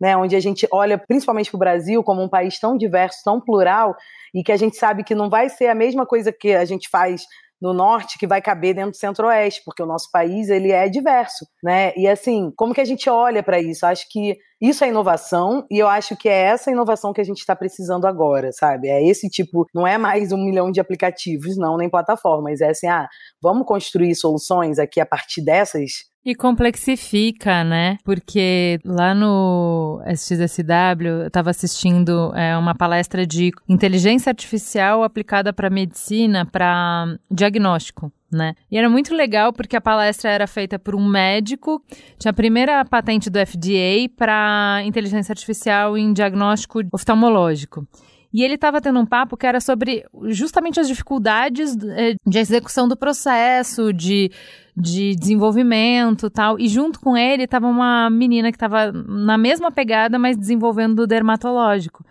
né, 0.00 0.16
onde 0.16 0.36
a 0.36 0.40
gente 0.40 0.68
olha 0.70 0.96
principalmente 0.96 1.50
para 1.50 1.56
o 1.56 1.58
Brasil 1.58 2.04
como 2.04 2.22
um 2.22 2.28
país 2.28 2.60
tão 2.60 2.76
diverso, 2.76 3.18
tão 3.24 3.40
plural, 3.40 3.96
e 4.32 4.44
que 4.44 4.52
a 4.52 4.56
gente 4.56 4.76
sabe 4.76 5.02
que 5.02 5.16
não 5.16 5.28
vai 5.28 5.48
ser 5.48 5.66
a 5.66 5.74
mesma 5.74 6.06
coisa 6.06 6.32
que 6.32 6.54
a 6.54 6.64
gente 6.64 6.88
faz 6.88 7.22
no 7.60 7.72
norte 7.72 8.18
que 8.18 8.26
vai 8.26 8.40
caber 8.40 8.72
dentro 8.72 8.92
do 8.92 8.96
centro-oeste, 8.96 9.62
porque 9.64 9.82
o 9.82 9.86
nosso 9.86 10.08
país 10.12 10.48
ele 10.48 10.70
é 10.70 10.88
diverso, 10.88 11.44
né? 11.60 11.92
E 11.96 12.06
assim, 12.06 12.52
como 12.56 12.72
que 12.72 12.80
a 12.80 12.84
gente 12.84 13.10
olha 13.10 13.42
para 13.42 13.58
isso? 13.58 13.84
Acho 13.84 14.08
que 14.08 14.38
isso 14.60 14.84
é 14.84 14.88
inovação 14.88 15.64
e 15.70 15.78
eu 15.78 15.88
acho 15.88 16.16
que 16.16 16.28
é 16.28 16.42
essa 16.42 16.70
inovação 16.70 17.12
que 17.12 17.20
a 17.20 17.24
gente 17.24 17.38
está 17.38 17.54
precisando 17.54 18.06
agora, 18.06 18.50
sabe? 18.52 18.88
É 18.88 19.02
esse 19.06 19.28
tipo, 19.28 19.66
não 19.74 19.86
é 19.86 19.96
mais 19.96 20.32
um 20.32 20.38
milhão 20.38 20.70
de 20.70 20.80
aplicativos, 20.80 21.56
não, 21.56 21.76
nem 21.76 21.88
plataformas, 21.88 22.60
é 22.60 22.70
assim, 22.70 22.88
ah, 22.88 23.08
vamos 23.40 23.66
construir 23.66 24.14
soluções 24.14 24.78
aqui 24.78 25.00
a 25.00 25.06
partir 25.06 25.44
dessas 25.44 26.08
e 26.24 26.34
complexifica, 26.34 27.64
né? 27.64 27.96
Porque 28.04 28.78
lá 28.84 29.14
no 29.14 30.02
SXSW 30.06 31.06
eu 31.22 31.26
estava 31.28 31.48
assistindo 31.48 32.34
é, 32.36 32.54
uma 32.54 32.74
palestra 32.74 33.26
de 33.26 33.50
inteligência 33.66 34.28
artificial 34.28 35.02
aplicada 35.02 35.54
para 35.54 35.70
medicina, 35.70 36.44
para 36.44 37.16
diagnóstico. 37.30 38.12
Né? 38.30 38.54
E 38.70 38.76
era 38.76 38.90
muito 38.90 39.14
legal 39.14 39.54
porque 39.54 39.74
a 39.74 39.80
palestra 39.80 40.30
era 40.30 40.46
feita 40.46 40.78
por 40.78 40.94
um 40.94 41.08
médico, 41.08 41.82
tinha 42.18 42.30
a 42.30 42.34
primeira 42.34 42.84
patente 42.84 43.30
do 43.30 43.38
FDA 43.38 44.06
para 44.14 44.82
inteligência 44.84 45.32
artificial 45.32 45.96
em 45.96 46.12
diagnóstico 46.12 46.80
oftalmológico. 46.92 47.88
E 48.32 48.42
ele 48.42 48.54
estava 48.54 48.80
tendo 48.80 49.00
um 49.00 49.06
papo 49.06 49.36
que 49.36 49.46
era 49.46 49.60
sobre 49.60 50.04
justamente 50.26 50.78
as 50.78 50.86
dificuldades 50.86 51.74
eh, 51.96 52.14
de 52.26 52.38
execução 52.38 52.86
do 52.86 52.96
processo, 52.96 53.90
de, 53.90 54.30
de 54.76 55.16
desenvolvimento 55.16 56.28
tal. 56.28 56.58
E 56.58 56.68
junto 56.68 57.00
com 57.00 57.16
ele 57.16 57.44
estava 57.44 57.66
uma 57.66 58.10
menina 58.10 58.50
que 58.52 58.56
estava 58.56 58.92
na 58.92 59.38
mesma 59.38 59.72
pegada, 59.72 60.18
mas 60.18 60.36
desenvolvendo 60.36 60.96
do 60.96 61.06
dermatológico. 61.06 62.04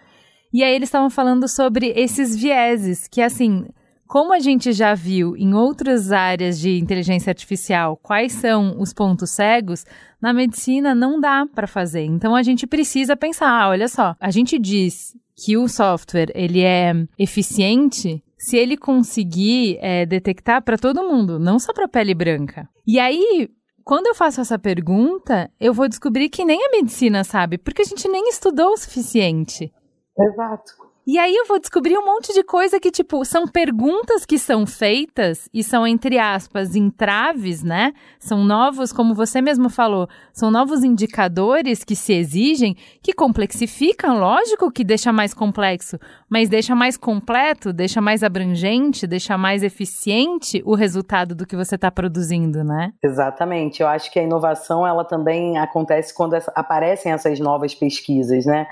E 0.52 0.64
aí 0.64 0.74
eles 0.74 0.88
estavam 0.88 1.10
falando 1.10 1.48
sobre 1.48 1.94
esses 1.96 2.36
vieses, 2.36 3.08
que 3.08 3.22
assim, 3.22 3.68
como 4.08 4.34
a 4.34 4.40
gente 4.40 4.72
já 4.72 4.94
viu 4.94 5.36
em 5.36 5.54
outras 5.54 6.12
áreas 6.12 6.60
de 6.60 6.78
inteligência 6.80 7.30
artificial 7.30 7.98
quais 7.98 8.32
são 8.32 8.80
os 8.80 8.94
pontos 8.94 9.32
cegos, 9.32 9.86
na 10.22 10.34
medicina 10.34 10.96
não 10.96 11.20
dá 11.20 11.46
para 11.54 11.68
fazer. 11.68 12.04
Então 12.04 12.36
a 12.36 12.42
gente 12.42 12.66
precisa 12.66 13.16
pensar, 13.16 13.50
ah, 13.50 13.70
olha 13.70 13.88
só, 13.88 14.16
a 14.20 14.32
gente 14.32 14.58
diz 14.58 15.14
que 15.36 15.58
o 15.58 15.68
software 15.68 16.32
ele 16.34 16.64
é 16.64 16.94
eficiente 17.20 18.24
se 18.38 18.56
ele 18.56 18.78
conseguir 18.78 19.78
é, 19.82 20.06
detectar 20.06 20.64
para 20.64 20.78
todo 20.78 21.04
mundo, 21.04 21.40
não 21.40 21.60
só 21.60 21.74
para 21.74 21.88
pele 21.88 22.14
branca. 22.14 22.70
E 22.86 23.00
aí, 23.00 23.50
quando 23.84 24.08
eu 24.08 24.16
faço 24.16 24.42
essa 24.42 24.58
pergunta, 24.58 25.52
eu 25.60 25.74
vou 25.74 25.88
descobrir 25.88 26.30
que 26.30 26.46
nem 26.46 26.66
a 26.66 26.72
medicina 26.72 27.24
sabe, 27.24 27.58
porque 27.58 27.82
a 27.82 27.86
gente 27.86 28.08
nem 28.08 28.30
estudou 28.30 28.72
o 28.72 28.78
suficiente. 28.78 29.72
Exato. 30.18 30.87
E 31.10 31.18
aí 31.18 31.34
eu 31.34 31.46
vou 31.46 31.58
descobrir 31.58 31.98
um 31.98 32.06
monte 32.06 32.34
de 32.34 32.44
coisa 32.44 32.82
que, 32.82 32.92
tipo, 32.92 33.24
são 33.24 33.48
perguntas 33.48 34.26
que 34.26 34.38
são 34.38 34.68
feitas 34.68 35.48
e 35.54 35.64
são, 35.64 35.88
entre 35.88 36.20
aspas, 36.20 36.76
entraves, 36.76 37.64
né? 37.64 37.94
São 38.20 38.44
novos, 38.44 38.92
como 38.92 39.16
você 39.16 39.42
mesmo 39.42 39.70
falou, 39.70 40.10
são 40.34 40.52
novos 40.52 40.84
indicadores 40.84 41.86
que 41.86 41.96
se 41.96 42.12
exigem, 42.12 42.76
que 43.02 43.14
complexificam, 43.14 44.20
lógico 44.20 44.70
que 44.70 44.84
deixa 44.84 45.14
mais 45.14 45.34
complexo, 45.34 45.98
mas 46.30 46.50
deixa 46.50 46.76
mais 46.76 46.98
completo, 46.98 47.72
deixa 47.72 48.02
mais 48.02 48.22
abrangente, 48.22 49.08
deixa 49.08 49.38
mais 49.38 49.64
eficiente 49.64 50.62
o 50.66 50.76
resultado 50.76 51.34
do 51.34 51.48
que 51.48 51.56
você 51.56 51.76
está 51.76 51.90
produzindo, 51.90 52.66
né? 52.66 52.92
Exatamente. 53.02 53.82
Eu 53.82 53.88
acho 53.88 54.12
que 54.12 54.20
a 54.20 54.24
inovação, 54.24 54.86
ela 54.86 55.06
também 55.06 55.58
acontece 55.58 56.14
quando 56.14 56.34
aparecem 56.54 57.14
essas 57.14 57.40
novas 57.40 57.74
pesquisas, 57.74 58.46
né? 58.46 58.68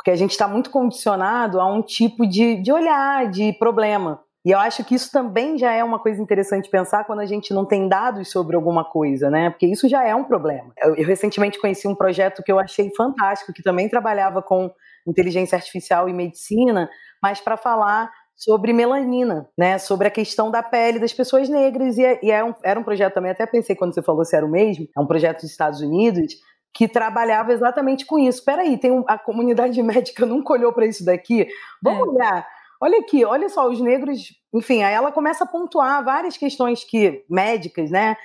Porque 0.00 0.10
a 0.10 0.16
gente 0.16 0.30
está 0.30 0.48
muito 0.48 0.70
condicionado 0.70 1.60
a 1.60 1.66
um 1.70 1.82
tipo 1.82 2.26
de, 2.26 2.56
de 2.56 2.72
olhar, 2.72 3.28
de 3.28 3.52
problema. 3.52 4.18
E 4.42 4.50
eu 4.50 4.58
acho 4.58 4.82
que 4.82 4.94
isso 4.94 5.12
também 5.12 5.58
já 5.58 5.72
é 5.72 5.84
uma 5.84 5.98
coisa 5.98 6.22
interessante 6.22 6.70
pensar 6.70 7.04
quando 7.04 7.20
a 7.20 7.26
gente 7.26 7.52
não 7.52 7.66
tem 7.66 7.86
dados 7.86 8.30
sobre 8.30 8.56
alguma 8.56 8.82
coisa, 8.82 9.28
né? 9.28 9.50
Porque 9.50 9.66
isso 9.66 9.86
já 9.90 10.02
é 10.02 10.14
um 10.14 10.24
problema. 10.24 10.72
Eu, 10.78 10.96
eu 10.96 11.06
recentemente 11.06 11.60
conheci 11.60 11.86
um 11.86 11.94
projeto 11.94 12.42
que 12.42 12.50
eu 12.50 12.58
achei 12.58 12.90
fantástico, 12.96 13.52
que 13.52 13.62
também 13.62 13.90
trabalhava 13.90 14.40
com 14.40 14.72
inteligência 15.06 15.56
artificial 15.56 16.08
e 16.08 16.14
medicina, 16.14 16.88
mas 17.22 17.38
para 17.38 17.58
falar 17.58 18.10
sobre 18.34 18.72
melanina, 18.72 19.50
né? 19.58 19.76
Sobre 19.76 20.08
a 20.08 20.10
questão 20.10 20.50
da 20.50 20.62
pele 20.62 20.98
das 20.98 21.12
pessoas 21.12 21.46
negras. 21.46 21.98
E, 21.98 22.06
é, 22.06 22.18
e 22.22 22.30
é 22.30 22.42
um, 22.42 22.54
era 22.64 22.80
um 22.80 22.84
projeto 22.84 23.12
também, 23.12 23.32
até 23.32 23.44
pensei 23.44 23.76
quando 23.76 23.92
você 23.92 24.00
falou 24.00 24.24
se 24.24 24.34
era 24.34 24.46
o 24.46 24.50
mesmo, 24.50 24.88
é 24.96 24.98
um 24.98 25.06
projeto 25.06 25.42
dos 25.42 25.50
Estados 25.50 25.82
Unidos 25.82 26.36
que 26.72 26.88
trabalhava 26.88 27.52
exatamente 27.52 28.06
com 28.06 28.18
isso. 28.18 28.44
Peraí, 28.44 28.78
tem 28.78 28.90
um, 28.90 29.04
a 29.06 29.18
comunidade 29.18 29.80
médica 29.82 30.24
nunca 30.26 30.52
olhou 30.52 30.72
para 30.72 30.86
isso 30.86 31.04
daqui. 31.04 31.46
Vamos 31.82 32.08
é. 32.08 32.10
olhar. 32.10 32.46
Olha 32.82 32.98
aqui, 32.98 33.24
olha 33.24 33.48
só, 33.48 33.68
os 33.68 33.80
negros, 33.80 34.20
enfim, 34.54 34.82
aí 34.82 34.94
ela 34.94 35.12
começa 35.12 35.44
a 35.44 35.46
pontuar 35.46 36.02
várias 36.02 36.38
questões 36.38 36.82
que 36.82 37.24
médicas, 37.28 37.90
né? 37.90 38.16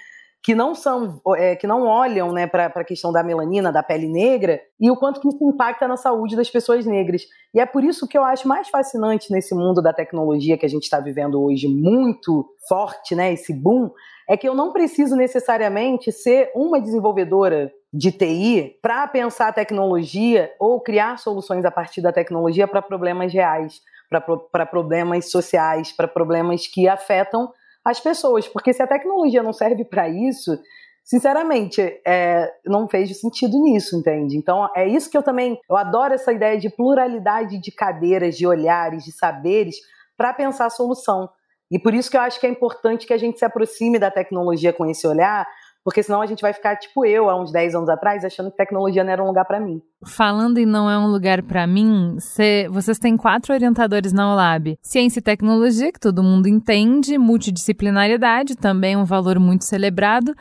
que 0.45 0.53
não 0.53 0.75
são, 0.75 1.19
é, 1.37 1.55
que 1.55 1.65
não 1.65 1.87
olham 1.87 2.31
né, 2.31 2.45
para 2.45 2.67
a 2.67 2.83
questão 2.83 3.11
da 3.11 3.23
melanina, 3.23 3.71
da 3.71 3.81
pele 3.81 4.07
negra, 4.07 4.61
e 4.79 4.91
o 4.91 4.95
quanto 4.95 5.19
que 5.19 5.27
isso 5.27 5.43
impacta 5.43 5.87
na 5.87 5.97
saúde 5.97 6.35
das 6.35 6.51
pessoas 6.51 6.85
negras. 6.85 7.23
E 7.51 7.59
é 7.59 7.65
por 7.65 7.83
isso 7.83 8.07
que 8.07 8.15
eu 8.15 8.23
acho 8.23 8.47
mais 8.47 8.69
fascinante 8.69 9.31
nesse 9.31 9.55
mundo 9.55 9.81
da 9.81 9.91
tecnologia 9.91 10.55
que 10.55 10.65
a 10.65 10.69
gente 10.69 10.83
está 10.83 10.99
vivendo 10.99 11.41
hoje, 11.41 11.67
muito 11.67 12.45
forte, 12.69 13.15
né, 13.15 13.33
esse 13.33 13.51
boom, 13.51 13.89
é 14.29 14.37
que 14.37 14.47
eu 14.47 14.53
não 14.53 14.71
preciso 14.71 15.15
necessariamente 15.15 16.11
ser 16.11 16.51
uma 16.53 16.79
desenvolvedora 16.79 17.71
de 17.95 18.11
TI 18.11 18.77
para 18.81 19.07
pensar 19.07 19.53
tecnologia 19.53 20.51
ou 20.59 20.81
criar 20.81 21.17
soluções 21.17 21.63
a 21.63 21.71
partir 21.71 22.01
da 22.01 22.11
tecnologia 22.11 22.67
para 22.67 22.81
problemas 22.81 23.31
reais, 23.31 23.79
para 24.09 24.65
problemas 24.65 25.31
sociais, 25.31 25.93
para 25.93 26.07
problemas 26.07 26.67
que 26.67 26.89
afetam 26.89 27.51
as 27.85 27.99
pessoas, 27.99 28.47
porque 28.47 28.73
se 28.73 28.81
a 28.81 28.87
tecnologia 28.87 29.41
não 29.41 29.53
serve 29.53 29.85
para 29.85 30.09
isso, 30.09 30.59
sinceramente, 31.05 31.81
é, 32.05 32.51
não 32.65 32.87
fez 32.87 33.17
sentido 33.19 33.61
nisso, 33.61 33.95
entende? 33.95 34.35
Então, 34.35 34.67
é 34.75 34.85
isso 34.85 35.09
que 35.09 35.17
eu 35.17 35.23
também, 35.23 35.57
eu 35.69 35.77
adoro 35.77 36.13
essa 36.13 36.33
ideia 36.33 36.59
de 36.59 36.69
pluralidade 36.69 37.59
de 37.59 37.71
cadeiras, 37.71 38.35
de 38.35 38.45
olhares, 38.45 39.05
de 39.05 39.11
saberes, 39.11 39.75
para 40.17 40.33
pensar 40.33 40.65
a 40.65 40.69
solução. 40.69 41.29
E 41.71 41.79
por 41.79 41.93
isso 41.93 42.11
que 42.11 42.17
eu 42.17 42.21
acho 42.21 42.39
que 42.39 42.47
é 42.47 42.49
importante 42.49 43.07
que 43.07 43.13
a 43.13 43.17
gente 43.17 43.39
se 43.39 43.45
aproxime 43.45 43.97
da 43.97 44.11
tecnologia 44.11 44.73
com 44.73 44.85
esse 44.85 45.07
olhar, 45.07 45.47
porque 45.85 46.01
senão 46.01 46.19
a 46.19 46.25
gente 46.25 46.41
vai 46.41 46.51
ficar 46.51 46.75
tipo 46.77 47.05
eu, 47.05 47.29
há 47.29 47.39
uns 47.39 47.51
10 47.51 47.75
anos 47.75 47.89
atrás, 47.89 48.25
achando 48.25 48.49
que 48.49 48.57
tecnologia 48.57 49.03
não 49.03 49.11
era 49.11 49.23
um 49.23 49.27
lugar 49.27 49.45
para 49.45 49.59
mim. 49.59 49.79
Falando 50.03 50.57
em 50.57 50.65
não 50.65 50.89
é 50.89 50.97
um 50.97 51.05
lugar 51.05 51.43
para 51.43 51.67
mim, 51.67 52.15
cê, 52.19 52.67
vocês 52.71 52.97
têm 52.97 53.15
quatro 53.15 53.53
orientadores 53.53 54.11
na 54.11 54.33
OLAB. 54.33 54.79
Ciência 54.81 55.19
e 55.19 55.21
tecnologia, 55.21 55.91
que 55.91 55.99
todo 55.99 56.23
mundo 56.23 56.47
entende, 56.47 57.19
multidisciplinaridade, 57.19 58.55
também 58.55 58.97
um 58.97 59.05
valor 59.05 59.39
muito 59.39 59.63
celebrado, 59.63 60.35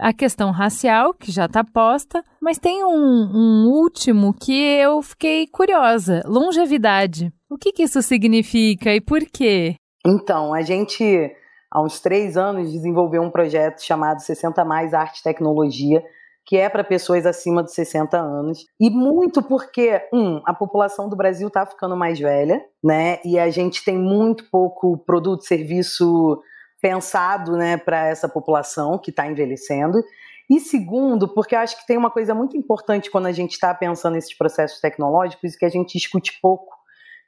a 0.00 0.12
questão 0.12 0.50
racial, 0.50 1.14
que 1.14 1.30
já 1.30 1.44
está 1.44 1.62
posta, 1.62 2.24
mas 2.40 2.58
tem 2.58 2.82
um, 2.82 2.88
um, 2.88 3.68
último 3.68 4.34
que 4.34 4.52
eu 4.52 5.00
fiquei 5.00 5.46
curiosa: 5.46 6.24
longevidade. 6.26 7.32
O 7.48 7.56
que, 7.56 7.70
que 7.70 7.84
isso 7.84 8.02
significa 8.02 8.92
e 8.92 9.00
por 9.00 9.20
quê? 9.20 9.76
Então, 10.04 10.52
a 10.52 10.62
gente 10.62 11.30
há 11.72 11.80
uns 11.80 12.00
três 12.00 12.36
anos, 12.36 12.70
desenvolveu 12.70 13.22
um 13.22 13.30
projeto 13.30 13.82
chamado 13.82 14.20
60 14.20 14.62
Mais 14.62 14.92
Arte 14.92 15.20
e 15.20 15.22
Tecnologia, 15.22 16.04
que 16.44 16.58
é 16.58 16.68
para 16.68 16.84
pessoas 16.84 17.24
acima 17.24 17.64
de 17.64 17.72
60 17.72 18.18
anos. 18.18 18.66
E 18.78 18.90
muito 18.90 19.42
porque, 19.42 20.02
um, 20.12 20.42
a 20.44 20.52
população 20.52 21.08
do 21.08 21.16
Brasil 21.16 21.48
está 21.48 21.64
ficando 21.64 21.96
mais 21.96 22.20
velha, 22.20 22.62
né? 22.84 23.20
E 23.24 23.38
a 23.38 23.48
gente 23.48 23.82
tem 23.82 23.96
muito 23.96 24.44
pouco 24.50 24.98
produto, 24.98 25.46
serviço 25.46 26.42
pensado 26.80 27.56
né, 27.56 27.76
para 27.76 28.08
essa 28.08 28.28
população 28.28 28.98
que 28.98 29.10
está 29.10 29.26
envelhecendo. 29.26 30.02
E 30.50 30.60
segundo, 30.60 31.32
porque 31.32 31.54
eu 31.54 31.60
acho 31.60 31.80
que 31.80 31.86
tem 31.86 31.96
uma 31.96 32.10
coisa 32.10 32.34
muito 32.34 32.56
importante 32.56 33.10
quando 33.10 33.26
a 33.26 33.32
gente 33.32 33.52
está 33.52 33.72
pensando 33.72 34.14
nesses 34.14 34.36
processos 34.36 34.80
tecnológicos 34.80 35.56
que 35.56 35.64
a 35.64 35.68
gente 35.68 35.96
discute 35.96 36.38
pouco, 36.42 36.74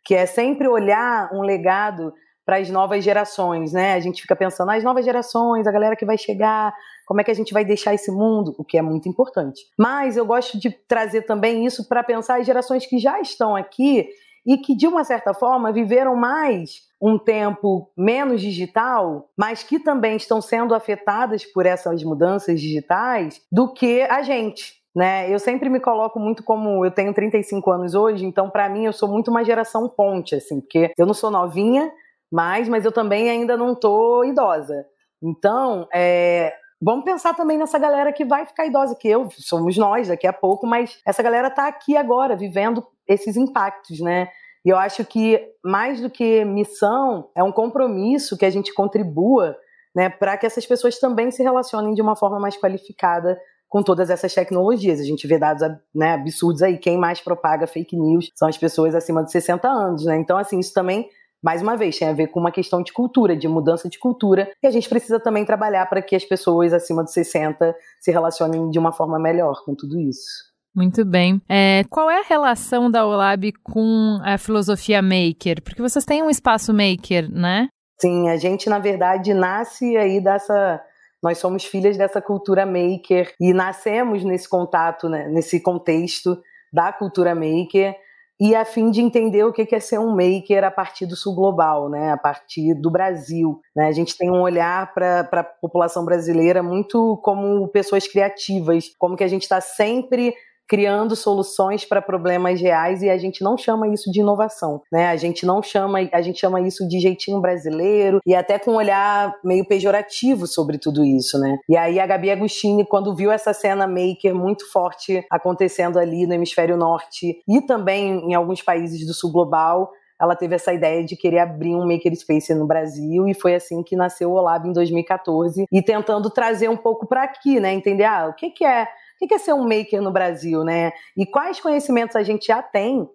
que 0.05 0.15
é 0.15 0.27
sempre 0.27 0.69
olhar 0.69 1.33
um 1.33 1.41
legado 1.41 2.13
para 2.45 2.57
as 2.57 2.69
novas 2.69 3.03
gerações, 3.03 3.73
né? 3.73 3.95
A 3.95 4.01
gente 4.01 4.23
fica 4.23 4.37
pensando, 4.37 4.71
as 4.71 4.85
novas 4.85 5.05
gerações, 5.05 5.67
a 5.67 5.73
galera 5.73 5.97
que 5.97 6.05
vai 6.05 6.19
chegar, 6.19 6.75
como 7.07 7.21
é 7.21 7.25
que 7.25 7.31
a 7.31 7.35
gente 7.35 7.53
vai 7.53 7.65
deixar 7.65 7.95
esse 7.95 8.11
mundo, 8.11 8.55
o 8.59 8.65
que 8.65 8.79
é 8.79 8.83
muito 8.83 9.09
importante. 9.09 9.63
Mas 9.79 10.17
eu 10.17 10.27
gosto 10.27 10.59
de 10.59 10.71
trazer 10.71 11.23
também 11.23 11.65
isso 11.65 11.89
para 11.89 12.03
pensar 12.03 12.41
as 12.41 12.47
gerações 12.47 12.87
que 12.87 12.99
já 12.99 13.21
estão 13.21 13.57
aqui 13.57 14.09
e 14.47 14.59
que, 14.59 14.77
de 14.77 14.87
uma 14.87 15.05
certa 15.05 15.33
forma, 15.33 15.73
viveram 15.73 16.15
mais 16.15 16.83
um 17.01 17.19
tempo 17.19 17.91
menos 17.97 18.41
digital, 18.41 19.31
mas 19.37 19.63
que 19.63 19.79
também 19.79 20.17
estão 20.17 20.41
sendo 20.41 20.75
afetadas 20.75 21.45
por 21.45 21.65
essas 21.67 22.03
mudanças 22.03 22.61
digitais 22.61 23.41
do 23.51 23.73
que 23.73 24.03
a 24.03 24.23
gente. 24.23 24.75
Né? 24.95 25.33
Eu 25.33 25.39
sempre 25.39 25.69
me 25.69 25.81
coloco 25.81 26.21
muito 26.21 26.45
como 26.45 26.85
eu 26.85 26.91
tenho 26.91 27.13
35 27.13 27.69
anos 27.71 27.95
hoje, 27.95 28.25
então 28.25 28.49
para 28.49 28.69
mim 28.69 28.85
eu 28.85 28.93
sou 28.93 29.09
muito 29.09 29.29
uma 29.29 29.45
geração 29.45 29.89
ponte, 29.89 30.37
assim, 30.37 30.61
porque 30.61 30.93
eu 30.97 31.05
não 31.05 31.15
sou 31.15 31.33
novinha, 31.33 31.91
mais, 32.35 32.69
mas 32.69 32.85
eu 32.85 32.91
também 32.91 33.31
ainda 33.31 33.57
não 33.57 33.77
tô 33.77 34.25
idosa. 34.25 34.85
Então, 35.23 35.87
é, 35.95 36.53
vamos 36.83 37.05
pensar 37.05 37.33
também 37.33 37.57
nessa 37.57 37.79
galera 37.79 38.13
que 38.13 38.25
vai 38.25 38.45
ficar 38.45 38.67
idosa, 38.67 38.97
que 38.99 39.09
eu, 39.09 39.29
somos 39.31 39.77
nós 39.77 40.09
daqui 40.09 40.27
a 40.27 40.33
pouco, 40.33 40.67
mas 40.67 40.99
essa 41.07 41.23
galera 41.23 41.47
está 41.47 41.69
aqui 41.69 41.97
agora, 41.97 42.35
vivendo 42.35 42.85
esses 43.07 43.37
impactos, 43.37 44.01
né? 44.01 44.29
E 44.67 44.71
eu 44.71 44.77
acho 44.77 45.05
que 45.05 45.41
mais 45.65 46.01
do 46.01 46.11
que 46.11 46.45
missão, 46.45 47.31
é 47.37 47.43
um 47.45 47.53
compromisso 47.53 48.37
que 48.37 48.45
a 48.45 48.51
gente 48.51 48.75
contribua 48.75 49.57
né, 49.95 50.09
para 50.09 50.37
que 50.37 50.45
essas 50.45 50.67
pessoas 50.67 50.99
também 50.99 51.31
se 51.31 51.41
relacionem 51.41 51.95
de 51.95 52.03
uma 52.03 52.17
forma 52.17 52.41
mais 52.41 52.57
qualificada 52.57 53.39
com 53.69 53.81
todas 53.81 54.11
essas 54.11 54.35
tecnologias. 54.35 54.99
A 54.99 55.05
gente 55.05 55.27
vê 55.27 55.39
dados 55.39 55.63
né, 55.95 56.15
absurdos 56.15 56.63
aí. 56.63 56.79
Quem 56.79 56.99
mais 56.99 57.21
propaga 57.21 57.67
fake 57.67 57.97
news 57.97 58.31
são 58.35 58.49
as 58.49 58.59
pessoas 58.59 58.95
acima 58.95 59.23
de 59.23 59.31
60 59.31 59.69
anos, 59.69 60.05
né? 60.05 60.17
Então, 60.17 60.37
assim, 60.37 60.59
isso 60.59 60.73
também 60.73 61.09
mais 61.45 61.61
uma 61.61 61.77
vez, 61.77 61.99
tem 61.99 62.09
a 62.09 62.13
ver 62.15 62.29
com 62.29 62.41
uma 62.41 62.51
questão 62.51 62.83
de 62.83 62.91
cultura, 62.91 63.37
de 63.37 63.47
mudança 63.47 63.87
de 63.87 63.99
cultura, 63.99 64.51
e 64.63 64.67
a 64.67 64.71
gente 64.71 64.89
precisa 64.89 65.21
também 65.21 65.45
trabalhar 65.45 65.85
para 65.91 66.01
que 66.01 66.17
as 66.17 66.25
pessoas 66.25 66.73
acima 66.73 67.05
de 67.05 67.13
60 67.13 67.77
se 68.01 68.11
relacionem 68.11 68.71
de 68.71 68.79
uma 68.79 68.93
forma 68.93 69.19
melhor 69.19 69.63
com 69.63 69.75
tudo 69.75 70.01
isso. 70.01 70.55
Muito 70.75 71.05
bem. 71.05 71.43
É, 71.47 71.85
qual 71.91 72.11
é 72.11 72.21
a 72.21 72.25
relação 72.27 72.91
da 72.91 73.07
OLAB 73.07 73.53
com 73.63 74.19
a 74.25 74.39
filosofia 74.39 75.03
maker? 75.03 75.63
Porque 75.63 75.83
vocês 75.83 76.07
têm 76.07 76.23
um 76.23 76.31
espaço 76.31 76.73
maker, 76.73 77.31
né? 77.31 77.69
Sim, 78.01 78.31
a 78.31 78.39
gente, 78.39 78.71
na 78.71 78.79
verdade, 78.79 79.35
nasce 79.35 79.99
aí 79.99 80.23
dessa. 80.23 80.83
Nós 81.23 81.37
somos 81.37 81.65
filhas 81.65 81.99
dessa 81.99 82.23
cultura 82.23 82.65
maker 82.65 83.35
e 83.39 83.53
nascemos 83.53 84.25
nesse 84.25 84.49
contato, 84.49 85.11
né, 85.11 85.29
nesse 85.29 85.61
contexto 85.61 86.39
da 86.73 86.91
cultura 86.91 87.35
maker 87.35 87.95
e 88.41 88.55
a 88.55 88.65
fim 88.65 88.91
de 88.91 89.01
entender 89.01 89.45
o 89.45 89.53
que 89.53 89.75
é 89.75 89.81
ser 89.81 89.99
um 89.99 90.11
maker 90.11 90.65
a 90.65 90.71
partir 90.71 91.07
do 91.07 91.15
sul 91.15 91.35
global, 91.35 91.89
né, 91.89 92.13
a 92.13 92.17
partir 92.17 92.75
do 92.75 92.91
Brasil. 92.91 93.61
Né? 93.75 93.87
A 93.87 93.93
gente 93.93 94.17
tem 94.17 94.31
um 94.31 94.41
olhar 94.41 94.93
para 94.93 95.21
a 95.21 95.45
população 95.45 96.05
brasileira 96.05 96.63
muito 96.63 97.21
como 97.23 97.69
pessoas 97.69 98.09
criativas, 98.09 98.91
como 98.99 99.17
que 99.17 99.25
a 99.25 99.29
gente 99.29 99.43
está 99.43 99.61
sempre 99.61 100.35
criando 100.69 101.15
soluções 101.15 101.85
para 101.85 102.01
problemas 102.03 102.61
reais 102.61 103.03
e 103.03 103.11
a 103.11 103.17
gente 103.17 103.43
não 103.43 103.57
chama 103.57 103.89
isso 103.89 104.11
de 104.11 104.21
inovação, 104.21 104.83
né? 104.91 105.09
A 105.09 105.17
gente 105.17 105.45
não 105.45 105.63
chama, 105.63 105.99
a 106.13 106.23
gente 106.23 106.41
chama 106.41 106.61
isso 106.61 106.87
de 106.89 107.01
jeitinho 107.01 107.41
brasileiro 107.41 108.21
e 108.27 108.35
até 108.35 108.59
com 108.59 108.73
um 108.73 108.77
olhar 108.77 109.35
meio 109.45 109.67
pejorativo 109.67 110.47
sobre 110.47 110.79
tudo 110.79 111.05
isso, 111.05 111.39
né? 111.39 111.59
E 111.69 111.77
aí 111.77 112.01
a 112.01 112.07
Gabi 112.07 112.31
Agostini, 112.31 112.87
quando 112.87 113.15
viu 113.15 113.31
essa 113.31 113.53
cena 113.53 113.87
maker 113.87 114.35
muito 114.35 114.71
forte 114.71 115.25
acontecendo 115.31 115.99
ali 115.99 116.27
no 116.27 116.35
hemisfério 116.35 116.77
norte 116.77 117.43
e 117.49 117.61
também 117.63 118.31
em 118.31 118.35
alguns 118.35 118.63
países 118.63 119.07
do 119.07 119.13
sul 119.13 119.33
global, 119.33 119.91
ela 120.21 120.37
teve 120.37 120.55
essa 120.55 120.73
ideia 120.73 121.05
de 121.05 121.17
querer 121.17 121.41
abrir 121.41 121.75
um 121.75 121.87
makerspace 121.87 122.55
no 122.55 122.67
Brasil 122.67 123.27
e 123.29 123.35
foi 123.35 123.55
assim 123.55 123.83
que 123.83 123.97
nasceu 123.97 124.31
o 124.31 124.35
Olab 124.35 124.67
em 124.67 124.73
2014 124.73 125.67
e 125.71 125.83
tentando 125.83 126.31
trazer 126.31 126.69
um 126.69 126.77
pouco 126.77 127.07
para 127.07 127.25
aqui, 127.25 127.59
né? 127.61 127.73
Entender 127.73 128.05
ah, 128.05 128.29
o 128.29 128.35
que, 128.35 128.51
que 128.51 128.65
é 128.65 128.87
o 129.21 129.27
que 129.27 129.35
é 129.35 129.39
ser 129.39 129.53
um 129.53 129.63
maker 129.63 130.03
no 130.03 130.13
Brasil, 130.13 130.65
né? 130.65 130.93
E 131.17 131.25
quais 131.25 131.61
conhecimentos 131.61 132.17
a 132.17 132.23
gente 132.23 132.47
já 132.47 132.63
tem 132.63 133.09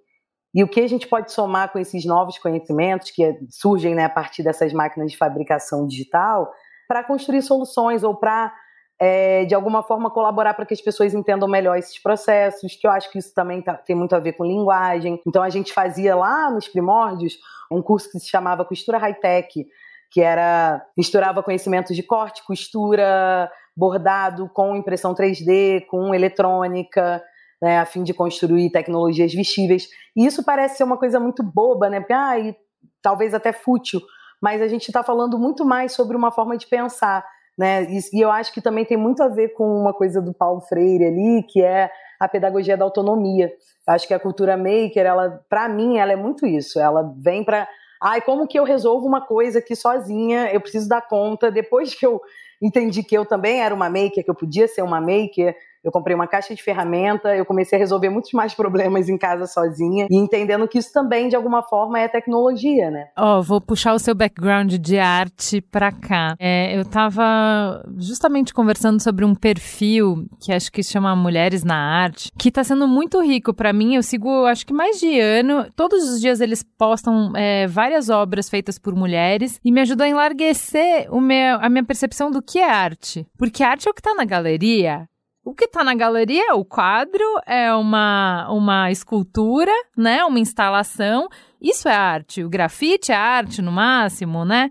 e 0.53 0.63
o 0.63 0.67
que 0.67 0.79
a 0.79 0.87
gente 0.87 1.07
pode 1.07 1.31
somar 1.31 1.71
com 1.71 1.77
esses 1.77 2.05
novos 2.05 2.37
conhecimentos 2.39 3.11
que 3.11 3.37
surgem 3.49 3.93
né, 3.93 4.05
a 4.05 4.09
partir 4.09 4.41
dessas 4.41 4.73
máquinas 4.73 5.11
de 5.11 5.17
fabricação 5.17 5.85
digital 5.85 6.51
para 6.87 7.03
construir 7.03 7.43
soluções 7.43 8.03
ou 8.03 8.15
para, 8.15 8.51
é, 8.99 9.45
de 9.45 9.53
alguma 9.53 9.83
forma, 9.83 10.09
colaborar 10.09 10.55
para 10.55 10.65
que 10.65 10.73
as 10.73 10.81
pessoas 10.81 11.13
entendam 11.13 11.47
melhor 11.47 11.77
esses 11.77 12.01
processos, 12.01 12.75
que 12.75 12.87
eu 12.87 12.91
acho 12.91 13.11
que 13.11 13.19
isso 13.19 13.31
também 13.33 13.61
tá, 13.61 13.75
tem 13.75 13.95
muito 13.95 14.15
a 14.15 14.19
ver 14.19 14.33
com 14.33 14.43
linguagem. 14.43 15.21
Então, 15.27 15.43
a 15.43 15.49
gente 15.49 15.71
fazia 15.71 16.15
lá 16.15 16.49
nos 16.49 16.67
primórdios 16.67 17.37
um 17.71 17.81
curso 17.81 18.09
que 18.11 18.19
se 18.19 18.27
chamava 18.27 18.65
Costura 18.65 18.97
High-Tech, 18.97 19.67
que 20.11 20.21
era 20.21 20.83
misturava 20.97 21.43
conhecimentos 21.43 21.95
de 21.95 22.01
corte, 22.01 22.43
costura, 22.43 23.51
bordado 23.79 24.49
com 24.49 24.75
impressão 24.75 25.15
3D, 25.15 25.85
com 25.85 26.13
eletrônica, 26.13 27.23
né, 27.61 27.79
a 27.79 27.85
fim 27.85 28.03
de 28.03 28.13
construir 28.13 28.69
tecnologias 28.71 29.33
vestíveis. 29.33 29.87
E 30.15 30.25
isso 30.25 30.43
parece 30.43 30.77
ser 30.77 30.83
uma 30.83 30.97
coisa 30.97 31.19
muito 31.19 31.41
boba, 31.41 31.89
né? 31.89 32.01
Porque, 32.01 32.13
ah, 32.13 32.37
e, 32.37 32.55
talvez 33.01 33.33
até 33.33 33.53
fútil, 33.53 34.01
mas 34.41 34.61
a 34.61 34.67
gente 34.67 34.89
está 34.89 35.01
falando 35.01 35.39
muito 35.39 35.65
mais 35.65 35.93
sobre 35.93 36.17
uma 36.17 36.29
forma 36.29 36.57
de 36.57 36.67
pensar, 36.67 37.25
né? 37.57 37.83
E, 37.83 37.99
e 38.13 38.21
eu 38.21 38.29
acho 38.29 38.53
que 38.53 38.61
também 38.61 38.83
tem 38.83 38.97
muito 38.97 39.23
a 39.23 39.29
ver 39.29 39.49
com 39.49 39.63
uma 39.63 39.93
coisa 39.93 40.21
do 40.21 40.33
Paulo 40.33 40.59
Freire 40.59 41.05
ali, 41.05 41.43
que 41.43 41.63
é 41.63 41.89
a 42.19 42.27
pedagogia 42.27 42.75
da 42.75 42.83
autonomia. 42.83 43.49
Acho 43.87 44.07
que 44.07 44.13
a 44.13 44.19
cultura 44.19 44.57
maker, 44.57 45.05
ela, 45.05 45.41
para 45.49 45.69
mim, 45.69 45.97
ela 45.97 46.11
é 46.11 46.17
muito 46.17 46.45
isso. 46.45 46.79
Ela 46.79 47.13
vem 47.17 47.45
para 47.45 47.65
ai, 48.01 48.21
como 48.21 48.47
que 48.47 48.57
eu 48.57 48.63
resolvo 48.63 49.05
uma 49.05 49.21
coisa 49.21 49.59
aqui 49.59 49.75
sozinha? 49.75 50.51
Eu 50.53 50.61
preciso 50.61 50.87
dar 50.87 51.01
conta. 51.01 51.51
Depois 51.51 51.93
que 51.95 52.05
eu 52.05 52.21
entendi 52.61 53.03
que 53.03 53.17
eu 53.17 53.25
também 53.25 53.61
era 53.61 53.73
uma 53.73 53.89
maker, 53.89 54.23
que 54.23 54.29
eu 54.29 54.35
podia 54.35 54.67
ser 54.67 54.81
uma 54.81 54.99
maker, 55.01 55.55
eu 55.83 55.91
comprei 55.91 56.15
uma 56.15 56.27
caixa 56.27 56.53
de 56.53 56.61
ferramenta, 56.61 57.35
eu 57.35 57.45
comecei 57.45 57.77
a 57.77 57.79
resolver 57.79 58.09
muitos 58.09 58.31
mais 58.33 58.53
problemas 58.53 59.09
em 59.09 59.17
casa 59.17 59.45
sozinha 59.45 60.07
e 60.09 60.17
entendendo 60.17 60.67
que 60.67 60.77
isso 60.77 60.91
também, 60.91 61.29
de 61.29 61.35
alguma 61.35 61.63
forma, 61.63 61.99
é 61.99 62.07
tecnologia, 62.07 62.91
né? 62.91 63.07
Ó, 63.17 63.39
oh, 63.39 63.41
vou 63.41 63.61
puxar 63.61 63.93
o 63.93 63.99
seu 63.99 64.13
background 64.13 64.73
de 64.75 64.97
arte 64.99 65.61
pra 65.61 65.91
cá. 65.91 66.35
É, 66.39 66.77
eu 66.77 66.85
tava 66.85 67.83
justamente 67.97 68.53
conversando 68.53 69.01
sobre 69.01 69.23
um 69.23 69.33
perfil 69.33 70.27
que 70.39 70.51
acho 70.51 70.71
que 70.71 70.83
chama 70.83 71.15
Mulheres 71.15 71.63
na 71.63 71.75
Arte, 71.75 72.31
que 72.37 72.51
tá 72.51 72.63
sendo 72.63 72.87
muito 72.87 73.21
rico 73.21 73.53
para 73.53 73.71
mim. 73.71 73.95
Eu 73.95 74.03
sigo, 74.03 74.45
acho 74.45 74.65
que 74.65 74.73
mais 74.73 74.99
de 74.99 75.19
ano. 75.19 75.65
Todos 75.75 76.09
os 76.09 76.19
dias 76.19 76.41
eles 76.41 76.63
postam 76.63 77.31
é, 77.35 77.67
várias 77.67 78.09
obras 78.09 78.49
feitas 78.49 78.77
por 78.77 78.95
mulheres 78.95 79.59
e 79.63 79.71
me 79.71 79.81
ajudou 79.81 80.05
a 80.05 80.09
enlarguecer 80.09 81.07
o 81.13 81.21
meu, 81.21 81.57
a 81.61 81.69
minha 81.69 81.83
percepção 81.83 82.31
do 82.31 82.41
que 82.41 82.59
é 82.59 82.69
arte. 82.69 83.25
Porque 83.37 83.63
arte 83.63 83.87
é 83.87 83.91
o 83.91 83.93
que 83.93 84.01
tá 84.01 84.13
na 84.13 84.25
galeria, 84.25 85.07
o 85.43 85.53
que 85.53 85.65
está 85.65 85.83
na 85.83 85.95
galeria 85.95 86.49
é 86.49 86.53
o 86.53 86.65
quadro, 86.65 87.23
é 87.45 87.73
uma, 87.73 88.47
uma 88.51 88.91
escultura, 88.91 89.71
né? 89.97 90.23
Uma 90.25 90.39
instalação. 90.39 91.27
Isso 91.61 91.87
é 91.87 91.93
arte. 91.93 92.43
O 92.43 92.49
grafite 92.49 93.11
é 93.11 93.15
arte 93.15 93.61
no 93.61 93.71
máximo, 93.71 94.43
né? 94.45 94.69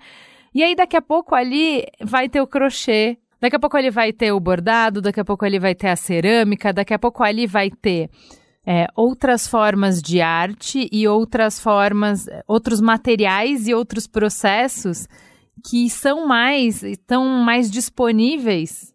E 0.55 0.63
aí 0.63 0.75
daqui 0.75 0.97
a 0.97 1.03
pouco 1.03 1.35
ali 1.35 1.85
vai 2.03 2.29
ter 2.29 2.41
o 2.41 2.47
crochê, 2.47 3.19
daqui 3.41 3.57
a 3.57 3.59
pouco 3.59 3.77
ali 3.77 3.91
vai 3.91 4.13
ter 4.13 4.33
o 4.33 4.41
bordado, 4.41 5.01
daqui 5.01 5.21
a 5.21 5.25
pouco 5.25 5.45
ali 5.45 5.59
vai 5.59 5.75
ter 5.75 5.89
a 5.89 5.97
cerâmica, 5.97 6.73
daqui 6.73 6.95
a 6.95 6.99
pouco 6.99 7.23
ali 7.23 7.47
vai 7.47 7.71
ter 7.71 8.11
é, 8.67 8.87
outras 8.95 9.47
formas 9.47 10.03
de 10.03 10.21
arte 10.21 10.89
e 10.93 11.09
outras 11.09 11.61
formas, 11.61 12.27
outros 12.47 12.81
materiais 12.81 13.67
e 13.67 13.75
outros 13.75 14.07
processos 14.07 15.07
que 15.69 15.89
são 15.91 16.27
mais, 16.27 16.83
estão 16.83 17.25
mais 17.43 17.71
disponíveis 17.71 18.95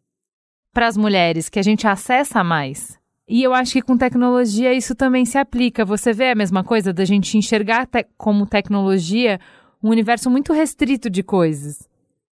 para 0.73 0.87
as 0.87 0.97
mulheres, 0.97 1.49
que 1.49 1.59
a 1.59 1.63
gente 1.63 1.87
acessa 1.87 2.43
mais. 2.43 2.97
E 3.27 3.41
eu 3.41 3.53
acho 3.53 3.73
que 3.73 3.81
com 3.81 3.97
tecnologia 3.97 4.73
isso 4.73 4.95
também 4.95 5.23
se 5.23 5.37
aplica. 5.37 5.85
Você 5.85 6.11
vê 6.11 6.31
a 6.31 6.35
mesma 6.35 6.63
coisa 6.63 6.91
da 6.91 7.05
gente 7.05 7.37
enxergar 7.37 7.85
te 7.85 8.05
como 8.17 8.45
tecnologia 8.45 9.39
um 9.81 9.89
universo 9.89 10.29
muito 10.29 10.53
restrito 10.53 11.09
de 11.09 11.23
coisas. 11.23 11.87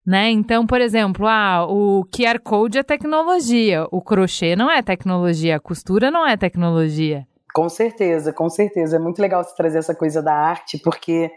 Né? 0.06 0.30
Então, 0.30 0.66
por 0.66 0.80
exemplo, 0.80 1.26
ah, 1.26 1.66
o 1.68 2.04
QR 2.04 2.40
Code 2.42 2.78
é 2.78 2.82
tecnologia, 2.82 3.86
o 3.92 4.00
crochê 4.00 4.56
não 4.56 4.70
é 4.70 4.82
tecnologia, 4.82 5.56
a 5.56 5.60
costura 5.60 6.10
não 6.10 6.26
é 6.26 6.36
tecnologia. 6.36 7.26
Com 7.54 7.68
certeza, 7.68 8.32
com 8.32 8.48
certeza. 8.48 8.96
É 8.96 8.98
muito 8.98 9.20
legal 9.20 9.44
você 9.44 9.54
trazer 9.54 9.78
essa 9.78 9.94
coisa 9.94 10.22
da 10.22 10.34
arte, 10.34 10.78
porque 10.78 11.30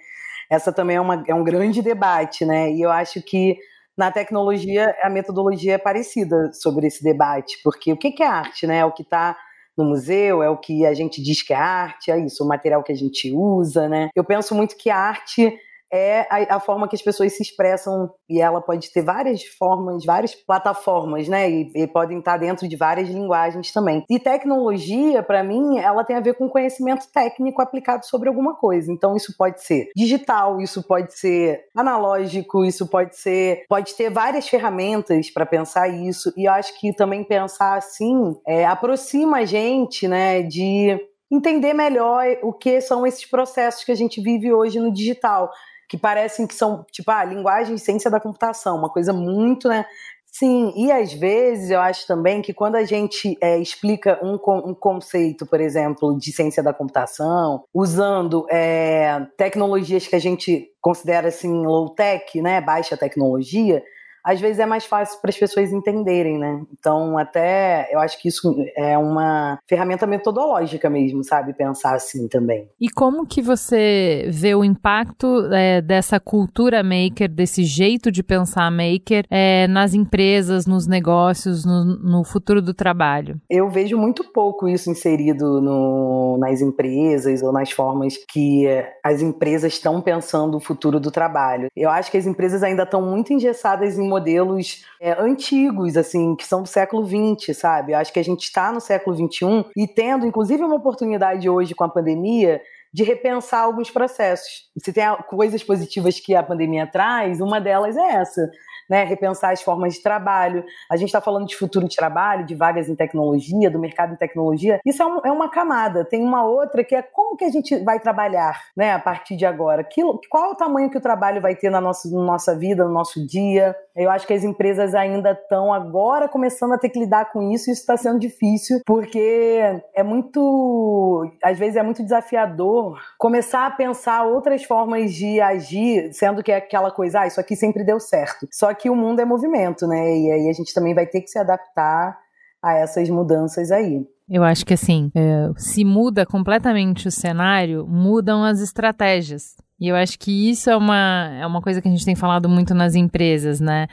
essa 0.49 0.71
também 0.71 0.95
é, 0.95 1.01
uma, 1.01 1.23
é 1.27 1.33
um 1.33 1.43
grande 1.43 1.81
debate, 1.81 2.45
né? 2.45 2.71
E 2.71 2.81
eu 2.81 2.91
acho 2.91 3.21
que 3.21 3.57
na 3.97 4.11
tecnologia, 4.11 4.95
a 5.01 5.09
metodologia 5.09 5.73
é 5.73 5.77
parecida 5.77 6.51
sobre 6.53 6.87
esse 6.87 7.03
debate, 7.03 7.59
porque 7.63 7.91
o 7.93 7.97
que 7.97 8.21
é 8.21 8.25
arte, 8.25 8.65
né? 8.65 8.77
É 8.77 8.85
o 8.85 8.91
que 8.91 9.03
está 9.03 9.37
no 9.77 9.85
museu, 9.85 10.43
é 10.43 10.49
o 10.49 10.57
que 10.57 10.85
a 10.85 10.93
gente 10.93 11.21
diz 11.21 11.41
que 11.41 11.53
é 11.53 11.57
arte, 11.57 12.11
é 12.11 12.19
isso, 12.19 12.43
o 12.43 12.47
material 12.47 12.83
que 12.83 12.91
a 12.91 12.95
gente 12.95 13.31
usa, 13.31 13.89
né? 13.89 14.09
Eu 14.15 14.23
penso 14.23 14.53
muito 14.53 14.75
que 14.77 14.89
a 14.89 14.97
arte 14.97 15.53
é 15.93 16.25
a, 16.27 16.55
a, 16.55 16.59
forma 16.59 16.87
que 16.87 16.95
as 16.95 17.01
pessoas 17.03 17.33
se 17.33 17.43
expressam 17.43 18.11
e 18.27 18.41
ela 18.41 18.59
pode 18.59 18.91
ter 18.91 19.03
várias 19.03 19.43
formas, 19.43 20.03
várias 20.03 20.33
plataformas, 20.33 21.27
né? 21.27 21.47
E, 21.49 21.71
e 21.75 21.87
podem 21.87 22.17
estar 22.17 22.37
dentro 22.37 22.67
de 22.67 22.75
várias 22.75 23.07
linguagens 23.07 23.71
também. 23.71 24.03
E 24.09 24.19
tecnologia, 24.19 25.21
para 25.21 25.43
mim, 25.43 25.77
ela 25.77 26.03
tem 26.03 26.15
a 26.15 26.19
ver 26.19 26.33
com 26.33 26.49
conhecimento 26.49 27.05
técnico 27.13 27.61
aplicado 27.61 28.07
sobre 28.07 28.27
alguma 28.27 28.55
coisa. 28.55 28.91
Então, 28.91 29.15
isso 29.15 29.35
pode 29.37 29.63
ser 29.63 29.91
digital, 29.95 30.59
isso 30.59 30.81
pode 30.81 31.13
ser 31.13 31.61
analógico, 31.75 32.65
isso 32.65 32.87
pode 32.87 33.15
ser, 33.15 33.63
pode 33.69 33.93
ter 33.93 34.09
várias 34.09 34.49
ferramentas 34.49 35.29
para 35.29 35.45
pensar 35.45 35.87
isso. 35.87 36.33
E 36.35 36.47
eu 36.47 36.53
acho 36.53 36.79
que 36.79 36.91
também 36.95 37.23
pensar 37.23 37.77
assim 37.77 38.35
é, 38.47 38.65
aproxima 38.65 39.39
a 39.39 39.45
gente, 39.45 40.07
né, 40.07 40.41
de 40.41 40.97
entender 41.31 41.73
melhor 41.73 42.25
o 42.43 42.53
que 42.53 42.79
são 42.81 43.05
esses 43.05 43.25
processos 43.25 43.83
que 43.83 43.91
a 43.91 43.95
gente 43.95 44.21
vive 44.21 44.53
hoje 44.53 44.79
no 44.79 44.91
digital 44.91 45.51
que 45.93 45.97
parecem 45.99 46.47
que 46.47 46.55
são, 46.55 46.83
tipo, 46.91 47.11
a 47.11 47.19
ah, 47.19 47.23
linguagem 47.23 47.75
e 47.75 47.79
ciência 47.79 48.09
da 48.09 48.19
computação, 48.19 48.75
uma 48.75 48.89
coisa 48.89 49.13
muito, 49.13 49.67
né? 49.67 49.85
Sim, 50.25 50.73
e 50.75 50.91
às 50.91 51.13
vezes 51.13 51.69
eu 51.69 51.79
acho 51.79 52.07
também 52.07 52.41
que 52.41 52.51
quando 52.51 52.77
a 52.77 52.83
gente 52.83 53.37
é, 53.39 53.59
explica 53.59 54.19
um, 54.23 54.39
um, 54.67 54.73
conceito, 54.73 55.45
por 55.45 55.61
exemplo, 55.61 56.17
de 56.17 56.31
ciência 56.31 56.63
da 56.63 56.73
computação, 56.73 57.65
usando 57.71 58.47
é, 58.49 59.23
tecnologias 59.37 60.07
que 60.07 60.15
a 60.15 60.19
gente 60.19 60.67
considera 60.81 61.27
assim 61.27 61.63
low-tech, 61.63 62.41
né, 62.41 62.59
baixa 62.59 62.97
tecnologia, 62.97 63.83
às 64.23 64.39
vezes 64.39 64.59
é 64.59 64.65
mais 64.65 64.85
fácil 64.85 65.19
para 65.19 65.29
as 65.29 65.37
pessoas 65.37 65.71
entenderem, 65.71 66.37
né? 66.37 66.61
Então, 66.71 67.17
até 67.17 67.89
eu 67.91 67.99
acho 67.99 68.19
que 68.21 68.29
isso 68.29 68.55
é 68.77 68.97
uma 68.97 69.59
ferramenta 69.67 70.07
metodológica 70.07 70.89
mesmo, 70.89 71.23
sabe? 71.23 71.53
Pensar 71.53 71.95
assim 71.95 72.27
também. 72.27 72.69
E 72.79 72.89
como 72.89 73.25
que 73.25 73.41
você 73.41 74.29
vê 74.31 74.55
o 74.55 74.63
impacto 74.63 75.49
é, 75.51 75.81
dessa 75.81 76.19
cultura 76.19 76.81
maker, 76.83 77.29
desse 77.29 77.63
jeito 77.63 78.11
de 78.11 78.23
pensar 78.23 78.71
maker 78.71 79.25
é, 79.29 79.67
nas 79.67 79.93
empresas, 79.93 80.65
nos 80.65 80.87
negócios, 80.87 81.65
no, 81.65 81.83
no, 81.83 82.23
futuro 82.23 82.61
do 82.61 82.73
trabalho? 82.73 83.39
Eu 83.49 83.69
vejo 83.69 83.97
muito 83.97 84.23
pouco 84.31 84.67
isso 84.67 84.89
inserido 84.89 85.61
no, 85.61 86.37
nas 86.39 86.61
empresas 86.61 87.41
ou 87.43 87.51
nas 87.51 87.71
formas 87.71 88.15
que 88.29 88.65
as 89.03 89.21
empresas 89.21 89.73
estão 89.73 90.01
pensando 90.01 90.57
o 90.57 90.61
futuro 90.61 90.99
do 90.99 91.11
trabalho. 91.11 91.67
Eu 91.75 91.89
acho 91.89 92.09
que 92.09 92.17
as 92.17 92.25
empresas 92.25 92.63
ainda 92.63 92.83
estão 92.83 93.01
muito 93.01 93.33
engessadas 93.33 93.97
em 93.97 94.12
modelos 94.13 94.85
é, 95.01 95.11
antigos, 95.19 95.97
assim, 95.97 96.35
que 96.35 96.45
são 96.45 96.61
do 96.61 96.67
século 96.67 97.03
XX, 97.05 97.57
sabe? 97.57 97.93
Eu 97.93 97.97
acho 97.97 98.13
que 98.13 98.19
a 98.19 98.23
gente 98.23 98.43
está 98.43 98.71
no 98.71 98.79
século 98.79 99.15
XXI 99.15 99.65
e 99.75 99.87
tendo, 99.87 100.25
inclusive, 100.25 100.63
uma 100.63 100.75
oportunidade 100.75 101.49
hoje 101.49 101.73
com 101.73 101.83
a 101.83 101.89
pandemia 101.89 102.61
de 102.93 103.03
repensar 103.03 103.61
alguns 103.63 103.89
processos. 103.89 104.69
Se 104.77 104.93
tem 104.93 105.03
coisas 105.27 105.63
positivas 105.63 106.19
que 106.19 106.35
a 106.35 106.43
pandemia 106.43 106.85
traz, 106.85 107.41
uma 107.41 107.59
delas 107.59 107.97
é 107.97 108.15
essa 108.17 108.51
né, 108.89 109.03
repensar 109.03 109.51
as 109.51 109.61
formas 109.61 109.95
de 109.95 110.03
trabalho. 110.03 110.63
A 110.89 110.95
gente 110.95 111.09
está 111.09 111.21
falando 111.21 111.47
de 111.47 111.55
futuro 111.55 111.87
de 111.87 111.95
trabalho, 111.95 112.45
de 112.45 112.55
vagas 112.55 112.89
em 112.89 112.95
tecnologia, 112.95 113.69
do 113.69 113.79
mercado 113.79 114.13
em 114.13 114.17
tecnologia. 114.17 114.79
Isso 114.85 115.01
é, 115.01 115.05
um, 115.05 115.19
é, 115.25 115.31
uma 115.31 115.49
camada. 115.49 116.05
Tem 116.05 116.23
uma 116.23 116.45
outra 116.45 116.83
que 116.83 116.95
é 116.95 117.01
como 117.01 117.37
que 117.37 117.45
a 117.45 117.49
gente 117.49 117.77
vai 117.83 117.99
trabalhar 117.99 118.61
né, 118.75 118.93
a 118.93 118.99
partir 118.99 119.35
de 119.35 119.45
agora. 119.45 119.83
Que, 119.83 120.01
qual 120.29 120.51
o 120.51 120.55
tamanho 120.55 120.89
que 120.89 120.97
o 120.97 121.01
trabalho 121.01 121.41
vai 121.41 121.55
ter 121.55 121.69
na 121.69 121.81
nossa, 121.81 122.09
na 122.09 122.23
nossa 122.23 122.57
vida, 122.57 122.85
no 122.85 122.91
nosso 122.91 123.25
dia? 123.25 123.75
Eu 123.95 124.09
acho 124.09 124.25
que 124.25 124.33
as 124.33 124.43
empresas 124.43 124.95
ainda 124.95 125.31
estão 125.31 125.71
agora 125.71 126.27
começando 126.27 126.73
a 126.73 126.77
ter 126.77 126.89
que 126.89 126.99
lidar 126.99 127.31
com 127.31 127.51
isso 127.51 127.69
e 127.69 127.73
isso 127.73 127.81
está 127.81 127.95
sendo 127.95 128.19
difícil, 128.19 128.81
porque 128.85 129.61
é 129.93 130.03
muito. 130.03 131.31
Às 131.43 131.59
vezes 131.59 131.75
é 131.75 131.83
muito 131.83 132.03
desafiador 132.03 132.99
começar 133.17 133.67
a 133.67 133.71
pensar 133.71 134.23
outras 134.23 134.63
formas 134.63 135.13
de 135.13 135.39
agir, 135.39 136.11
sendo 136.13 136.41
que 136.41 136.51
é 136.51 136.57
aquela 136.57 136.91
coisa, 136.91 137.21
ah, 137.21 137.27
isso 137.27 137.39
aqui 137.39 137.55
sempre 137.55 137.83
deu 137.83 137.99
certo. 137.99 138.47
Só 138.51 138.72
que 138.75 138.89
o 138.89 138.95
mundo 138.95 139.19
é 139.19 139.25
movimento, 139.25 139.87
né? 139.87 140.17
E 140.17 140.31
aí 140.31 140.49
a 140.49 140.53
gente 140.53 140.73
também 140.73 140.93
vai 140.93 141.05
ter 141.05 141.21
que 141.21 141.27
se 141.27 141.39
adaptar 141.39 142.17
a 142.61 142.73
essas 142.73 143.09
mudanças 143.09 143.71
aí. 143.71 144.05
Eu 144.29 144.43
acho 144.43 144.65
que 144.65 144.73
assim, 144.73 145.11
é, 145.13 145.49
se 145.57 145.83
muda 145.83 146.25
completamente 146.25 147.07
o 147.07 147.11
cenário, 147.11 147.85
mudam 147.87 148.43
as 148.43 148.61
estratégias. 148.61 149.55
E 149.79 149.87
eu 149.89 149.95
acho 149.95 150.17
que 150.17 150.49
isso 150.49 150.69
é 150.69 150.77
uma, 150.77 151.29
é 151.39 151.45
uma 151.45 151.61
coisa 151.61 151.81
que 151.81 151.87
a 151.87 151.91
gente 151.91 152.05
tem 152.05 152.15
falado 152.15 152.47
muito 152.47 152.73
nas 152.73 152.95
empresas, 152.95 153.59
né? 153.59 153.87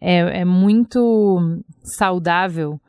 É, 0.00 0.40
é 0.40 0.44
muito 0.44 1.62
saudável 1.82 2.80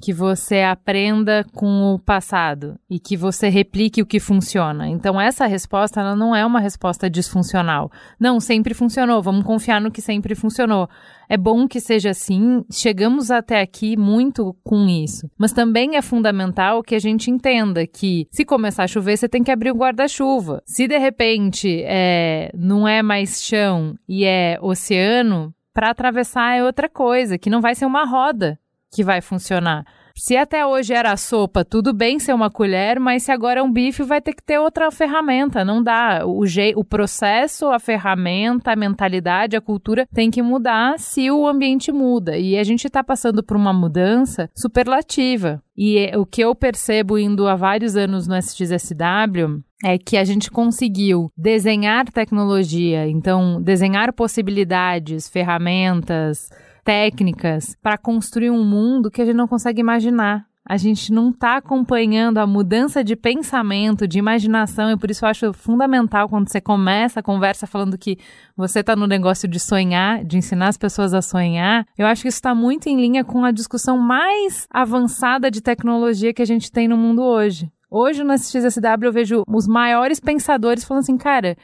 que 0.00 0.12
você 0.12 0.62
aprenda 0.62 1.44
com 1.54 1.94
o 1.94 1.98
passado 1.98 2.78
e 2.88 2.98
que 2.98 3.16
você 3.16 3.48
replique 3.48 4.00
o 4.00 4.06
que 4.06 4.18
funciona. 4.18 4.88
Então 4.88 5.20
essa 5.20 5.46
resposta 5.46 6.00
ela 6.00 6.16
não 6.16 6.34
é 6.34 6.44
uma 6.44 6.60
resposta 6.60 7.10
disfuncional. 7.10 7.90
Não, 8.18 8.40
sempre 8.40 8.72
funcionou, 8.72 9.22
vamos 9.22 9.44
confiar 9.44 9.80
no 9.80 9.90
que 9.90 10.00
sempre 10.00 10.34
funcionou. 10.34 10.88
É 11.28 11.36
bom 11.36 11.68
que 11.68 11.78
seja 11.78 12.10
assim, 12.10 12.64
chegamos 12.72 13.30
até 13.30 13.60
aqui 13.60 13.96
muito 13.96 14.56
com 14.64 14.88
isso. 14.88 15.30
Mas 15.38 15.52
também 15.52 15.96
é 15.96 16.02
fundamental 16.02 16.82
que 16.82 16.94
a 16.94 16.98
gente 16.98 17.30
entenda 17.30 17.86
que 17.86 18.26
se 18.32 18.44
começar 18.44 18.84
a 18.84 18.88
chover, 18.88 19.16
você 19.16 19.28
tem 19.28 19.44
que 19.44 19.50
abrir 19.50 19.70
o 19.70 19.76
guarda-chuva. 19.76 20.62
Se 20.66 20.88
de 20.88 20.98
repente 20.98 21.82
é, 21.84 22.50
não 22.54 22.88
é 22.88 23.02
mais 23.02 23.42
chão 23.42 23.94
e 24.08 24.24
é 24.24 24.58
oceano, 24.60 25.54
para 25.72 25.90
atravessar 25.90 26.56
é 26.56 26.64
outra 26.64 26.88
coisa, 26.88 27.38
que 27.38 27.48
não 27.48 27.60
vai 27.60 27.74
ser 27.74 27.86
uma 27.86 28.04
roda 28.04 28.58
que 28.90 29.04
vai 29.04 29.20
funcionar. 29.20 29.84
Se 30.14 30.36
até 30.36 30.66
hoje 30.66 30.92
era 30.92 31.16
sopa, 31.16 31.64
tudo 31.64 31.94
bem 31.94 32.18
ser 32.18 32.34
uma 32.34 32.50
colher, 32.50 33.00
mas 33.00 33.22
se 33.22 33.32
agora 33.32 33.60
é 33.60 33.62
um 33.62 33.72
bife, 33.72 34.02
vai 34.02 34.20
ter 34.20 34.34
que 34.34 34.42
ter 34.42 34.58
outra 34.58 34.90
ferramenta. 34.90 35.64
Não 35.64 35.82
dá. 35.82 36.26
O, 36.26 36.42
o 36.76 36.84
processo, 36.84 37.68
a 37.68 37.78
ferramenta, 37.78 38.72
a 38.72 38.76
mentalidade, 38.76 39.56
a 39.56 39.60
cultura 39.60 40.06
tem 40.12 40.30
que 40.30 40.42
mudar 40.42 40.98
se 40.98 41.30
o 41.30 41.46
ambiente 41.46 41.90
muda. 41.90 42.36
E 42.36 42.58
a 42.58 42.64
gente 42.64 42.86
está 42.86 43.02
passando 43.02 43.42
por 43.42 43.56
uma 43.56 43.72
mudança 43.72 44.50
superlativa. 44.54 45.62
E 45.74 45.98
é, 45.98 46.18
o 46.18 46.26
que 46.26 46.42
eu 46.42 46.54
percebo 46.54 47.16
indo 47.16 47.48
há 47.48 47.54
vários 47.54 47.96
anos 47.96 48.26
no 48.26 48.36
SXSW 48.36 49.62
é 49.82 49.96
que 49.96 50.18
a 50.18 50.24
gente 50.24 50.50
conseguiu 50.50 51.32
desenhar 51.34 52.04
tecnologia, 52.10 53.08
então 53.08 53.62
desenhar 53.62 54.12
possibilidades, 54.12 55.28
ferramentas, 55.28 56.50
técnicas 56.84 57.76
para 57.82 57.98
construir 57.98 58.50
um 58.50 58.64
mundo 58.64 59.10
que 59.10 59.22
a 59.22 59.24
gente 59.24 59.36
não 59.36 59.48
consegue 59.48 59.80
imaginar. 59.80 60.44
A 60.68 60.76
gente 60.76 61.12
não 61.12 61.30
está 61.30 61.56
acompanhando 61.56 62.38
a 62.38 62.46
mudança 62.46 63.02
de 63.02 63.16
pensamento, 63.16 64.06
de 64.06 64.18
imaginação, 64.18 64.90
e 64.90 64.96
por 64.96 65.10
isso 65.10 65.24
eu 65.24 65.28
acho 65.28 65.52
fundamental 65.52 66.28
quando 66.28 66.48
você 66.48 66.60
começa 66.60 67.18
a 67.20 67.22
conversa 67.22 67.66
falando 67.66 67.98
que 67.98 68.18
você 68.56 68.80
está 68.80 68.94
no 68.94 69.06
negócio 69.06 69.48
de 69.48 69.58
sonhar, 69.58 70.22
de 70.24 70.36
ensinar 70.36 70.68
as 70.68 70.76
pessoas 70.76 71.14
a 71.14 71.22
sonhar. 71.22 71.86
Eu 71.98 72.06
acho 72.06 72.22
que 72.22 72.28
isso 72.28 72.36
está 72.36 72.54
muito 72.54 72.88
em 72.88 73.00
linha 73.00 73.24
com 73.24 73.44
a 73.44 73.50
discussão 73.50 73.98
mais 73.98 74.68
avançada 74.70 75.50
de 75.50 75.60
tecnologia 75.60 76.32
que 76.32 76.42
a 76.42 76.46
gente 76.46 76.70
tem 76.70 76.86
no 76.86 76.96
mundo 76.96 77.22
hoje. 77.22 77.72
Hoje 77.90 78.22
no 78.22 78.38
XSW 78.38 79.02
eu 79.02 79.12
vejo 79.12 79.42
os 79.48 79.66
maiores 79.66 80.20
pensadores 80.20 80.84
falando 80.84 81.02
assim, 81.02 81.16
cara, 81.16 81.56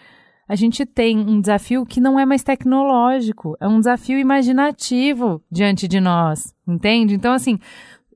a 0.49 0.55
gente 0.55 0.87
tem 0.87 1.19
um 1.19 1.41
desafio 1.41 1.85
que 1.85 2.01
não 2.01 2.19
é 2.19 2.25
mais 2.25 2.43
tecnológico, 2.43 3.57
é 3.61 3.67
um 3.67 3.79
desafio 3.79 4.19
imaginativo 4.19 5.43
diante 5.51 5.89
de 5.89 6.01
nós, 6.01 6.55
entende? 6.67 7.15
Então, 7.15 7.33
assim, 7.33 7.59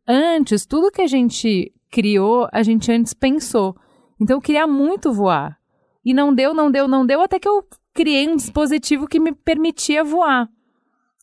antes, 0.07 0.65
tudo 0.65 0.93
que 0.93 1.03
a 1.03 1.07
gente 1.07 1.73
criou, 1.91 2.49
a 2.53 2.63
gente 2.63 2.91
antes 2.93 3.13
pensou. 3.13 3.77
Então, 4.21 4.37
eu 4.37 4.41
queria 4.41 4.67
muito 4.67 5.13
voar. 5.13 5.59
E 6.05 6.15
não 6.15 6.33
deu, 6.33 6.55
não 6.55 6.71
deu, 6.71 6.87
não 6.87 7.05
deu, 7.05 7.21
até 7.21 7.39
que 7.39 7.49
eu 7.49 7.65
criei 7.93 8.29
um 8.29 8.37
dispositivo 8.37 9.09
que 9.09 9.19
me 9.19 9.33
permitia 9.33 10.05
voar. 10.05 10.49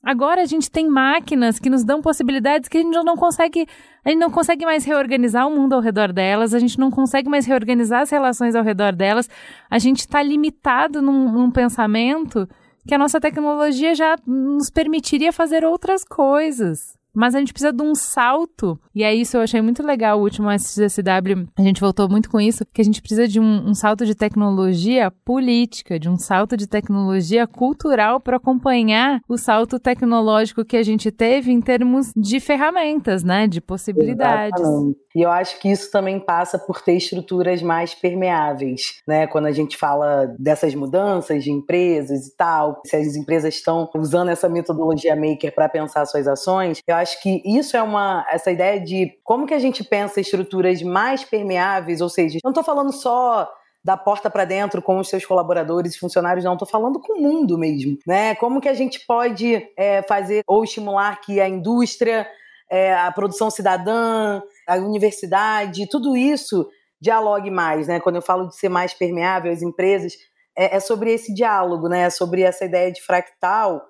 Agora 0.04 0.42
a 0.42 0.46
gente 0.46 0.70
tem 0.70 0.88
máquinas 0.88 1.60
que 1.60 1.70
nos 1.70 1.84
dão 1.84 2.02
possibilidades 2.02 2.70
que 2.70 2.78
a 2.78 2.82
gente 2.82 3.04
não 3.04 3.18
consegue, 3.18 3.68
a 4.08 4.10
gente 4.10 4.20
não 4.22 4.32
consegue 4.32 4.64
mais 4.64 4.86
reorganizar 4.86 5.46
o 5.46 5.52
mundo 5.52 5.74
ao 5.74 5.82
redor 5.82 6.14
delas, 6.14 6.54
a 6.54 6.60
gente 6.60 6.80
não 6.80 6.90
consegue 6.90 7.28
mais 7.28 7.46
reorganizar 7.46 8.04
as 8.04 8.10
relações 8.10 8.56
ao 8.56 8.64
redor 8.64 8.96
delas, 8.96 9.30
a 9.70 9.78
gente 9.78 10.00
está 10.00 10.24
limitado 10.24 11.02
num, 11.02 11.30
num 11.30 11.52
pensamento 11.52 12.48
que 12.88 12.96
a 12.96 12.98
nossa 12.98 13.20
tecnologia 13.20 13.94
já 13.94 14.16
nos 14.26 14.70
permitiria 14.70 15.34
fazer 15.34 15.66
outras 15.66 16.06
coisas. 16.06 16.98
Mas 17.18 17.34
a 17.34 17.40
gente 17.40 17.52
precisa 17.52 17.74
de 17.74 17.82
um 17.82 17.96
salto. 17.96 18.80
E 18.94 19.04
é 19.04 19.14
isso, 19.14 19.38
eu 19.38 19.42
achei 19.42 19.60
muito 19.60 19.82
legal 19.82 20.20
o 20.20 20.22
último 20.22 20.52
SGSW. 20.52 21.48
A 21.58 21.64
gente 21.64 21.82
voltou 21.82 22.08
muito 22.08 22.30
com 22.30 22.40
isso, 22.40 22.64
que 22.72 22.80
a 22.80 22.84
gente 22.84 23.02
precisa 23.02 23.28
de 23.28 23.40
um, 23.40 23.70
um 23.70 23.74
salto 23.74 24.06
de 24.06 24.14
tecnologia 24.14 25.10
política, 25.26 26.00
de 26.00 26.08
um 26.08 26.16
salto 26.16 26.56
de 26.56 26.68
tecnologia 26.68 27.48
cultural 27.48 28.20
para 28.20 28.38
acompanhar 28.38 29.20
o 29.28 29.36
salto 29.36 29.80
tecnológico 29.80 30.64
que 30.64 30.78
a 30.78 30.84
gente 30.84 31.10
teve 31.10 31.52
em 31.52 31.60
termos 31.60 32.12
de 32.16 32.40
ferramentas, 32.40 33.24
né? 33.24 33.48
De 33.48 33.60
possibilidades. 33.62 34.62
Exatamente. 34.62 34.98
E 35.18 35.24
eu 35.24 35.32
acho 35.32 35.60
que 35.60 35.72
isso 35.72 35.90
também 35.90 36.20
passa 36.20 36.60
por 36.60 36.80
ter 36.80 36.94
estruturas 36.94 37.60
mais 37.64 37.92
permeáveis, 37.96 39.02
né? 39.08 39.26
Quando 39.26 39.48
a 39.48 39.52
gente 39.52 39.76
fala 39.76 40.28
dessas 40.38 40.76
mudanças 40.76 41.44
de 41.44 41.52
empresas 41.52 42.28
e 42.28 42.38
tal, 42.38 42.84
se 42.86 42.96
as 42.96 43.16
empresas 43.16 43.56
estão 43.56 43.90
usando 43.96 44.30
essa 44.30 44.48
metodologia 44.48 45.16
maker 45.16 45.56
para 45.56 45.68
pensar 45.68 46.06
suas 46.06 46.28
ações, 46.28 46.84
eu 46.86 46.96
acho 46.96 47.20
que 47.20 47.42
isso 47.44 47.76
é 47.76 47.82
uma 47.82 48.28
essa 48.30 48.52
ideia 48.52 48.80
de 48.80 49.18
como 49.24 49.48
que 49.48 49.56
a 49.56 49.60
gente 49.60 49.84
pensa 49.84 50.22
estruturas 50.22 50.84
mais 50.84 51.24
permeáveis, 51.24 52.00
ou 52.00 52.10
seja, 52.10 52.38
não 52.44 52.52
estou 52.52 52.64
falando 52.64 52.94
só 52.94 53.52
da 53.84 53.98
porta 53.98 54.30
para 54.30 54.46
dentro 54.46 54.84
com 54.84 55.00
os 55.00 55.10
seus 55.10 55.26
colaboradores 55.26 55.96
e 55.96 56.00
funcionários, 56.00 56.46
não, 56.46 56.54
estou 56.54 56.68
falando 56.68 57.00
com 57.00 57.14
o 57.14 57.22
mundo 57.24 57.58
mesmo, 57.58 57.98
né? 58.06 58.36
Como 58.36 58.62
que 58.62 58.70
a 58.70 58.76
gente 58.76 59.00
pode 59.08 59.68
é, 59.76 60.04
fazer 60.04 60.44
ou 60.46 60.64
estimular 60.64 61.20
que 61.22 61.42
a 61.42 61.50
indústria, 61.50 62.28
é, 62.70 62.94
a 62.94 63.12
produção 63.12 63.50
cidadã, 63.50 64.44
a 64.68 64.76
universidade, 64.76 65.88
tudo 65.90 66.16
isso 66.16 66.70
dialogue 67.00 67.50
mais, 67.50 67.88
né? 67.88 68.00
Quando 68.00 68.18
eu 68.18 68.22
falo 68.22 68.48
de 68.48 68.56
ser 68.56 68.70
mais 68.70 68.94
permeável, 68.94 69.52
as 69.52 69.62
empresas, 69.62 70.18
é, 70.58 70.76
é 70.76 70.80
sobre 70.80 71.14
esse 71.14 71.34
diálogo, 71.34 71.88
né? 71.88 72.02
É 72.02 72.10
sobre 72.10 72.42
essa 72.42 72.66
ideia 72.66 72.92
de 72.92 73.02
fractal. 73.02 73.86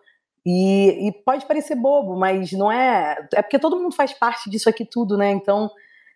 E, 0.45 1.07
e, 1.07 1.11
pode 1.23 1.45
parecer 1.45 1.75
bobo, 1.75 2.17
mas 2.17 2.51
não 2.51 2.71
é. 2.71 3.17
É 3.33 3.41
porque 3.41 3.59
todo 3.59 3.79
mundo 3.79 3.95
faz 3.95 4.13
parte 4.13 4.49
disso 4.49 4.69
aqui 4.69 4.85
tudo, 4.85 5.17
né? 5.17 5.31
Então, 5.31 5.69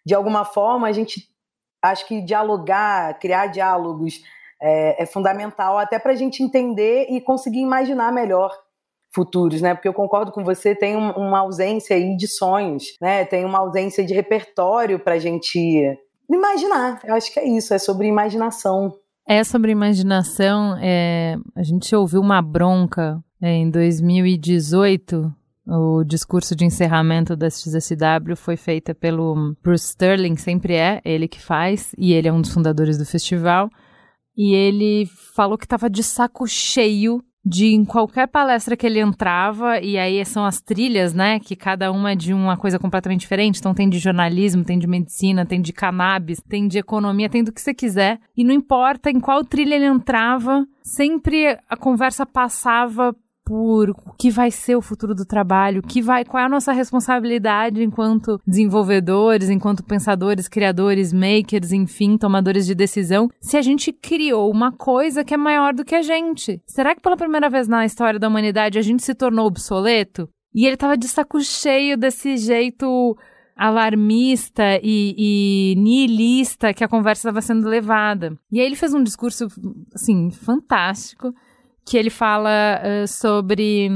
de 0.05 0.13
alguma 0.13 0.45
forma, 0.45 0.87
a 0.87 0.91
gente 0.91 1.29
acho 1.81 2.07
que 2.07 2.21
dialogar, 2.21 3.17
criar 3.19 3.47
diálogos 3.47 4.21
é, 4.61 5.03
é 5.03 5.05
fundamental 5.05 5.77
até 5.77 5.97
para 5.97 6.11
a 6.11 6.15
gente 6.15 6.43
entender 6.43 7.07
e 7.09 7.19
conseguir 7.19 7.59
imaginar 7.59 8.13
melhor 8.13 8.55
futuros, 9.13 9.61
né? 9.61 9.73
Porque 9.73 9.87
eu 9.87 9.93
concordo 9.93 10.31
com 10.31 10.43
você, 10.43 10.73
tem 10.73 10.95
um, 10.95 11.11
uma 11.11 11.39
ausência 11.39 11.95
aí 11.95 12.15
de 12.15 12.27
sonhos, 12.27 12.83
né? 13.01 13.25
Tem 13.25 13.45
uma 13.45 13.59
ausência 13.59 14.05
de 14.05 14.13
repertório 14.13 14.99
para 14.99 15.15
a 15.15 15.19
gente 15.19 15.59
imaginar. 16.29 16.99
Eu 17.03 17.15
acho 17.15 17.31
que 17.31 17.39
é 17.39 17.47
isso, 17.47 17.73
é 17.73 17.79
sobre 17.79 18.07
imaginação. 18.07 18.93
É 19.27 19.43
sobre 19.43 19.71
imaginação. 19.71 20.77
É, 20.81 21.35
a 21.55 21.63
gente 21.63 21.95
ouviu 21.95 22.21
uma 22.21 22.41
bronca 22.41 23.21
é, 23.41 23.53
em 23.53 23.69
2018. 23.69 25.33
O 25.67 26.03
discurso 26.03 26.55
de 26.55 26.65
encerramento 26.65 27.35
da 27.35 27.49
XSW 27.49 28.35
foi 28.35 28.57
feita 28.57 28.95
pelo 28.95 29.55
Bruce 29.61 29.89
Sterling, 29.89 30.35
sempre 30.35 30.73
é 30.73 31.01
ele 31.05 31.27
que 31.27 31.39
faz, 31.39 31.93
e 31.97 32.13
ele 32.13 32.27
é 32.27 32.33
um 32.33 32.41
dos 32.41 32.51
fundadores 32.51 32.97
do 32.97 33.05
festival. 33.05 33.69
E 34.35 34.55
ele 34.55 35.05
falou 35.35 35.57
que 35.57 35.65
estava 35.65 35.89
de 35.89 36.03
saco 36.03 36.47
cheio 36.47 37.23
de 37.43 37.73
em 37.73 37.83
qualquer 37.83 38.27
palestra 38.27 38.77
que 38.77 38.85
ele 38.85 38.99
entrava, 38.99 39.79
e 39.79 39.97
aí 39.97 40.23
são 40.25 40.45
as 40.45 40.61
trilhas, 40.61 41.13
né? 41.13 41.39
Que 41.39 41.55
cada 41.55 41.91
uma 41.91 42.11
é 42.11 42.15
de 42.15 42.33
uma 42.33 42.55
coisa 42.55 42.77
completamente 42.77 43.21
diferente. 43.21 43.59
Então 43.59 43.73
tem 43.73 43.89
de 43.89 43.97
jornalismo, 43.97 44.63
tem 44.63 44.77
de 44.77 44.87
medicina, 44.87 45.45
tem 45.45 45.61
de 45.61 45.73
cannabis, 45.73 46.39
tem 46.47 46.67
de 46.67 46.77
economia, 46.77 47.29
tem 47.29 47.43
do 47.43 47.51
que 47.51 47.61
você 47.61 47.73
quiser. 47.73 48.19
E 48.37 48.43
não 48.43 48.53
importa 48.53 49.09
em 49.09 49.19
qual 49.19 49.43
trilha 49.43 49.75
ele 49.75 49.85
entrava, 49.85 50.65
sempre 50.83 51.57
a 51.67 51.75
conversa 51.75 52.25
passava 52.25 53.15
por 53.51 53.89
o 53.89 54.13
que 54.17 54.31
vai 54.31 54.49
ser 54.49 54.77
o 54.77 54.81
futuro 54.81 55.13
do 55.13 55.25
trabalho, 55.25 55.81
que 55.81 56.01
vai, 56.01 56.23
qual 56.23 56.41
é 56.41 56.45
a 56.45 56.49
nossa 56.49 56.71
responsabilidade 56.71 57.83
enquanto 57.83 58.39
desenvolvedores, 58.47 59.49
enquanto 59.49 59.83
pensadores, 59.83 60.47
criadores, 60.47 61.11
makers, 61.11 61.73
enfim, 61.73 62.17
tomadores 62.17 62.65
de 62.65 62.73
decisão, 62.73 63.27
se 63.41 63.57
a 63.57 63.61
gente 63.61 63.91
criou 63.91 64.49
uma 64.49 64.71
coisa 64.71 65.25
que 65.25 65.33
é 65.33 65.37
maior 65.37 65.73
do 65.73 65.83
que 65.83 65.95
a 65.95 66.01
gente. 66.01 66.61
Será 66.65 66.95
que 66.95 67.01
pela 67.01 67.17
primeira 67.17 67.49
vez 67.49 67.67
na 67.67 67.85
história 67.85 68.17
da 68.17 68.29
humanidade 68.29 68.79
a 68.79 68.81
gente 68.81 69.03
se 69.03 69.13
tornou 69.13 69.47
obsoleto? 69.47 70.29
E 70.55 70.65
ele 70.65 70.77
tava 70.77 70.95
de 70.95 71.09
saco 71.09 71.41
cheio 71.41 71.97
desse 71.97 72.37
jeito 72.37 73.17
alarmista 73.53 74.79
e, 74.81 75.13
e 75.17 75.75
nihilista 75.75 76.73
que 76.73 76.85
a 76.85 76.87
conversa 76.87 77.27
estava 77.27 77.41
sendo 77.41 77.67
levada. 77.67 78.31
E 78.49 78.61
aí 78.61 78.65
ele 78.65 78.77
fez 78.77 78.93
um 78.93 79.03
discurso, 79.03 79.47
assim, 79.93 80.31
fantástico 80.31 81.33
que 81.91 81.97
ele 81.97 82.09
fala 82.09 82.79
uh, 82.81 83.05
sobre 83.05 83.89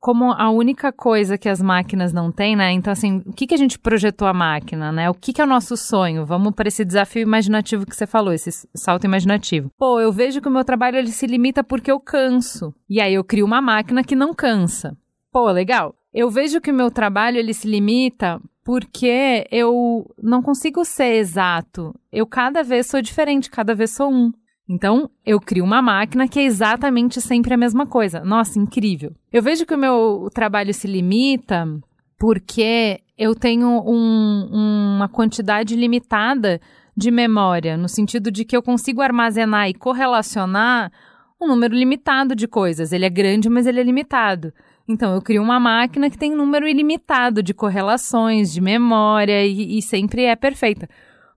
como 0.00 0.32
a 0.32 0.48
única 0.48 0.90
coisa 0.90 1.36
que 1.36 1.50
as 1.50 1.60
máquinas 1.60 2.10
não 2.10 2.32
têm, 2.32 2.56
né? 2.56 2.72
Então, 2.72 2.90
assim, 2.90 3.22
o 3.26 3.32
que, 3.34 3.46
que 3.46 3.52
a 3.52 3.58
gente 3.58 3.78
projetou 3.78 4.26
a 4.26 4.32
máquina, 4.32 4.90
né? 4.90 5.10
O 5.10 5.14
que, 5.14 5.34
que 5.34 5.40
é 5.42 5.44
o 5.44 5.46
nosso 5.46 5.76
sonho? 5.76 6.24
Vamos 6.24 6.54
para 6.54 6.68
esse 6.68 6.82
desafio 6.82 7.20
imaginativo 7.20 7.84
que 7.84 7.94
você 7.94 8.06
falou, 8.06 8.32
esse 8.32 8.66
salto 8.74 9.04
imaginativo. 9.04 9.70
Pô, 9.76 10.00
eu 10.00 10.10
vejo 10.10 10.40
que 10.40 10.48
o 10.48 10.50
meu 10.50 10.64
trabalho 10.64 10.96
ele 10.96 11.12
se 11.12 11.26
limita 11.26 11.62
porque 11.62 11.92
eu 11.92 12.00
canso. 12.00 12.74
E 12.88 13.02
aí 13.02 13.12
eu 13.12 13.22
crio 13.22 13.44
uma 13.44 13.60
máquina 13.60 14.02
que 14.02 14.16
não 14.16 14.32
cansa. 14.32 14.96
Pô, 15.30 15.50
legal. 15.50 15.94
Eu 16.14 16.30
vejo 16.30 16.58
que 16.58 16.70
o 16.70 16.74
meu 16.74 16.90
trabalho 16.90 17.36
ele 17.36 17.52
se 17.52 17.68
limita 17.68 18.40
porque 18.64 19.46
eu 19.50 20.10
não 20.22 20.40
consigo 20.40 20.86
ser 20.86 21.16
exato. 21.16 21.94
Eu 22.10 22.26
cada 22.26 22.62
vez 22.62 22.86
sou 22.86 23.02
diferente, 23.02 23.50
cada 23.50 23.74
vez 23.74 23.90
sou 23.90 24.10
um. 24.10 24.32
Então, 24.72 25.10
eu 25.22 25.38
crio 25.38 25.64
uma 25.64 25.82
máquina 25.82 26.26
que 26.26 26.40
é 26.40 26.44
exatamente 26.44 27.20
sempre 27.20 27.52
a 27.52 27.58
mesma 27.58 27.86
coisa. 27.86 28.24
Nossa, 28.24 28.58
incrível. 28.58 29.12
Eu 29.30 29.42
vejo 29.42 29.66
que 29.66 29.74
o 29.74 29.78
meu 29.78 30.30
trabalho 30.32 30.72
se 30.72 30.86
limita 30.86 31.68
porque 32.18 33.02
eu 33.18 33.34
tenho 33.34 33.68
um, 33.68 34.48
uma 34.96 35.10
quantidade 35.10 35.76
limitada 35.76 36.58
de 36.96 37.10
memória, 37.10 37.76
no 37.76 37.86
sentido 37.86 38.30
de 38.30 38.46
que 38.46 38.56
eu 38.56 38.62
consigo 38.62 39.02
armazenar 39.02 39.68
e 39.68 39.74
correlacionar 39.74 40.90
um 41.38 41.48
número 41.48 41.74
limitado 41.74 42.34
de 42.34 42.48
coisas. 42.48 42.94
Ele 42.94 43.04
é 43.04 43.10
grande, 43.10 43.50
mas 43.50 43.66
ele 43.66 43.78
é 43.78 43.82
limitado. 43.82 44.54
Então, 44.88 45.14
eu 45.14 45.20
crio 45.20 45.42
uma 45.42 45.60
máquina 45.60 46.08
que 46.08 46.16
tem 46.16 46.32
um 46.32 46.36
número 46.36 46.66
ilimitado 46.66 47.42
de 47.42 47.52
correlações, 47.52 48.50
de 48.50 48.62
memória 48.62 49.44
e, 49.44 49.76
e 49.76 49.82
sempre 49.82 50.24
é 50.24 50.34
perfeita 50.34 50.88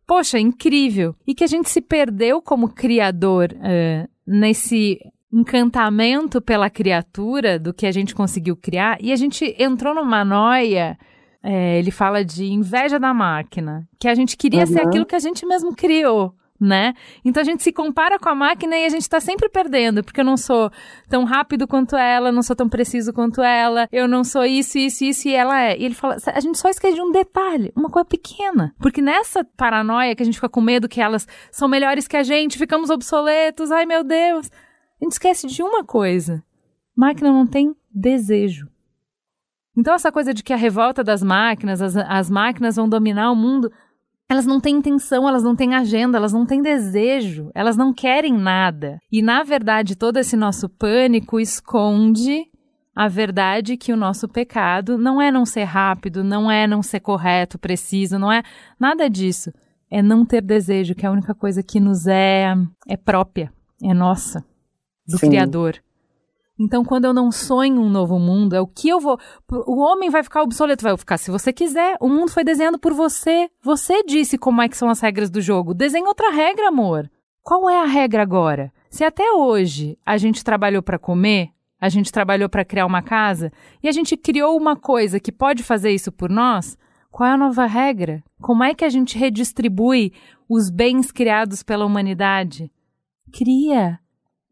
poxa, 0.05 0.39
incrível. 0.39 1.15
E 1.25 1.33
que 1.33 1.43
a 1.43 1.47
gente 1.47 1.69
se 1.69 1.81
perdeu 1.81 2.41
como 2.41 2.69
criador 2.69 3.51
uh, 3.53 4.09
nesse 4.25 4.99
encantamento 5.31 6.41
pela 6.41 6.69
criatura 6.69 7.59
do 7.59 7.73
que 7.73 7.85
a 7.85 7.91
gente 7.91 8.15
conseguiu 8.15 8.55
criar 8.55 8.97
e 9.01 9.11
a 9.11 9.15
gente 9.15 9.53
entrou 9.59 9.93
numa 9.93 10.23
noia. 10.23 10.97
É, 11.47 11.77
ele 11.77 11.91
fala 11.91 12.25
de 12.25 12.45
inveja 12.45 12.97
da 12.97 13.13
máquina, 13.13 13.87
que 13.99 14.07
a 14.07 14.15
gente 14.15 14.35
queria 14.35 14.61
uhum. 14.61 14.65
ser 14.65 14.81
aquilo 14.81 15.05
que 15.05 15.13
a 15.13 15.19
gente 15.19 15.45
mesmo 15.45 15.75
criou. 15.75 16.33
Né? 16.59 16.93
Então 17.23 17.41
a 17.41 17.43
gente 17.43 17.63
se 17.63 17.71
compara 17.71 18.17
com 18.17 18.29
a 18.29 18.35
máquina 18.35 18.77
e 18.77 18.85
a 18.85 18.89
gente 18.89 19.01
está 19.01 19.19
sempre 19.19 19.49
perdendo, 19.49 20.03
porque 20.03 20.21
eu 20.21 20.25
não 20.25 20.37
sou 20.37 20.71
tão 21.09 21.23
rápido 21.25 21.67
quanto 21.67 21.95
ela, 21.95 22.31
não 22.31 22.41
sou 22.41 22.55
tão 22.55 22.69
preciso 22.69 23.11
quanto 23.11 23.41
ela, 23.41 23.87
eu 23.91 24.07
não 24.07 24.23
sou 24.23 24.45
isso, 24.45 24.77
isso, 24.77 25.03
isso 25.03 25.27
e 25.27 25.33
ela 25.33 25.61
é. 25.61 25.77
E 25.77 25.83
ele 25.83 25.95
fala, 25.95 26.17
a 26.33 26.39
gente 26.39 26.57
só 26.57 26.69
esquece 26.69 26.95
de 26.95 27.01
um 27.01 27.11
detalhe, 27.11 27.71
uma 27.75 27.89
coisa 27.89 28.05
pequena. 28.05 28.73
Porque 28.79 29.01
nessa 29.01 29.43
paranoia 29.57 30.15
que 30.15 30.23
a 30.23 30.25
gente 30.25 30.35
fica 30.35 30.49
com 30.49 30.61
medo 30.61 30.87
que 30.87 31.01
elas 31.01 31.27
são 31.51 31.67
melhores 31.67 32.07
que 32.07 32.17
a 32.17 32.23
gente, 32.23 32.57
ficamos 32.57 32.89
obsoletos, 32.89 33.71
ai 33.71 33.85
meu 33.85 34.03
Deus. 34.03 34.49
A 35.01 35.03
gente 35.03 35.13
esquece 35.13 35.47
de 35.47 35.61
uma 35.61 35.83
coisa. 35.83 36.43
Máquina 36.95 37.31
não 37.31 37.45
tem 37.45 37.75
desejo. 37.93 38.69
Então, 39.77 39.93
essa 39.93 40.11
coisa 40.11 40.33
de 40.33 40.41
que 40.41 40.53
a 40.53 40.57
revolta 40.57 41.03
das 41.03 41.21
máquinas, 41.21 41.81
as, 41.81 41.97
as 41.97 42.29
máquinas 42.29 42.77
vão 42.77 42.87
dominar 42.87 43.29
o 43.29 43.35
mundo, 43.35 43.69
elas 44.29 44.45
não 44.45 44.59
têm 44.59 44.77
intenção, 44.77 45.27
elas 45.27 45.43
não 45.43 45.55
têm 45.55 45.75
agenda, 45.75 46.17
elas 46.17 46.33
não 46.33 46.45
têm 46.45 46.61
desejo, 46.61 47.51
elas 47.53 47.77
não 47.77 47.93
querem 47.93 48.33
nada. 48.33 48.97
E 49.11 49.21
na 49.21 49.43
verdade, 49.43 49.95
todo 49.95 50.17
esse 50.17 50.35
nosso 50.35 50.67
pânico 50.67 51.39
esconde 51.39 52.45
a 52.95 53.07
verdade 53.07 53.77
que 53.77 53.91
o 53.91 53.97
nosso 53.97 54.27
pecado 54.27 54.97
não 54.97 55.21
é 55.21 55.29
não 55.29 55.45
ser 55.45 55.65
rápido, 55.65 56.23
não 56.23 56.49
é 56.49 56.65
não 56.65 56.81
ser 56.81 57.01
correto, 57.01 57.59
preciso, 57.59 58.17
não 58.17 58.31
é 58.31 58.41
nada 58.79 59.09
disso. 59.09 59.51
É 59.91 60.01
não 60.01 60.25
ter 60.25 60.41
desejo, 60.41 60.95
que 60.95 61.05
é 61.05 61.09
a 61.09 61.11
única 61.11 61.35
coisa 61.35 61.61
que 61.61 61.79
nos 61.79 62.07
é 62.07 62.55
é 62.87 62.97
própria, 62.97 63.53
é 63.83 63.93
nossa, 63.93 64.43
do 65.07 65.17
Sim. 65.17 65.27
Criador. 65.29 65.79
Então, 66.57 66.85
quando 66.85 67.05
eu 67.05 67.13
não 67.13 67.31
sonho 67.31 67.81
um 67.81 67.89
novo 67.89 68.17
mundo, 68.17 68.55
é 68.55 68.61
o 68.61 68.67
que 68.67 68.87
eu 68.87 68.99
vou. 68.99 69.19
O 69.67 69.79
homem 69.81 70.09
vai 70.09 70.23
ficar 70.23 70.41
obsoleto, 70.41 70.83
vai 70.83 70.95
ficar 70.97 71.17
se 71.17 71.29
você 71.29 71.51
quiser. 71.51 71.97
O 71.99 72.07
mundo 72.07 72.31
foi 72.31 72.43
desenhado 72.43 72.79
por 72.79 72.93
você. 72.93 73.49
Você 73.61 74.03
disse 74.03 74.37
como 74.37 74.61
é 74.61 74.69
que 74.69 74.77
são 74.77 74.89
as 74.89 75.01
regras 75.01 75.29
do 75.29 75.41
jogo. 75.41 75.73
Desenhe 75.73 76.07
outra 76.07 76.31
regra, 76.31 76.69
amor. 76.69 77.09
Qual 77.43 77.69
é 77.69 77.81
a 77.81 77.85
regra 77.85 78.23
agora? 78.23 78.71
Se 78.89 79.03
até 79.03 79.33
hoje 79.33 79.99
a 80.05 80.17
gente 80.17 80.43
trabalhou 80.43 80.81
para 80.81 80.97
comer, 80.97 81.49
a 81.79 81.89
gente 81.89 82.11
trabalhou 82.11 82.47
para 82.47 82.65
criar 82.65 82.85
uma 82.85 83.01
casa 83.01 83.51
e 83.83 83.89
a 83.89 83.91
gente 83.91 84.15
criou 84.15 84.57
uma 84.57 84.75
coisa 84.75 85.19
que 85.19 85.31
pode 85.31 85.61
fazer 85.61 85.91
isso 85.91 86.11
por 86.11 86.29
nós, 86.29 86.77
qual 87.11 87.29
é 87.29 87.33
a 87.33 87.37
nova 87.37 87.65
regra? 87.65 88.23
Como 88.41 88.63
é 88.63 88.73
que 88.73 88.83
a 88.83 88.89
gente 88.89 89.17
redistribui 89.17 90.13
os 90.49 90.69
bens 90.69 91.11
criados 91.11 91.61
pela 91.61 91.85
humanidade? 91.85 92.71
Cria 93.31 93.99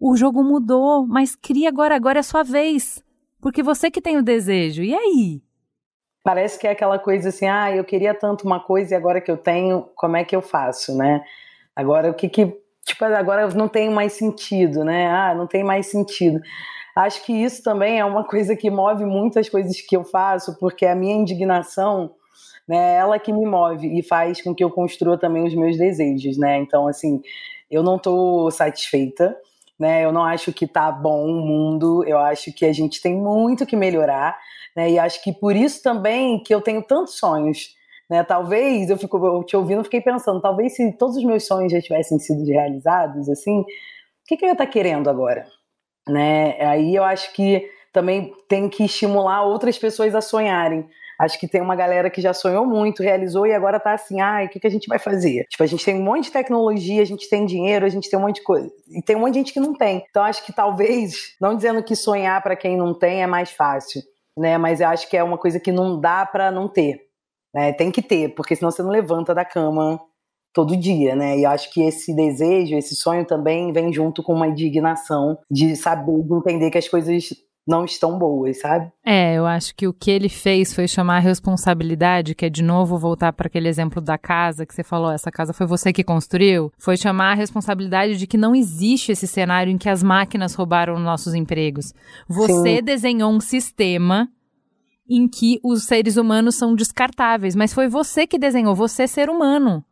o 0.06 0.18
jogo 0.18 0.44
mudou, 0.44 1.08
mas 1.08 1.34
cria 1.34 1.70
agora, 1.70 1.96
agora 1.96 2.20
é 2.20 2.22
a 2.22 2.24
sua 2.24 2.44
vez. 2.44 3.02
Porque 3.40 3.64
você 3.64 3.90
que 3.90 4.02
tem 4.02 4.18
o 4.18 4.22
desejo. 4.22 4.84
E 4.84 4.94
aí? 4.94 5.42
Parece 6.22 6.60
que 6.60 6.68
é 6.68 6.72
aquela 6.72 7.00
coisa 7.00 7.30
assim, 7.30 7.48
ah, 7.48 7.74
eu 7.74 7.86
queria 7.86 8.14
tanto 8.14 8.46
uma 8.46 8.60
coisa 8.60 8.94
e 8.94 8.98
agora 8.98 9.22
que 9.22 9.32
eu 9.32 9.38
tenho, 9.38 9.88
como 9.96 10.18
é 10.18 10.26
que 10.26 10.36
eu 10.36 10.42
faço, 10.42 10.94
né? 10.98 11.24
Agora 11.74 12.12
o 12.12 12.14
que 12.14 12.28
que, 12.28 12.54
tipo, 12.86 13.06
agora 13.06 13.48
não 13.56 13.70
tem 13.70 13.90
mais 13.90 14.12
sentido, 14.12 14.84
né? 14.84 15.08
Ah, 15.08 15.34
não 15.34 15.48
tem 15.48 15.64
mais 15.64 15.86
sentido. 15.86 16.42
Acho 16.98 17.26
que 17.26 17.32
isso 17.32 17.64
também 17.64 17.98
é 17.98 18.04
uma 18.04 18.26
coisa 18.28 18.58
que 18.58 18.70
move 18.70 19.06
muitas 19.06 19.48
coisas 19.48 19.80
que 19.80 19.96
eu 19.96 20.04
faço, 20.04 20.60
porque 20.60 20.86
a 20.86 20.96
minha 20.96 21.16
indignação, 21.16 22.14
né, 22.68 22.96
é 22.96 22.96
ela 22.96 23.18
que 23.18 23.32
me 23.32 23.46
move 23.46 23.88
e 23.98 24.04
faz 24.04 24.42
com 24.42 24.54
que 24.54 24.66
eu 24.66 24.70
construa 24.70 25.18
também 25.18 25.48
os 25.48 25.56
meus 25.56 25.78
desejos, 25.78 26.38
né? 26.38 26.58
Então, 26.58 26.90
assim, 26.90 27.22
eu 27.72 27.82
não 27.82 27.96
estou 27.96 28.52
satisfeita, 28.52 29.34
né? 29.84 30.06
Eu 30.06 30.14
não 30.14 30.24
acho 30.24 30.54
que 30.54 30.66
tá 30.66 30.90
bom 30.90 31.26
o 31.26 31.46
mundo, 31.46 32.06
eu 32.08 32.18
acho 32.18 32.54
que 32.54 32.66
a 32.66 32.72
gente 32.72 33.02
tem 33.02 33.14
muito 33.14 33.66
que 33.66 33.76
melhorar, 33.76 34.40
né? 34.74 34.90
E 34.90 34.98
acho 34.98 35.22
que 35.22 35.34
por 35.34 35.58
isso 35.58 35.84
também 35.84 36.42
que 36.42 36.56
eu 36.56 36.62
tenho 36.62 36.82
tantos 36.82 37.20
sonhos, 37.20 37.76
né? 38.10 38.24
Talvez 38.24 38.90
eu 38.90 38.98
fico 38.98 39.18
eu 39.26 39.44
te 39.44 39.58
ouvindo, 39.58 39.84
fiquei 39.84 40.00
pensando, 40.00 40.40
talvez 40.40 40.74
se 40.74 40.90
todos 40.94 41.18
os 41.18 41.24
meus 41.26 41.46
sonhos 41.46 41.70
já 41.70 41.82
tivessem 41.82 42.18
sido 42.18 42.46
realizados, 42.46 43.28
assim, 43.28 43.60
o 43.60 43.66
que, 44.26 44.38
que 44.38 44.46
eu 44.46 44.48
ia 44.48 44.54
estar 44.54 44.66
tá 44.66 44.72
querendo 44.72 45.10
agora, 45.10 45.46
né? 46.08 46.62
Aí 46.62 46.96
eu 46.96 47.04
acho 47.04 47.34
que 47.34 47.70
também 47.92 48.34
tem 48.48 48.70
que 48.70 48.86
estimular 48.86 49.44
outras 49.44 49.78
pessoas 49.78 50.16
a 50.16 50.22
sonharem, 50.22 50.88
Acho 51.20 51.40
que 51.40 51.48
tem 51.48 51.62
uma 51.62 51.76
galera 51.76 52.10
que 52.10 52.22
já 52.22 52.34
sonhou 52.34 52.66
muito, 52.66 53.04
realizou 53.04 53.46
e 53.46 53.54
agora 53.54 53.80
tá 53.80 53.94
assim, 53.94 54.20
ai, 54.22 54.46
o 54.46 54.50
que, 54.50 54.60
que 54.60 54.68
a 54.68 54.70
gente 54.70 54.88
vai 54.88 55.00
fazer? 55.00 55.46
Tipo, 55.50 55.64
a 55.64 55.68
gente 55.68 55.86
tem 55.86 55.96
um 55.96 56.04
monte 56.04 56.26
de 56.26 56.32
tecnologia, 56.32 57.02
a 57.02 57.06
gente 57.06 57.30
tem 57.30 57.46
dinheiro, 57.46 57.86
a 57.86 57.90
gente 57.90 58.10
tem 58.10 58.18
um 58.18 58.24
monte 58.24 58.38
de 58.38 58.44
coisa. 58.44 58.70
E 58.90 59.02
tem 59.02 59.16
um 59.16 59.20
monte 59.20 59.34
de 59.34 59.40
gente 59.40 59.54
que 59.54 59.60
não 59.60 59.74
tem. 59.74 60.04
Então 60.10 60.24
acho 60.24 60.46
que 60.46 60.54
talvez, 60.54 61.36
não 61.40 61.56
dizendo 61.56 61.84
que 61.84 61.96
sonhar 61.96 62.42
para 62.42 62.56
quem 62.56 62.76
não 62.76 62.94
tem 62.94 63.24
é 63.24 63.28
mais 63.28 63.52
fácil, 63.52 64.02
né? 64.38 64.58
Mas 64.58 64.82
eu 64.82 64.88
acho 64.88 65.10
que 65.10 65.18
é 65.18 65.24
uma 65.24 65.38
coisa 65.38 65.60
que 65.60 65.72
não 65.72 66.00
dá 66.00 66.26
para 66.26 66.52
não 66.52 66.68
ter. 66.68 67.00
Né? 67.54 67.72
Tem 67.74 67.92
que 67.92 68.02
ter, 68.02 68.34
porque 68.34 68.56
senão 68.56 68.72
você 68.72 68.82
não 68.82 68.90
levanta 68.90 69.34
da 69.34 69.46
cama 69.46 70.00
todo 70.54 70.78
dia, 70.78 71.16
né? 71.16 71.38
E 71.40 71.46
acho 71.46 71.72
que 71.72 71.82
esse 71.82 72.16
desejo, 72.16 72.76
esse 72.76 72.96
sonho 72.96 73.26
também 73.26 73.72
vem 73.72 73.92
junto 73.92 74.22
com 74.22 74.34
uma 74.34 74.48
indignação 74.48 75.38
de 75.50 75.76
saber, 75.76 76.22
de 76.24 76.34
entender 76.34 76.70
que 76.70 76.78
as 76.78 76.88
coisas 76.88 77.30
não 77.66 77.86
estão 77.86 78.18
boas, 78.18 78.60
sabe? 78.60 78.92
É, 79.06 79.36
eu 79.36 79.46
acho 79.46 79.74
que 79.76 79.88
o 79.88 79.94
que 79.94 80.12
ele 80.12 80.28
fez 80.28 80.74
foi 80.74 80.88
chamar 80.88 81.18
a 81.18 81.20
responsabilidade, 81.20 82.36
que 82.36 82.46
é 82.46 82.50
de 82.50 82.62
novo 82.62 82.98
voltar 82.98 83.32
para 83.32 83.48
aquele 83.48 83.70
exemplo 83.70 84.02
da 84.02 84.18
casa 84.18 84.66
que 84.66 84.74
você 84.74 84.84
falou, 84.84 85.12
essa 85.12 85.32
casa 85.32 85.54
foi 85.54 85.66
você 85.66 85.94
que 85.94 86.04
construiu, 86.04 86.72
foi 86.78 86.98
chamar 86.98 87.32
a 87.32 87.36
responsabilidade 87.36 88.18
de 88.18 88.28
que 88.28 88.38
não 88.38 88.54
existe 88.54 89.14
esse 89.14 89.28
cenário 89.28 89.72
em 89.72 89.78
que 89.78 89.90
as 89.90 90.04
máquinas 90.04 90.54
roubaram 90.54 91.00
nossos 91.00 91.34
empregos. 91.34 91.94
Você 92.28 92.78
Sim. 92.78 92.84
desenhou 92.84 93.32
um 93.32 93.40
sistema 93.40 94.30
em 95.10 95.28
que 95.28 95.60
os 95.64 95.84
seres 95.84 96.18
humanos 96.18 96.56
são 96.56 96.76
descartáveis, 96.76 97.56
mas 97.56 97.74
foi 97.74 97.88
você 97.88 98.28
que 98.28 98.38
desenhou, 98.38 98.76
você 98.76 99.08
ser 99.08 99.30
humano. 99.30 99.84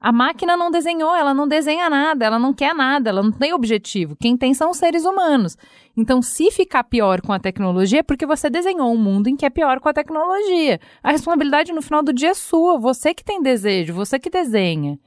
A 0.00 0.10
máquina 0.10 0.56
não 0.56 0.70
desenhou, 0.70 1.14
ela 1.14 1.34
não 1.34 1.46
desenha 1.46 1.90
nada, 1.90 2.24
ela 2.24 2.38
não 2.38 2.54
quer 2.54 2.74
nada, 2.74 3.10
ela 3.10 3.22
não 3.22 3.30
tem 3.30 3.52
objetivo. 3.52 4.16
Quem 4.16 4.34
tem 4.34 4.54
são 4.54 4.70
os 4.70 4.78
seres 4.78 5.04
humanos. 5.04 5.58
Então, 5.94 6.22
se 6.22 6.50
ficar 6.50 6.84
pior 6.84 7.20
com 7.20 7.34
a 7.34 7.38
tecnologia, 7.38 8.00
é 8.00 8.02
porque 8.02 8.24
você 8.24 8.48
desenhou 8.48 8.90
um 8.90 8.96
mundo 8.96 9.28
em 9.28 9.36
que 9.36 9.44
é 9.44 9.50
pior 9.50 9.78
com 9.78 9.90
a 9.90 9.92
tecnologia. 9.92 10.80
A 11.02 11.10
responsabilidade 11.10 11.70
no 11.72 11.82
final 11.82 12.02
do 12.02 12.14
dia 12.14 12.30
é 12.30 12.34
sua, 12.34 12.78
você 12.78 13.12
que 13.12 13.22
tem 13.22 13.42
desejo, 13.42 13.92
você 13.92 14.18
que 14.18 14.30
desenha. 14.30 14.98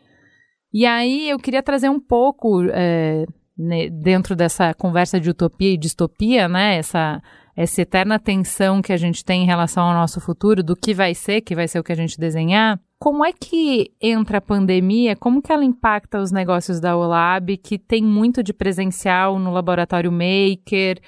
E 0.72 0.86
aí 0.86 1.28
eu 1.28 1.40
queria 1.40 1.64
trazer 1.64 1.90
um 1.90 2.00
pouco, 2.00 2.64
é, 2.72 3.26
né, 3.58 3.90
dentro 3.90 4.36
dessa 4.36 4.76
conversa 4.76 5.20
de 5.20 5.30
utopia 5.30 5.74
e 5.74 5.78
distopia, 5.78 6.48
né? 6.48 6.78
Essa, 6.78 7.20
essa 7.56 7.82
eterna 7.82 8.20
tensão 8.20 8.80
que 8.80 8.94
a 8.94 8.98
gente 8.98 9.26
tem 9.26 9.42
em 9.42 9.48
relação 9.48 9.86
ao 9.86 9.94
nosso 9.96 10.22
futuro, 10.22 10.62
do 10.62 10.76
que 10.76 10.94
vai 10.94 11.16
ser, 11.16 11.42
que 11.42 11.56
vai 11.56 11.68
ser 11.68 11.80
o 11.80 11.84
que 11.84 11.92
a 11.92 11.96
gente 11.96 12.20
desenhar. 12.20 12.80
Como 13.04 13.26
é 13.26 13.34
que 13.34 13.92
entra 14.02 14.38
a 14.38 14.42
pandemia? 14.42 15.14
Como 15.14 15.42
que 15.42 15.52
ela 15.52 15.66
impacta 15.66 16.22
os 16.22 16.32
negócios 16.32 16.80
da 16.80 16.96
Olab, 16.96 17.58
que 17.58 17.78
tem 17.78 18.02
muito 18.02 18.42
de 18.42 18.54
presencial 18.54 19.38
no 19.38 19.52
laboratório 19.52 20.10
Maker, 20.10 21.02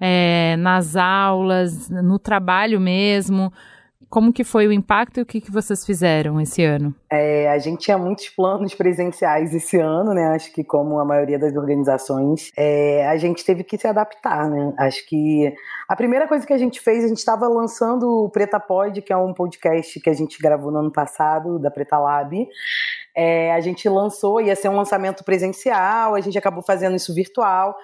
é, 0.00 0.56
nas 0.56 0.96
aulas, 0.96 1.90
no 1.90 2.18
trabalho 2.18 2.80
mesmo? 2.80 3.52
Como 4.12 4.30
que 4.30 4.44
foi 4.44 4.66
o 4.66 4.72
impacto 4.72 5.16
e 5.16 5.22
o 5.22 5.24
que, 5.24 5.40
que 5.40 5.50
vocês 5.50 5.86
fizeram 5.86 6.38
esse 6.38 6.62
ano? 6.62 6.94
É, 7.10 7.48
a 7.50 7.56
gente 7.56 7.78
tinha 7.80 7.96
muitos 7.96 8.28
planos 8.28 8.74
presenciais 8.74 9.54
esse 9.54 9.78
ano, 9.78 10.12
né? 10.12 10.26
Acho 10.34 10.52
que 10.52 10.62
como 10.62 10.98
a 10.98 11.04
maioria 11.06 11.38
das 11.38 11.56
organizações, 11.56 12.52
é, 12.54 13.08
a 13.08 13.16
gente 13.16 13.42
teve 13.42 13.64
que 13.64 13.78
se 13.78 13.86
adaptar, 13.86 14.50
né? 14.50 14.74
Acho 14.78 15.08
que 15.08 15.50
a 15.88 15.96
primeira 15.96 16.28
coisa 16.28 16.46
que 16.46 16.52
a 16.52 16.58
gente 16.58 16.78
fez, 16.78 17.04
a 17.04 17.08
gente 17.08 17.20
estava 17.20 17.48
lançando 17.48 18.26
o 18.26 18.28
Preta 18.28 18.60
Pod, 18.60 19.00
que 19.00 19.14
é 19.14 19.16
um 19.16 19.32
podcast 19.32 19.98
que 19.98 20.10
a 20.10 20.14
gente 20.14 20.38
gravou 20.42 20.70
no 20.70 20.80
ano 20.80 20.92
passado, 20.92 21.58
da 21.58 21.70
Preta 21.70 21.98
Lab. 21.98 22.46
É, 23.16 23.54
a 23.54 23.60
gente 23.60 23.88
lançou, 23.88 24.42
ia 24.42 24.54
ser 24.54 24.68
um 24.68 24.76
lançamento 24.76 25.24
presencial, 25.24 26.14
a 26.14 26.20
gente 26.20 26.36
acabou 26.36 26.62
fazendo 26.62 26.94
isso 26.94 27.14
virtual 27.14 27.74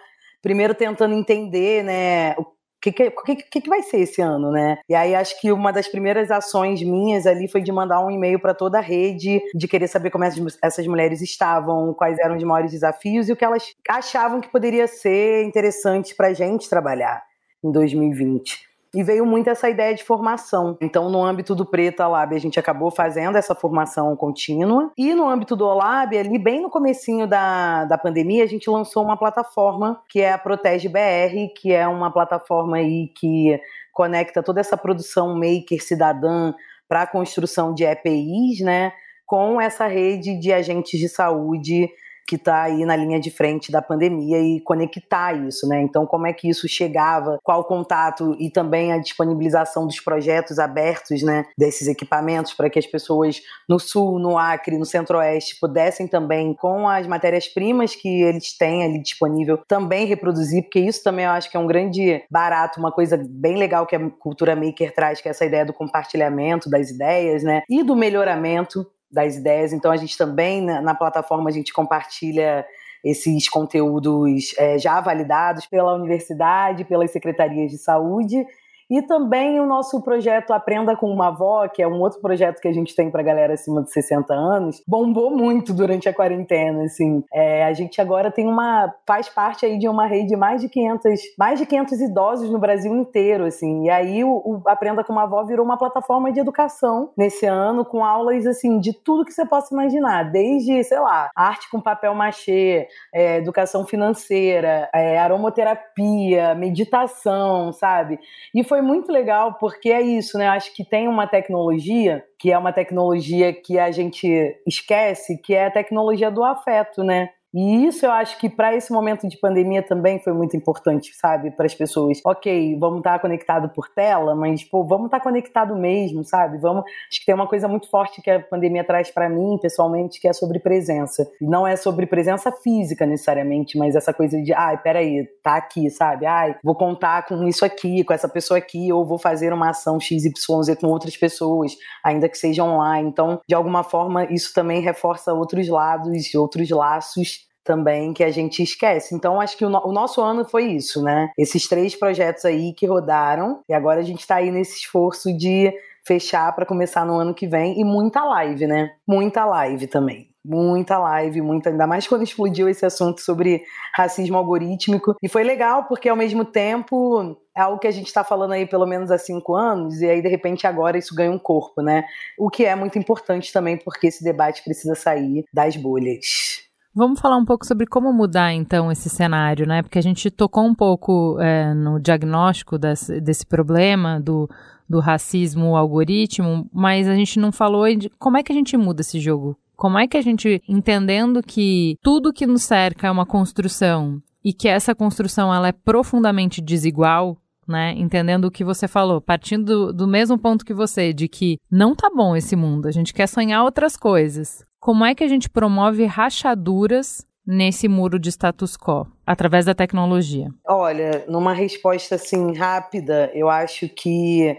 primeiro 0.40 0.72
tentando 0.72 1.14
entender, 1.14 1.82
né, 1.82 2.36
que, 2.80 2.92
que, 2.92 3.10
que, 3.10 3.60
que, 3.60 3.68
vai 3.68 3.82
ser 3.82 3.98
esse 3.98 4.20
ano, 4.20 4.50
né? 4.50 4.78
E 4.88 4.94
aí 4.94 5.14
acho 5.14 5.40
que 5.40 5.50
uma 5.50 5.72
das 5.72 5.88
primeiras 5.88 6.30
ações 6.30 6.82
minhas 6.82 7.26
ali 7.26 7.48
foi 7.48 7.60
de 7.60 7.72
mandar 7.72 8.04
um 8.04 8.10
e-mail 8.10 8.38
para 8.38 8.54
toda 8.54 8.78
a 8.78 8.82
rede, 8.82 9.40
de 9.54 9.68
querer 9.68 9.88
saber 9.88 10.10
como 10.10 10.24
essas 10.24 10.86
mulheres 10.86 11.20
estavam, 11.20 11.92
quais 11.94 12.18
eram 12.18 12.36
os 12.36 12.44
maiores 12.44 12.70
desafios 12.70 13.28
e 13.28 13.32
o 13.32 13.36
que 13.36 13.44
elas 13.44 13.74
achavam 13.88 14.40
que 14.40 14.48
poderia 14.48 14.86
ser 14.86 15.44
interessante 15.44 16.14
para 16.14 16.28
a 16.28 16.32
gente 16.32 16.68
trabalhar 16.68 17.22
em 17.62 17.72
2020. 17.72 18.67
E 18.98 19.02
veio 19.04 19.24
muito 19.24 19.48
essa 19.48 19.70
ideia 19.70 19.94
de 19.94 20.02
formação. 20.02 20.76
Então, 20.80 21.08
no 21.08 21.22
âmbito 21.22 21.54
do 21.54 21.64
Preta 21.64 22.08
Lab, 22.08 22.34
a 22.34 22.40
gente 22.40 22.58
acabou 22.58 22.90
fazendo 22.90 23.38
essa 23.38 23.54
formação 23.54 24.16
contínua. 24.16 24.90
E 24.98 25.14
no 25.14 25.28
âmbito 25.28 25.54
do 25.54 25.64
Olab, 25.64 26.18
ali 26.18 26.36
bem 26.36 26.60
no 26.60 26.68
comecinho 26.68 27.24
da, 27.24 27.84
da 27.84 27.96
pandemia, 27.96 28.42
a 28.42 28.48
gente 28.48 28.68
lançou 28.68 29.04
uma 29.04 29.16
plataforma 29.16 30.02
que 30.08 30.20
é 30.20 30.32
a 30.32 30.36
Protege 30.36 30.88
BR, 30.88 31.54
que 31.56 31.72
é 31.72 31.86
uma 31.86 32.12
plataforma 32.12 32.78
aí 32.78 33.12
que 33.16 33.60
conecta 33.92 34.42
toda 34.42 34.58
essa 34.58 34.76
produção 34.76 35.32
maker 35.32 35.80
cidadã 35.80 36.52
para 36.88 37.02
a 37.02 37.06
construção 37.06 37.72
de 37.72 37.84
EPIs, 37.84 38.62
né? 38.62 38.90
Com 39.24 39.60
essa 39.60 39.86
rede 39.86 40.36
de 40.40 40.52
agentes 40.52 40.98
de 40.98 41.08
saúde 41.08 41.88
que 42.28 42.36
está 42.36 42.64
aí 42.64 42.84
na 42.84 42.94
linha 42.94 43.18
de 43.18 43.30
frente 43.30 43.72
da 43.72 43.80
pandemia 43.80 44.38
e 44.38 44.60
conectar 44.60 45.32
isso, 45.32 45.66
né? 45.66 45.80
Então, 45.80 46.04
como 46.04 46.26
é 46.26 46.32
que 46.34 46.46
isso 46.46 46.68
chegava, 46.68 47.38
qual 47.42 47.60
o 47.60 47.64
contato 47.64 48.36
e 48.38 48.50
também 48.50 48.92
a 48.92 48.98
disponibilização 48.98 49.86
dos 49.86 49.98
projetos 49.98 50.58
abertos, 50.58 51.22
né, 51.22 51.46
desses 51.56 51.88
equipamentos 51.88 52.52
para 52.52 52.68
que 52.68 52.78
as 52.78 52.86
pessoas 52.86 53.40
no 53.66 53.78
sul, 53.78 54.18
no 54.18 54.36
Acre, 54.36 54.76
no 54.76 54.84
Centro-Oeste 54.84 55.58
pudessem 55.58 56.06
também, 56.06 56.52
com 56.52 56.86
as 56.86 57.06
matérias-primas 57.06 57.94
que 57.94 58.22
eles 58.22 58.54
têm 58.56 58.84
ali 58.84 59.00
disponível, 59.00 59.58
também 59.66 60.04
reproduzir, 60.04 60.64
porque 60.64 60.80
isso 60.80 61.02
também 61.02 61.24
eu 61.24 61.30
acho 61.30 61.50
que 61.50 61.56
é 61.56 61.60
um 61.60 61.66
grande 61.66 62.22
barato, 62.30 62.78
uma 62.78 62.92
coisa 62.92 63.18
bem 63.26 63.56
legal 63.56 63.86
que 63.86 63.96
a 63.96 64.10
cultura 64.10 64.54
maker 64.54 64.94
traz, 64.94 65.22
que 65.22 65.28
é 65.28 65.30
essa 65.30 65.46
ideia 65.46 65.64
do 65.64 65.72
compartilhamento 65.72 66.68
das 66.68 66.90
ideias, 66.90 67.42
né, 67.42 67.62
e 67.70 67.82
do 67.82 67.96
melhoramento 67.96 68.86
das 69.10 69.36
ideias. 69.36 69.72
Então 69.72 69.90
a 69.90 69.96
gente 69.96 70.16
também 70.16 70.62
na, 70.62 70.80
na 70.80 70.94
plataforma 70.94 71.48
a 71.48 71.52
gente 71.52 71.72
compartilha 71.72 72.66
esses 73.04 73.48
conteúdos 73.48 74.54
é, 74.58 74.78
já 74.78 75.00
validados 75.00 75.66
pela 75.66 75.94
universidade, 75.94 76.84
pelas 76.84 77.10
secretarias 77.10 77.70
de 77.70 77.78
saúde 77.78 78.44
e 78.90 79.02
também 79.02 79.60
o 79.60 79.66
nosso 79.66 80.02
projeto 80.02 80.52
Aprenda 80.52 80.96
com 80.96 81.10
uma 81.10 81.28
Avó, 81.28 81.68
que 81.68 81.82
é 81.82 81.88
um 81.88 82.00
outro 82.00 82.20
projeto 82.20 82.60
que 82.60 82.68
a 82.68 82.72
gente 82.72 82.94
tem 82.94 83.10
para 83.10 83.22
galera 83.22 83.54
acima 83.54 83.82
de 83.82 83.92
60 83.92 84.32
anos, 84.32 84.82
bombou 84.86 85.30
muito 85.30 85.72
durante 85.74 86.08
a 86.08 86.14
quarentena, 86.14 86.84
assim. 86.84 87.22
É, 87.32 87.64
a 87.64 87.72
gente 87.72 88.00
agora 88.00 88.30
tem 88.30 88.46
uma 88.46 88.92
faz 89.06 89.28
parte 89.28 89.66
aí 89.66 89.78
de 89.78 89.88
uma 89.88 90.06
rede 90.06 90.28
de 90.28 90.36
mais 90.36 90.60
de 90.60 90.68
500, 90.68 91.20
mais 91.38 91.58
de 91.58 91.66
500 91.66 92.00
idosos 92.00 92.50
no 92.50 92.58
Brasil 92.58 92.94
inteiro, 92.94 93.44
assim. 93.44 93.84
E 93.84 93.90
aí 93.90 94.22
o, 94.22 94.28
o 94.28 94.62
Aprenda 94.66 95.02
com 95.02 95.12
uma 95.12 95.22
Avó 95.22 95.44
virou 95.44 95.64
uma 95.64 95.78
plataforma 95.78 96.30
de 96.30 96.40
educação 96.40 97.10
nesse 97.16 97.46
ano 97.46 97.84
com 97.84 98.04
aulas 98.04 98.46
assim 98.46 98.78
de 98.78 98.92
tudo 98.92 99.24
que 99.24 99.32
você 99.32 99.46
possa 99.46 99.72
imaginar, 99.72 100.30
desde, 100.30 100.84
sei 100.84 101.00
lá, 101.00 101.30
arte 101.34 101.70
com 101.70 101.80
papel 101.80 102.14
machê, 102.14 102.86
é, 103.12 103.36
educação 103.36 103.86
financeira, 103.86 104.88
é, 104.94 105.18
aromoterapia, 105.18 106.54
meditação, 106.54 107.72
sabe? 107.72 108.18
E 108.54 108.62
foi 108.62 108.77
foi 108.78 108.82
muito 108.82 109.10
legal 109.10 109.54
porque 109.58 109.90
é 109.90 110.00
isso, 110.00 110.38
né? 110.38 110.48
Acho 110.48 110.72
que 110.72 110.84
tem 110.84 111.08
uma 111.08 111.26
tecnologia 111.26 112.22
que 112.38 112.52
é 112.52 112.56
uma 112.58 112.72
tecnologia 112.72 113.52
que 113.52 113.76
a 113.76 113.90
gente 113.90 114.28
esquece, 114.66 115.40
que 115.42 115.52
é 115.52 115.66
a 115.66 115.70
tecnologia 115.70 116.30
do 116.30 116.44
afeto, 116.44 117.02
né? 117.02 117.28
E 117.54 117.86
isso 117.86 118.04
eu 118.04 118.10
acho 118.10 118.38
que 118.38 118.48
para 118.48 118.76
esse 118.76 118.92
momento 118.92 119.26
de 119.26 119.38
pandemia 119.38 119.82
também 119.82 120.18
foi 120.18 120.34
muito 120.34 120.56
importante, 120.56 121.14
sabe? 121.14 121.50
Para 121.50 121.64
as 121.64 121.74
pessoas. 121.74 122.20
Ok, 122.24 122.76
vamos 122.78 122.98
estar 122.98 123.14
tá 123.14 123.18
conectado 123.18 123.70
por 123.70 123.88
tela, 123.88 124.34
mas 124.34 124.62
pô, 124.62 124.84
vamos 124.84 125.06
estar 125.06 125.18
tá 125.18 125.24
conectado 125.24 125.74
mesmo, 125.74 126.22
sabe? 126.24 126.58
Vamos. 126.58 126.84
Acho 127.10 127.20
que 127.20 127.26
tem 127.26 127.34
uma 127.34 127.46
coisa 127.46 127.66
muito 127.66 127.88
forte 127.90 128.20
que 128.20 128.30
a 128.30 128.40
pandemia 128.40 128.84
traz 128.84 129.10
para 129.10 129.30
mim, 129.30 129.58
pessoalmente, 129.60 130.20
que 130.20 130.28
é 130.28 130.32
sobre 130.32 130.58
presença. 130.58 131.26
Não 131.40 131.66
é 131.66 131.74
sobre 131.74 132.06
presença 132.06 132.52
física 132.52 133.06
necessariamente, 133.06 133.78
mas 133.78 133.96
essa 133.96 134.12
coisa 134.12 134.40
de, 134.42 134.52
ai, 134.52 134.76
peraí, 134.82 135.26
tá 135.42 135.56
aqui, 135.56 135.88
sabe? 135.90 136.26
Ai, 136.26 136.54
vou 136.62 136.74
contar 136.74 137.26
com 137.26 137.48
isso 137.48 137.64
aqui, 137.64 138.04
com 138.04 138.12
essa 138.12 138.28
pessoa 138.28 138.58
aqui, 138.58 138.92
ou 138.92 139.06
vou 139.06 139.18
fazer 139.18 139.54
uma 139.54 139.70
ação 139.70 139.98
XYZ 139.98 140.76
com 140.78 140.88
outras 140.88 141.16
pessoas, 141.16 141.74
ainda 142.04 142.28
que 142.28 142.36
seja 142.36 142.62
online. 142.62 143.08
Então, 143.08 143.40
de 143.48 143.54
alguma 143.54 143.82
forma, 143.82 144.26
isso 144.26 144.52
também 144.52 144.82
reforça 144.82 145.32
outros 145.32 145.66
lados, 145.68 146.34
outros 146.34 146.68
laços 146.68 147.47
também 147.68 148.14
que 148.14 148.24
a 148.24 148.30
gente 148.30 148.62
esquece. 148.62 149.14
Então, 149.14 149.38
acho 149.38 149.54
que 149.58 149.64
o, 149.64 149.68
no 149.68 149.86
o, 149.86 149.92
nosso 149.92 150.22
ano 150.22 150.42
foi 150.42 150.64
isso, 150.72 151.02
né? 151.02 151.30
Esses 151.36 151.68
três 151.68 151.94
projetos 151.94 152.46
aí 152.46 152.72
que 152.72 152.86
rodaram, 152.86 153.60
e 153.68 153.74
agora 153.74 154.00
a 154.00 154.02
gente 154.02 154.20
está 154.20 154.36
aí 154.36 154.50
nesse 154.50 154.78
esforço 154.78 155.36
de 155.36 155.70
fechar 156.06 156.50
para 156.54 156.64
começar 156.64 157.04
no 157.04 157.18
ano 157.18 157.34
que 157.34 157.46
vem 157.46 157.78
e 157.78 157.84
muita 157.84 158.24
live, 158.24 158.66
né? 158.66 158.92
Muita 159.06 159.44
live 159.44 159.86
também. 159.86 160.28
Muita 160.42 160.98
live, 160.98 161.42
muita, 161.42 161.68
ainda 161.68 161.86
mais 161.86 162.08
quando 162.08 162.22
explodiu 162.22 162.70
esse 162.70 162.86
assunto 162.86 163.20
sobre 163.20 163.62
racismo 163.94 164.38
algorítmico. 164.38 165.14
E 165.22 165.28
foi 165.28 165.44
legal, 165.44 165.84
porque 165.84 166.08
ao 166.08 166.16
mesmo 166.16 166.42
tempo 166.42 167.36
é 167.54 167.60
algo 167.60 167.78
que 167.78 167.86
a 167.86 167.90
gente 167.90 168.06
está 168.06 168.24
falando 168.24 168.52
aí 168.52 168.64
pelo 168.64 168.86
menos 168.86 169.10
há 169.10 169.18
cinco 169.18 169.54
anos, 169.54 170.00
e 170.00 170.08
aí 170.08 170.22
de 170.22 170.28
repente 170.28 170.66
agora 170.66 170.96
isso 170.96 171.14
ganha 171.14 171.30
um 171.30 171.38
corpo, 171.38 171.82
né? 171.82 172.04
O 172.38 172.48
que 172.48 172.64
é 172.64 172.74
muito 172.74 172.98
importante 172.98 173.52
também, 173.52 173.76
porque 173.76 174.06
esse 174.06 174.24
debate 174.24 174.64
precisa 174.64 174.94
sair 174.94 175.44
das 175.52 175.76
bolhas. 175.76 176.67
Vamos 176.98 177.20
falar 177.20 177.36
um 177.36 177.44
pouco 177.44 177.64
sobre 177.64 177.86
como 177.86 178.12
mudar 178.12 178.52
então 178.52 178.90
esse 178.90 179.08
cenário, 179.08 179.68
né? 179.68 179.82
Porque 179.82 180.00
a 180.00 180.02
gente 180.02 180.32
tocou 180.32 180.64
um 180.64 180.74
pouco 180.74 181.38
é, 181.40 181.72
no 181.72 182.00
diagnóstico 182.00 182.76
desse, 182.76 183.20
desse 183.20 183.46
problema 183.46 184.18
do, 184.18 184.50
do 184.88 184.98
racismo 184.98 185.76
algoritmo, 185.76 186.68
mas 186.72 187.06
a 187.06 187.14
gente 187.14 187.38
não 187.38 187.52
falou 187.52 187.86
de 187.94 188.10
como 188.18 188.36
é 188.36 188.42
que 188.42 188.50
a 188.50 188.54
gente 188.54 188.76
muda 188.76 189.02
esse 189.02 189.20
jogo. 189.20 189.56
Como 189.76 189.96
é 189.96 190.08
que 190.08 190.16
a 190.16 190.20
gente, 190.20 190.60
entendendo 190.68 191.40
que 191.40 191.96
tudo 192.02 192.32
que 192.32 192.48
nos 192.48 192.64
cerca 192.64 193.06
é 193.06 193.10
uma 193.12 193.24
construção 193.24 194.20
e 194.44 194.52
que 194.52 194.66
essa 194.66 194.92
construção 194.92 195.54
ela 195.54 195.68
é 195.68 195.72
profundamente 195.72 196.60
desigual, 196.60 197.36
né? 197.64 197.94
Entendendo 197.96 198.46
o 198.46 198.50
que 198.50 198.64
você 198.64 198.88
falou, 198.88 199.20
partindo 199.20 199.64
do, 199.64 199.92
do, 199.92 200.08
mesmo 200.08 200.36
ponto 200.36 200.64
que 200.64 200.74
você, 200.74 201.12
de 201.12 201.28
que 201.28 201.58
não 201.70 201.94
tá 201.94 202.10
bom 202.12 202.34
esse 202.34 202.56
mundo, 202.56 202.88
a 202.88 202.90
gente 202.90 203.14
quer 203.14 203.28
sonhar 203.28 203.62
outras 203.62 203.96
coisas. 203.96 204.66
Como 204.88 205.04
é 205.04 205.14
que 205.14 205.22
a 205.22 205.28
gente 205.28 205.50
promove 205.50 206.06
rachaduras 206.06 207.22
nesse 207.46 207.86
muro 207.86 208.18
de 208.18 208.30
status 208.30 208.74
quo 208.74 209.06
através 209.26 209.66
da 209.66 209.74
tecnologia? 209.74 210.48
Olha, 210.66 211.26
numa 211.28 211.52
resposta 211.52 212.14
assim 212.14 212.56
rápida, 212.56 213.30
eu 213.34 213.50
acho 213.50 213.86
que 213.86 214.56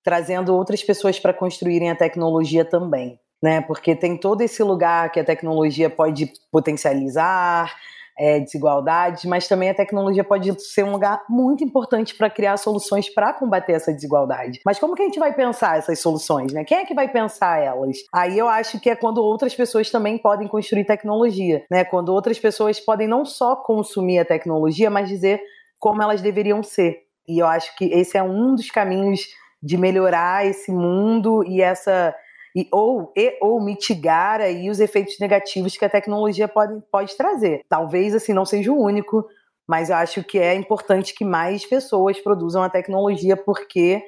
trazendo 0.00 0.54
outras 0.54 0.84
pessoas 0.84 1.18
para 1.18 1.34
construírem 1.34 1.90
a 1.90 1.96
tecnologia 1.96 2.64
também, 2.64 3.18
né? 3.42 3.60
Porque 3.60 3.96
tem 3.96 4.16
todo 4.16 4.42
esse 4.42 4.62
lugar 4.62 5.10
que 5.10 5.18
a 5.18 5.24
tecnologia 5.24 5.90
pode 5.90 6.32
potencializar, 6.52 7.74
é, 8.18 8.40
desigualdades, 8.40 9.24
mas 9.24 9.48
também 9.48 9.70
a 9.70 9.74
tecnologia 9.74 10.24
pode 10.24 10.60
ser 10.62 10.84
um 10.84 10.92
lugar 10.92 11.22
muito 11.28 11.64
importante 11.64 12.14
para 12.14 12.30
criar 12.30 12.56
soluções 12.56 13.12
para 13.12 13.32
combater 13.32 13.72
essa 13.72 13.92
desigualdade. 13.92 14.60
Mas 14.64 14.78
como 14.78 14.94
que 14.94 15.02
a 15.02 15.04
gente 15.06 15.18
vai 15.18 15.34
pensar 15.34 15.78
essas 15.78 16.00
soluções, 16.00 16.52
né? 16.52 16.64
Quem 16.64 16.78
é 16.78 16.84
que 16.84 16.94
vai 16.94 17.08
pensar 17.08 17.62
elas? 17.62 17.98
Aí 18.14 18.38
eu 18.38 18.48
acho 18.48 18.78
que 18.80 18.90
é 18.90 18.96
quando 18.96 19.18
outras 19.18 19.54
pessoas 19.54 19.90
também 19.90 20.18
podem 20.18 20.48
construir 20.48 20.84
tecnologia, 20.84 21.64
né? 21.70 21.84
Quando 21.84 22.10
outras 22.10 22.38
pessoas 22.38 22.78
podem 22.78 23.08
não 23.08 23.24
só 23.24 23.56
consumir 23.56 24.18
a 24.18 24.24
tecnologia, 24.24 24.90
mas 24.90 25.08
dizer 25.08 25.40
como 25.78 26.02
elas 26.02 26.20
deveriam 26.20 26.62
ser. 26.62 26.98
E 27.28 27.40
eu 27.40 27.46
acho 27.46 27.74
que 27.76 27.86
esse 27.86 28.16
é 28.16 28.22
um 28.22 28.54
dos 28.54 28.70
caminhos 28.70 29.20
de 29.62 29.76
melhorar 29.76 30.44
esse 30.44 30.72
mundo 30.72 31.44
e 31.44 31.62
essa 31.62 32.14
e 32.54 32.68
ou, 32.70 33.12
e, 33.16 33.38
ou 33.40 33.60
mitigar 33.60 34.40
aí 34.40 34.68
os 34.68 34.80
efeitos 34.80 35.18
negativos 35.18 35.76
que 35.76 35.84
a 35.84 35.90
tecnologia 35.90 36.46
pode, 36.46 36.80
pode 36.90 37.16
trazer. 37.16 37.62
Talvez 37.68 38.14
assim 38.14 38.32
não 38.32 38.44
seja 38.44 38.70
o 38.70 38.80
único, 38.80 39.26
mas 39.66 39.90
eu 39.90 39.96
acho 39.96 40.22
que 40.22 40.38
é 40.38 40.54
importante 40.54 41.14
que 41.14 41.24
mais 41.24 41.64
pessoas 41.64 42.20
produzam 42.20 42.62
a 42.62 42.68
tecnologia, 42.68 43.36
porque 43.36 44.02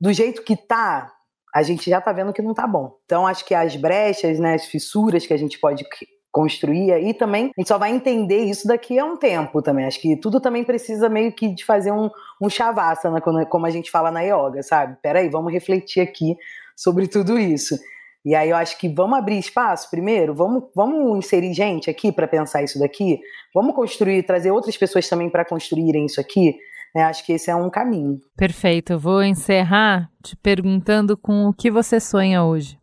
do 0.00 0.12
jeito 0.12 0.42
que 0.42 0.56
tá, 0.56 1.12
a 1.54 1.62
gente 1.62 1.88
já 1.88 2.00
tá 2.00 2.12
vendo 2.12 2.32
que 2.32 2.42
não 2.42 2.54
tá 2.54 2.66
bom. 2.66 2.96
Então 3.04 3.26
acho 3.26 3.44
que 3.44 3.54
as 3.54 3.76
brechas, 3.76 4.38
né, 4.38 4.54
as 4.54 4.66
fissuras 4.66 5.26
que 5.26 5.34
a 5.34 5.36
gente 5.36 5.58
pode 5.58 5.84
construir 6.32 6.92
aí 6.92 7.14
também, 7.14 7.52
a 7.56 7.60
gente 7.60 7.68
só 7.68 7.78
vai 7.78 7.92
entender 7.92 8.40
isso 8.40 8.66
daqui 8.66 8.98
a 8.98 9.04
um 9.04 9.16
tempo 9.16 9.62
também. 9.62 9.84
Acho 9.84 10.00
que 10.00 10.16
tudo 10.16 10.40
também 10.40 10.64
precisa 10.64 11.08
meio 11.08 11.32
que 11.32 11.54
de 11.54 11.64
fazer 11.64 11.92
um, 11.92 12.10
um 12.42 12.50
shavasana, 12.50 13.20
como 13.20 13.66
a 13.66 13.70
gente 13.70 13.88
fala 13.88 14.10
na 14.10 14.22
yoga, 14.22 14.60
sabe? 14.62 14.96
Peraí, 15.00 15.28
vamos 15.28 15.52
refletir 15.52 16.00
aqui 16.00 16.36
sobre 16.76 17.06
tudo 17.06 17.38
isso. 17.38 17.76
E 18.24 18.34
aí 18.34 18.48
eu 18.48 18.56
acho 18.56 18.78
que 18.78 18.88
vamos 18.88 19.18
abrir 19.18 19.38
espaço 19.38 19.90
primeiro, 19.90 20.34
vamos, 20.34 20.64
vamos 20.74 21.18
inserir 21.18 21.52
gente 21.52 21.90
aqui 21.90 22.10
para 22.10 22.26
pensar 22.26 22.62
isso 22.62 22.78
daqui, 22.78 23.20
vamos 23.54 23.74
construir, 23.74 24.22
trazer 24.22 24.50
outras 24.50 24.76
pessoas 24.78 25.06
também 25.06 25.28
para 25.28 25.44
construírem 25.44 26.06
isso 26.06 26.20
aqui. 26.20 26.56
Né? 26.94 27.02
Acho 27.02 27.26
que 27.26 27.34
esse 27.34 27.50
é 27.50 27.54
um 27.54 27.68
caminho. 27.68 28.20
Perfeito. 28.36 28.94
Eu 28.94 28.98
vou 28.98 29.22
encerrar 29.22 30.08
te 30.22 30.34
perguntando 30.36 31.18
com 31.18 31.46
o 31.46 31.52
que 31.52 31.70
você 31.70 32.00
sonha 32.00 32.42
hoje. 32.44 32.78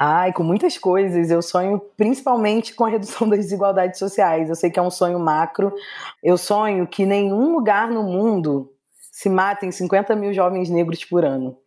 Ai, 0.00 0.32
com 0.32 0.44
muitas 0.44 0.78
coisas. 0.78 1.30
Eu 1.30 1.42
sonho 1.42 1.78
principalmente 1.96 2.72
com 2.74 2.84
a 2.84 2.88
redução 2.88 3.28
das 3.28 3.40
desigualdades 3.40 3.98
sociais. 3.98 4.48
Eu 4.48 4.54
sei 4.54 4.70
que 4.70 4.78
é 4.78 4.82
um 4.82 4.90
sonho 4.90 5.18
macro. 5.18 5.74
Eu 6.22 6.38
sonho 6.38 6.86
que 6.86 7.04
nenhum 7.04 7.52
lugar 7.52 7.90
no 7.90 8.04
mundo 8.04 8.72
se 9.12 9.28
matem 9.28 9.70
50 9.70 10.14
mil 10.14 10.32
jovens 10.32 10.70
negros 10.70 11.04
por 11.04 11.24
ano 11.24 11.58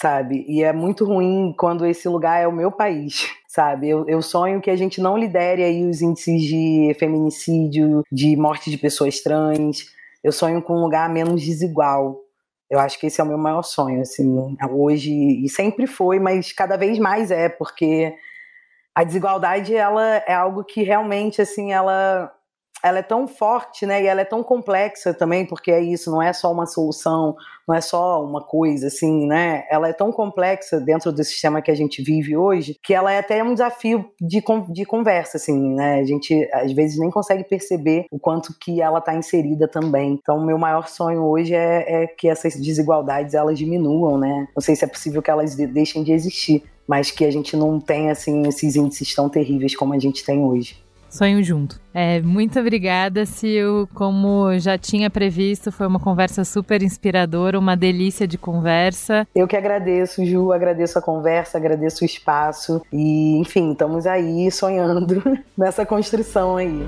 sabe? 0.00 0.44
E 0.48 0.62
é 0.62 0.72
muito 0.72 1.04
ruim 1.04 1.52
quando 1.58 1.84
esse 1.84 2.08
lugar 2.08 2.40
é 2.40 2.46
o 2.46 2.52
meu 2.52 2.70
país, 2.70 3.28
sabe? 3.48 3.88
Eu, 3.88 4.06
eu, 4.06 4.22
sonho 4.22 4.60
que 4.60 4.70
a 4.70 4.76
gente 4.76 5.00
não 5.00 5.18
lidere 5.18 5.64
aí 5.64 5.84
os 5.84 6.00
índices 6.00 6.42
de 6.42 6.96
feminicídio, 6.98 8.04
de 8.10 8.36
morte 8.36 8.70
de 8.70 8.78
pessoas 8.78 9.20
trans. 9.20 9.86
Eu 10.22 10.30
sonho 10.30 10.62
com 10.62 10.74
um 10.74 10.82
lugar 10.82 11.08
menos 11.08 11.42
desigual. 11.42 12.16
Eu 12.70 12.78
acho 12.78 12.98
que 13.00 13.06
esse 13.06 13.20
é 13.20 13.24
o 13.24 13.26
meu 13.26 13.38
maior 13.38 13.62
sonho, 13.62 14.02
assim, 14.02 14.56
hoje 14.70 15.10
e 15.12 15.48
sempre 15.48 15.86
foi, 15.86 16.20
mas 16.20 16.52
cada 16.52 16.76
vez 16.76 16.98
mais 16.98 17.30
é, 17.30 17.48
porque 17.48 18.14
a 18.94 19.02
desigualdade 19.02 19.74
ela 19.74 20.16
é 20.26 20.34
algo 20.34 20.62
que 20.62 20.82
realmente 20.82 21.40
assim 21.40 21.72
ela 21.72 22.30
ela 22.82 22.98
é 22.98 23.02
tão 23.02 23.26
forte, 23.26 23.86
né? 23.86 24.02
E 24.02 24.06
ela 24.06 24.20
é 24.20 24.24
tão 24.24 24.42
complexa 24.42 25.12
também, 25.12 25.44
porque 25.44 25.70
é 25.70 25.80
isso, 25.80 26.10
não 26.10 26.22
é 26.22 26.32
só 26.32 26.52
uma 26.52 26.66
solução, 26.66 27.36
não 27.66 27.74
é 27.74 27.80
só 27.80 28.24
uma 28.24 28.40
coisa, 28.40 28.86
assim, 28.86 29.26
né? 29.26 29.64
Ela 29.70 29.88
é 29.88 29.92
tão 29.92 30.12
complexa 30.12 30.80
dentro 30.80 31.12
do 31.12 31.24
sistema 31.24 31.60
que 31.60 31.70
a 31.70 31.74
gente 31.74 32.02
vive 32.02 32.36
hoje, 32.36 32.78
que 32.82 32.94
ela 32.94 33.12
é 33.12 33.18
até 33.18 33.42
um 33.42 33.52
desafio 33.52 34.10
de, 34.20 34.42
de 34.70 34.84
conversa, 34.84 35.36
assim, 35.36 35.74
né? 35.74 36.00
A 36.00 36.04
gente 36.04 36.48
às 36.52 36.72
vezes 36.72 36.98
nem 36.98 37.10
consegue 37.10 37.44
perceber 37.44 38.06
o 38.10 38.18
quanto 38.18 38.54
que 38.58 38.80
ela 38.80 38.98
está 38.98 39.14
inserida 39.14 39.68
também. 39.68 40.12
Então, 40.12 40.44
meu 40.44 40.58
maior 40.58 40.88
sonho 40.88 41.24
hoje 41.24 41.54
é, 41.54 42.04
é 42.04 42.06
que 42.06 42.28
essas 42.28 42.54
desigualdades 42.54 43.34
elas 43.34 43.58
diminuam, 43.58 44.18
né? 44.18 44.48
Não 44.54 44.62
sei 44.62 44.76
se 44.76 44.84
é 44.84 44.88
possível 44.88 45.20
que 45.20 45.30
elas 45.30 45.54
deixem 45.56 46.02
de 46.02 46.12
existir, 46.12 46.62
mas 46.86 47.10
que 47.10 47.24
a 47.24 47.30
gente 47.30 47.56
não 47.56 47.78
tenha 47.78 48.12
assim 48.12 48.46
esses 48.46 48.76
índices 48.76 49.14
tão 49.14 49.28
terríveis 49.28 49.76
como 49.76 49.92
a 49.92 49.98
gente 49.98 50.24
tem 50.24 50.42
hoje. 50.42 50.87
Sonho 51.08 51.42
junto. 51.42 51.80
É, 51.94 52.20
muito 52.20 52.60
obrigada, 52.60 53.24
Sil. 53.26 53.88
Como 53.94 54.58
já 54.58 54.76
tinha 54.76 55.08
previsto, 55.08 55.72
foi 55.72 55.86
uma 55.86 55.98
conversa 55.98 56.44
super 56.44 56.82
inspiradora, 56.82 57.58
uma 57.58 57.76
delícia 57.76 58.26
de 58.26 58.36
conversa. 58.36 59.26
Eu 59.34 59.48
que 59.48 59.56
agradeço, 59.56 60.24
Ju, 60.24 60.52
agradeço 60.52 60.98
a 60.98 61.02
conversa, 61.02 61.56
agradeço 61.56 62.04
o 62.04 62.06
espaço 62.06 62.82
e, 62.92 63.38
enfim, 63.38 63.72
estamos 63.72 64.06
aí 64.06 64.50
sonhando 64.50 65.22
nessa 65.56 65.86
construção 65.86 66.56
aí. 66.56 66.86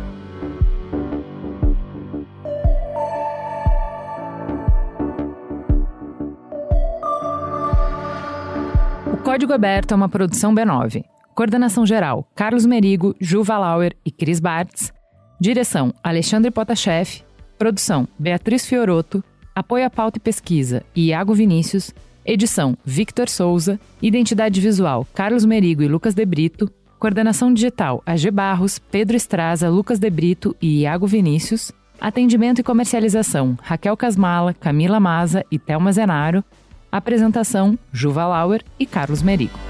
O 9.13 9.17
Código 9.23 9.53
Aberto 9.53 9.93
é 9.93 9.95
uma 9.97 10.09
produção 10.09 10.55
B9. 10.55 11.05
Coordenação 11.41 11.87
geral: 11.87 12.31
Carlos 12.35 12.67
Merigo, 12.67 13.17
Juva 13.19 13.57
Lauer 13.57 13.97
e 14.05 14.11
Cris 14.11 14.39
Bartz. 14.39 14.93
Direção: 15.41 15.91
Alexandre 16.05 16.51
Potashev. 16.51 17.23
Produção: 17.57 18.07
Beatriz 18.19 18.67
Fioroto. 18.67 19.25
Apoio 19.55 19.87
à 19.87 19.89
pauta 19.89 20.19
e 20.19 20.21
pesquisa: 20.21 20.83
Iago 20.95 21.33
Vinícius. 21.33 21.95
Edição: 22.27 22.77
Victor 22.85 23.27
Souza. 23.31 23.81
Identidade 24.03 24.61
visual: 24.61 25.07
Carlos 25.15 25.47
Merigo 25.47 25.83
e 25.83 25.89
Lucas 25.89 26.13
De 26.13 26.27
Brito. 26.27 26.71
Coordenação 26.99 27.55
digital: 27.55 28.03
AG 28.05 28.31
Barros, 28.31 28.79
Pedro 28.79 29.17
Estraza, 29.17 29.71
Lucas 29.71 29.99
De 29.99 30.11
Brito 30.11 30.55
e 30.61 30.81
Iago 30.81 31.07
Vinícius. 31.07 31.73
Atendimento 31.99 32.61
e 32.61 32.63
comercialização: 32.63 33.57
Raquel 33.63 33.97
Casmala, 33.97 34.53
Camila 34.53 35.01
Maza 35.01 35.43
e 35.51 35.59
Thelma 35.59 35.91
Zenaro. 35.91 36.45
Apresentação: 36.93 37.79
Juva 37.91 38.27
Lauer 38.27 38.63
e 38.79 38.85
Carlos 38.85 39.23
Merigo. 39.23 39.70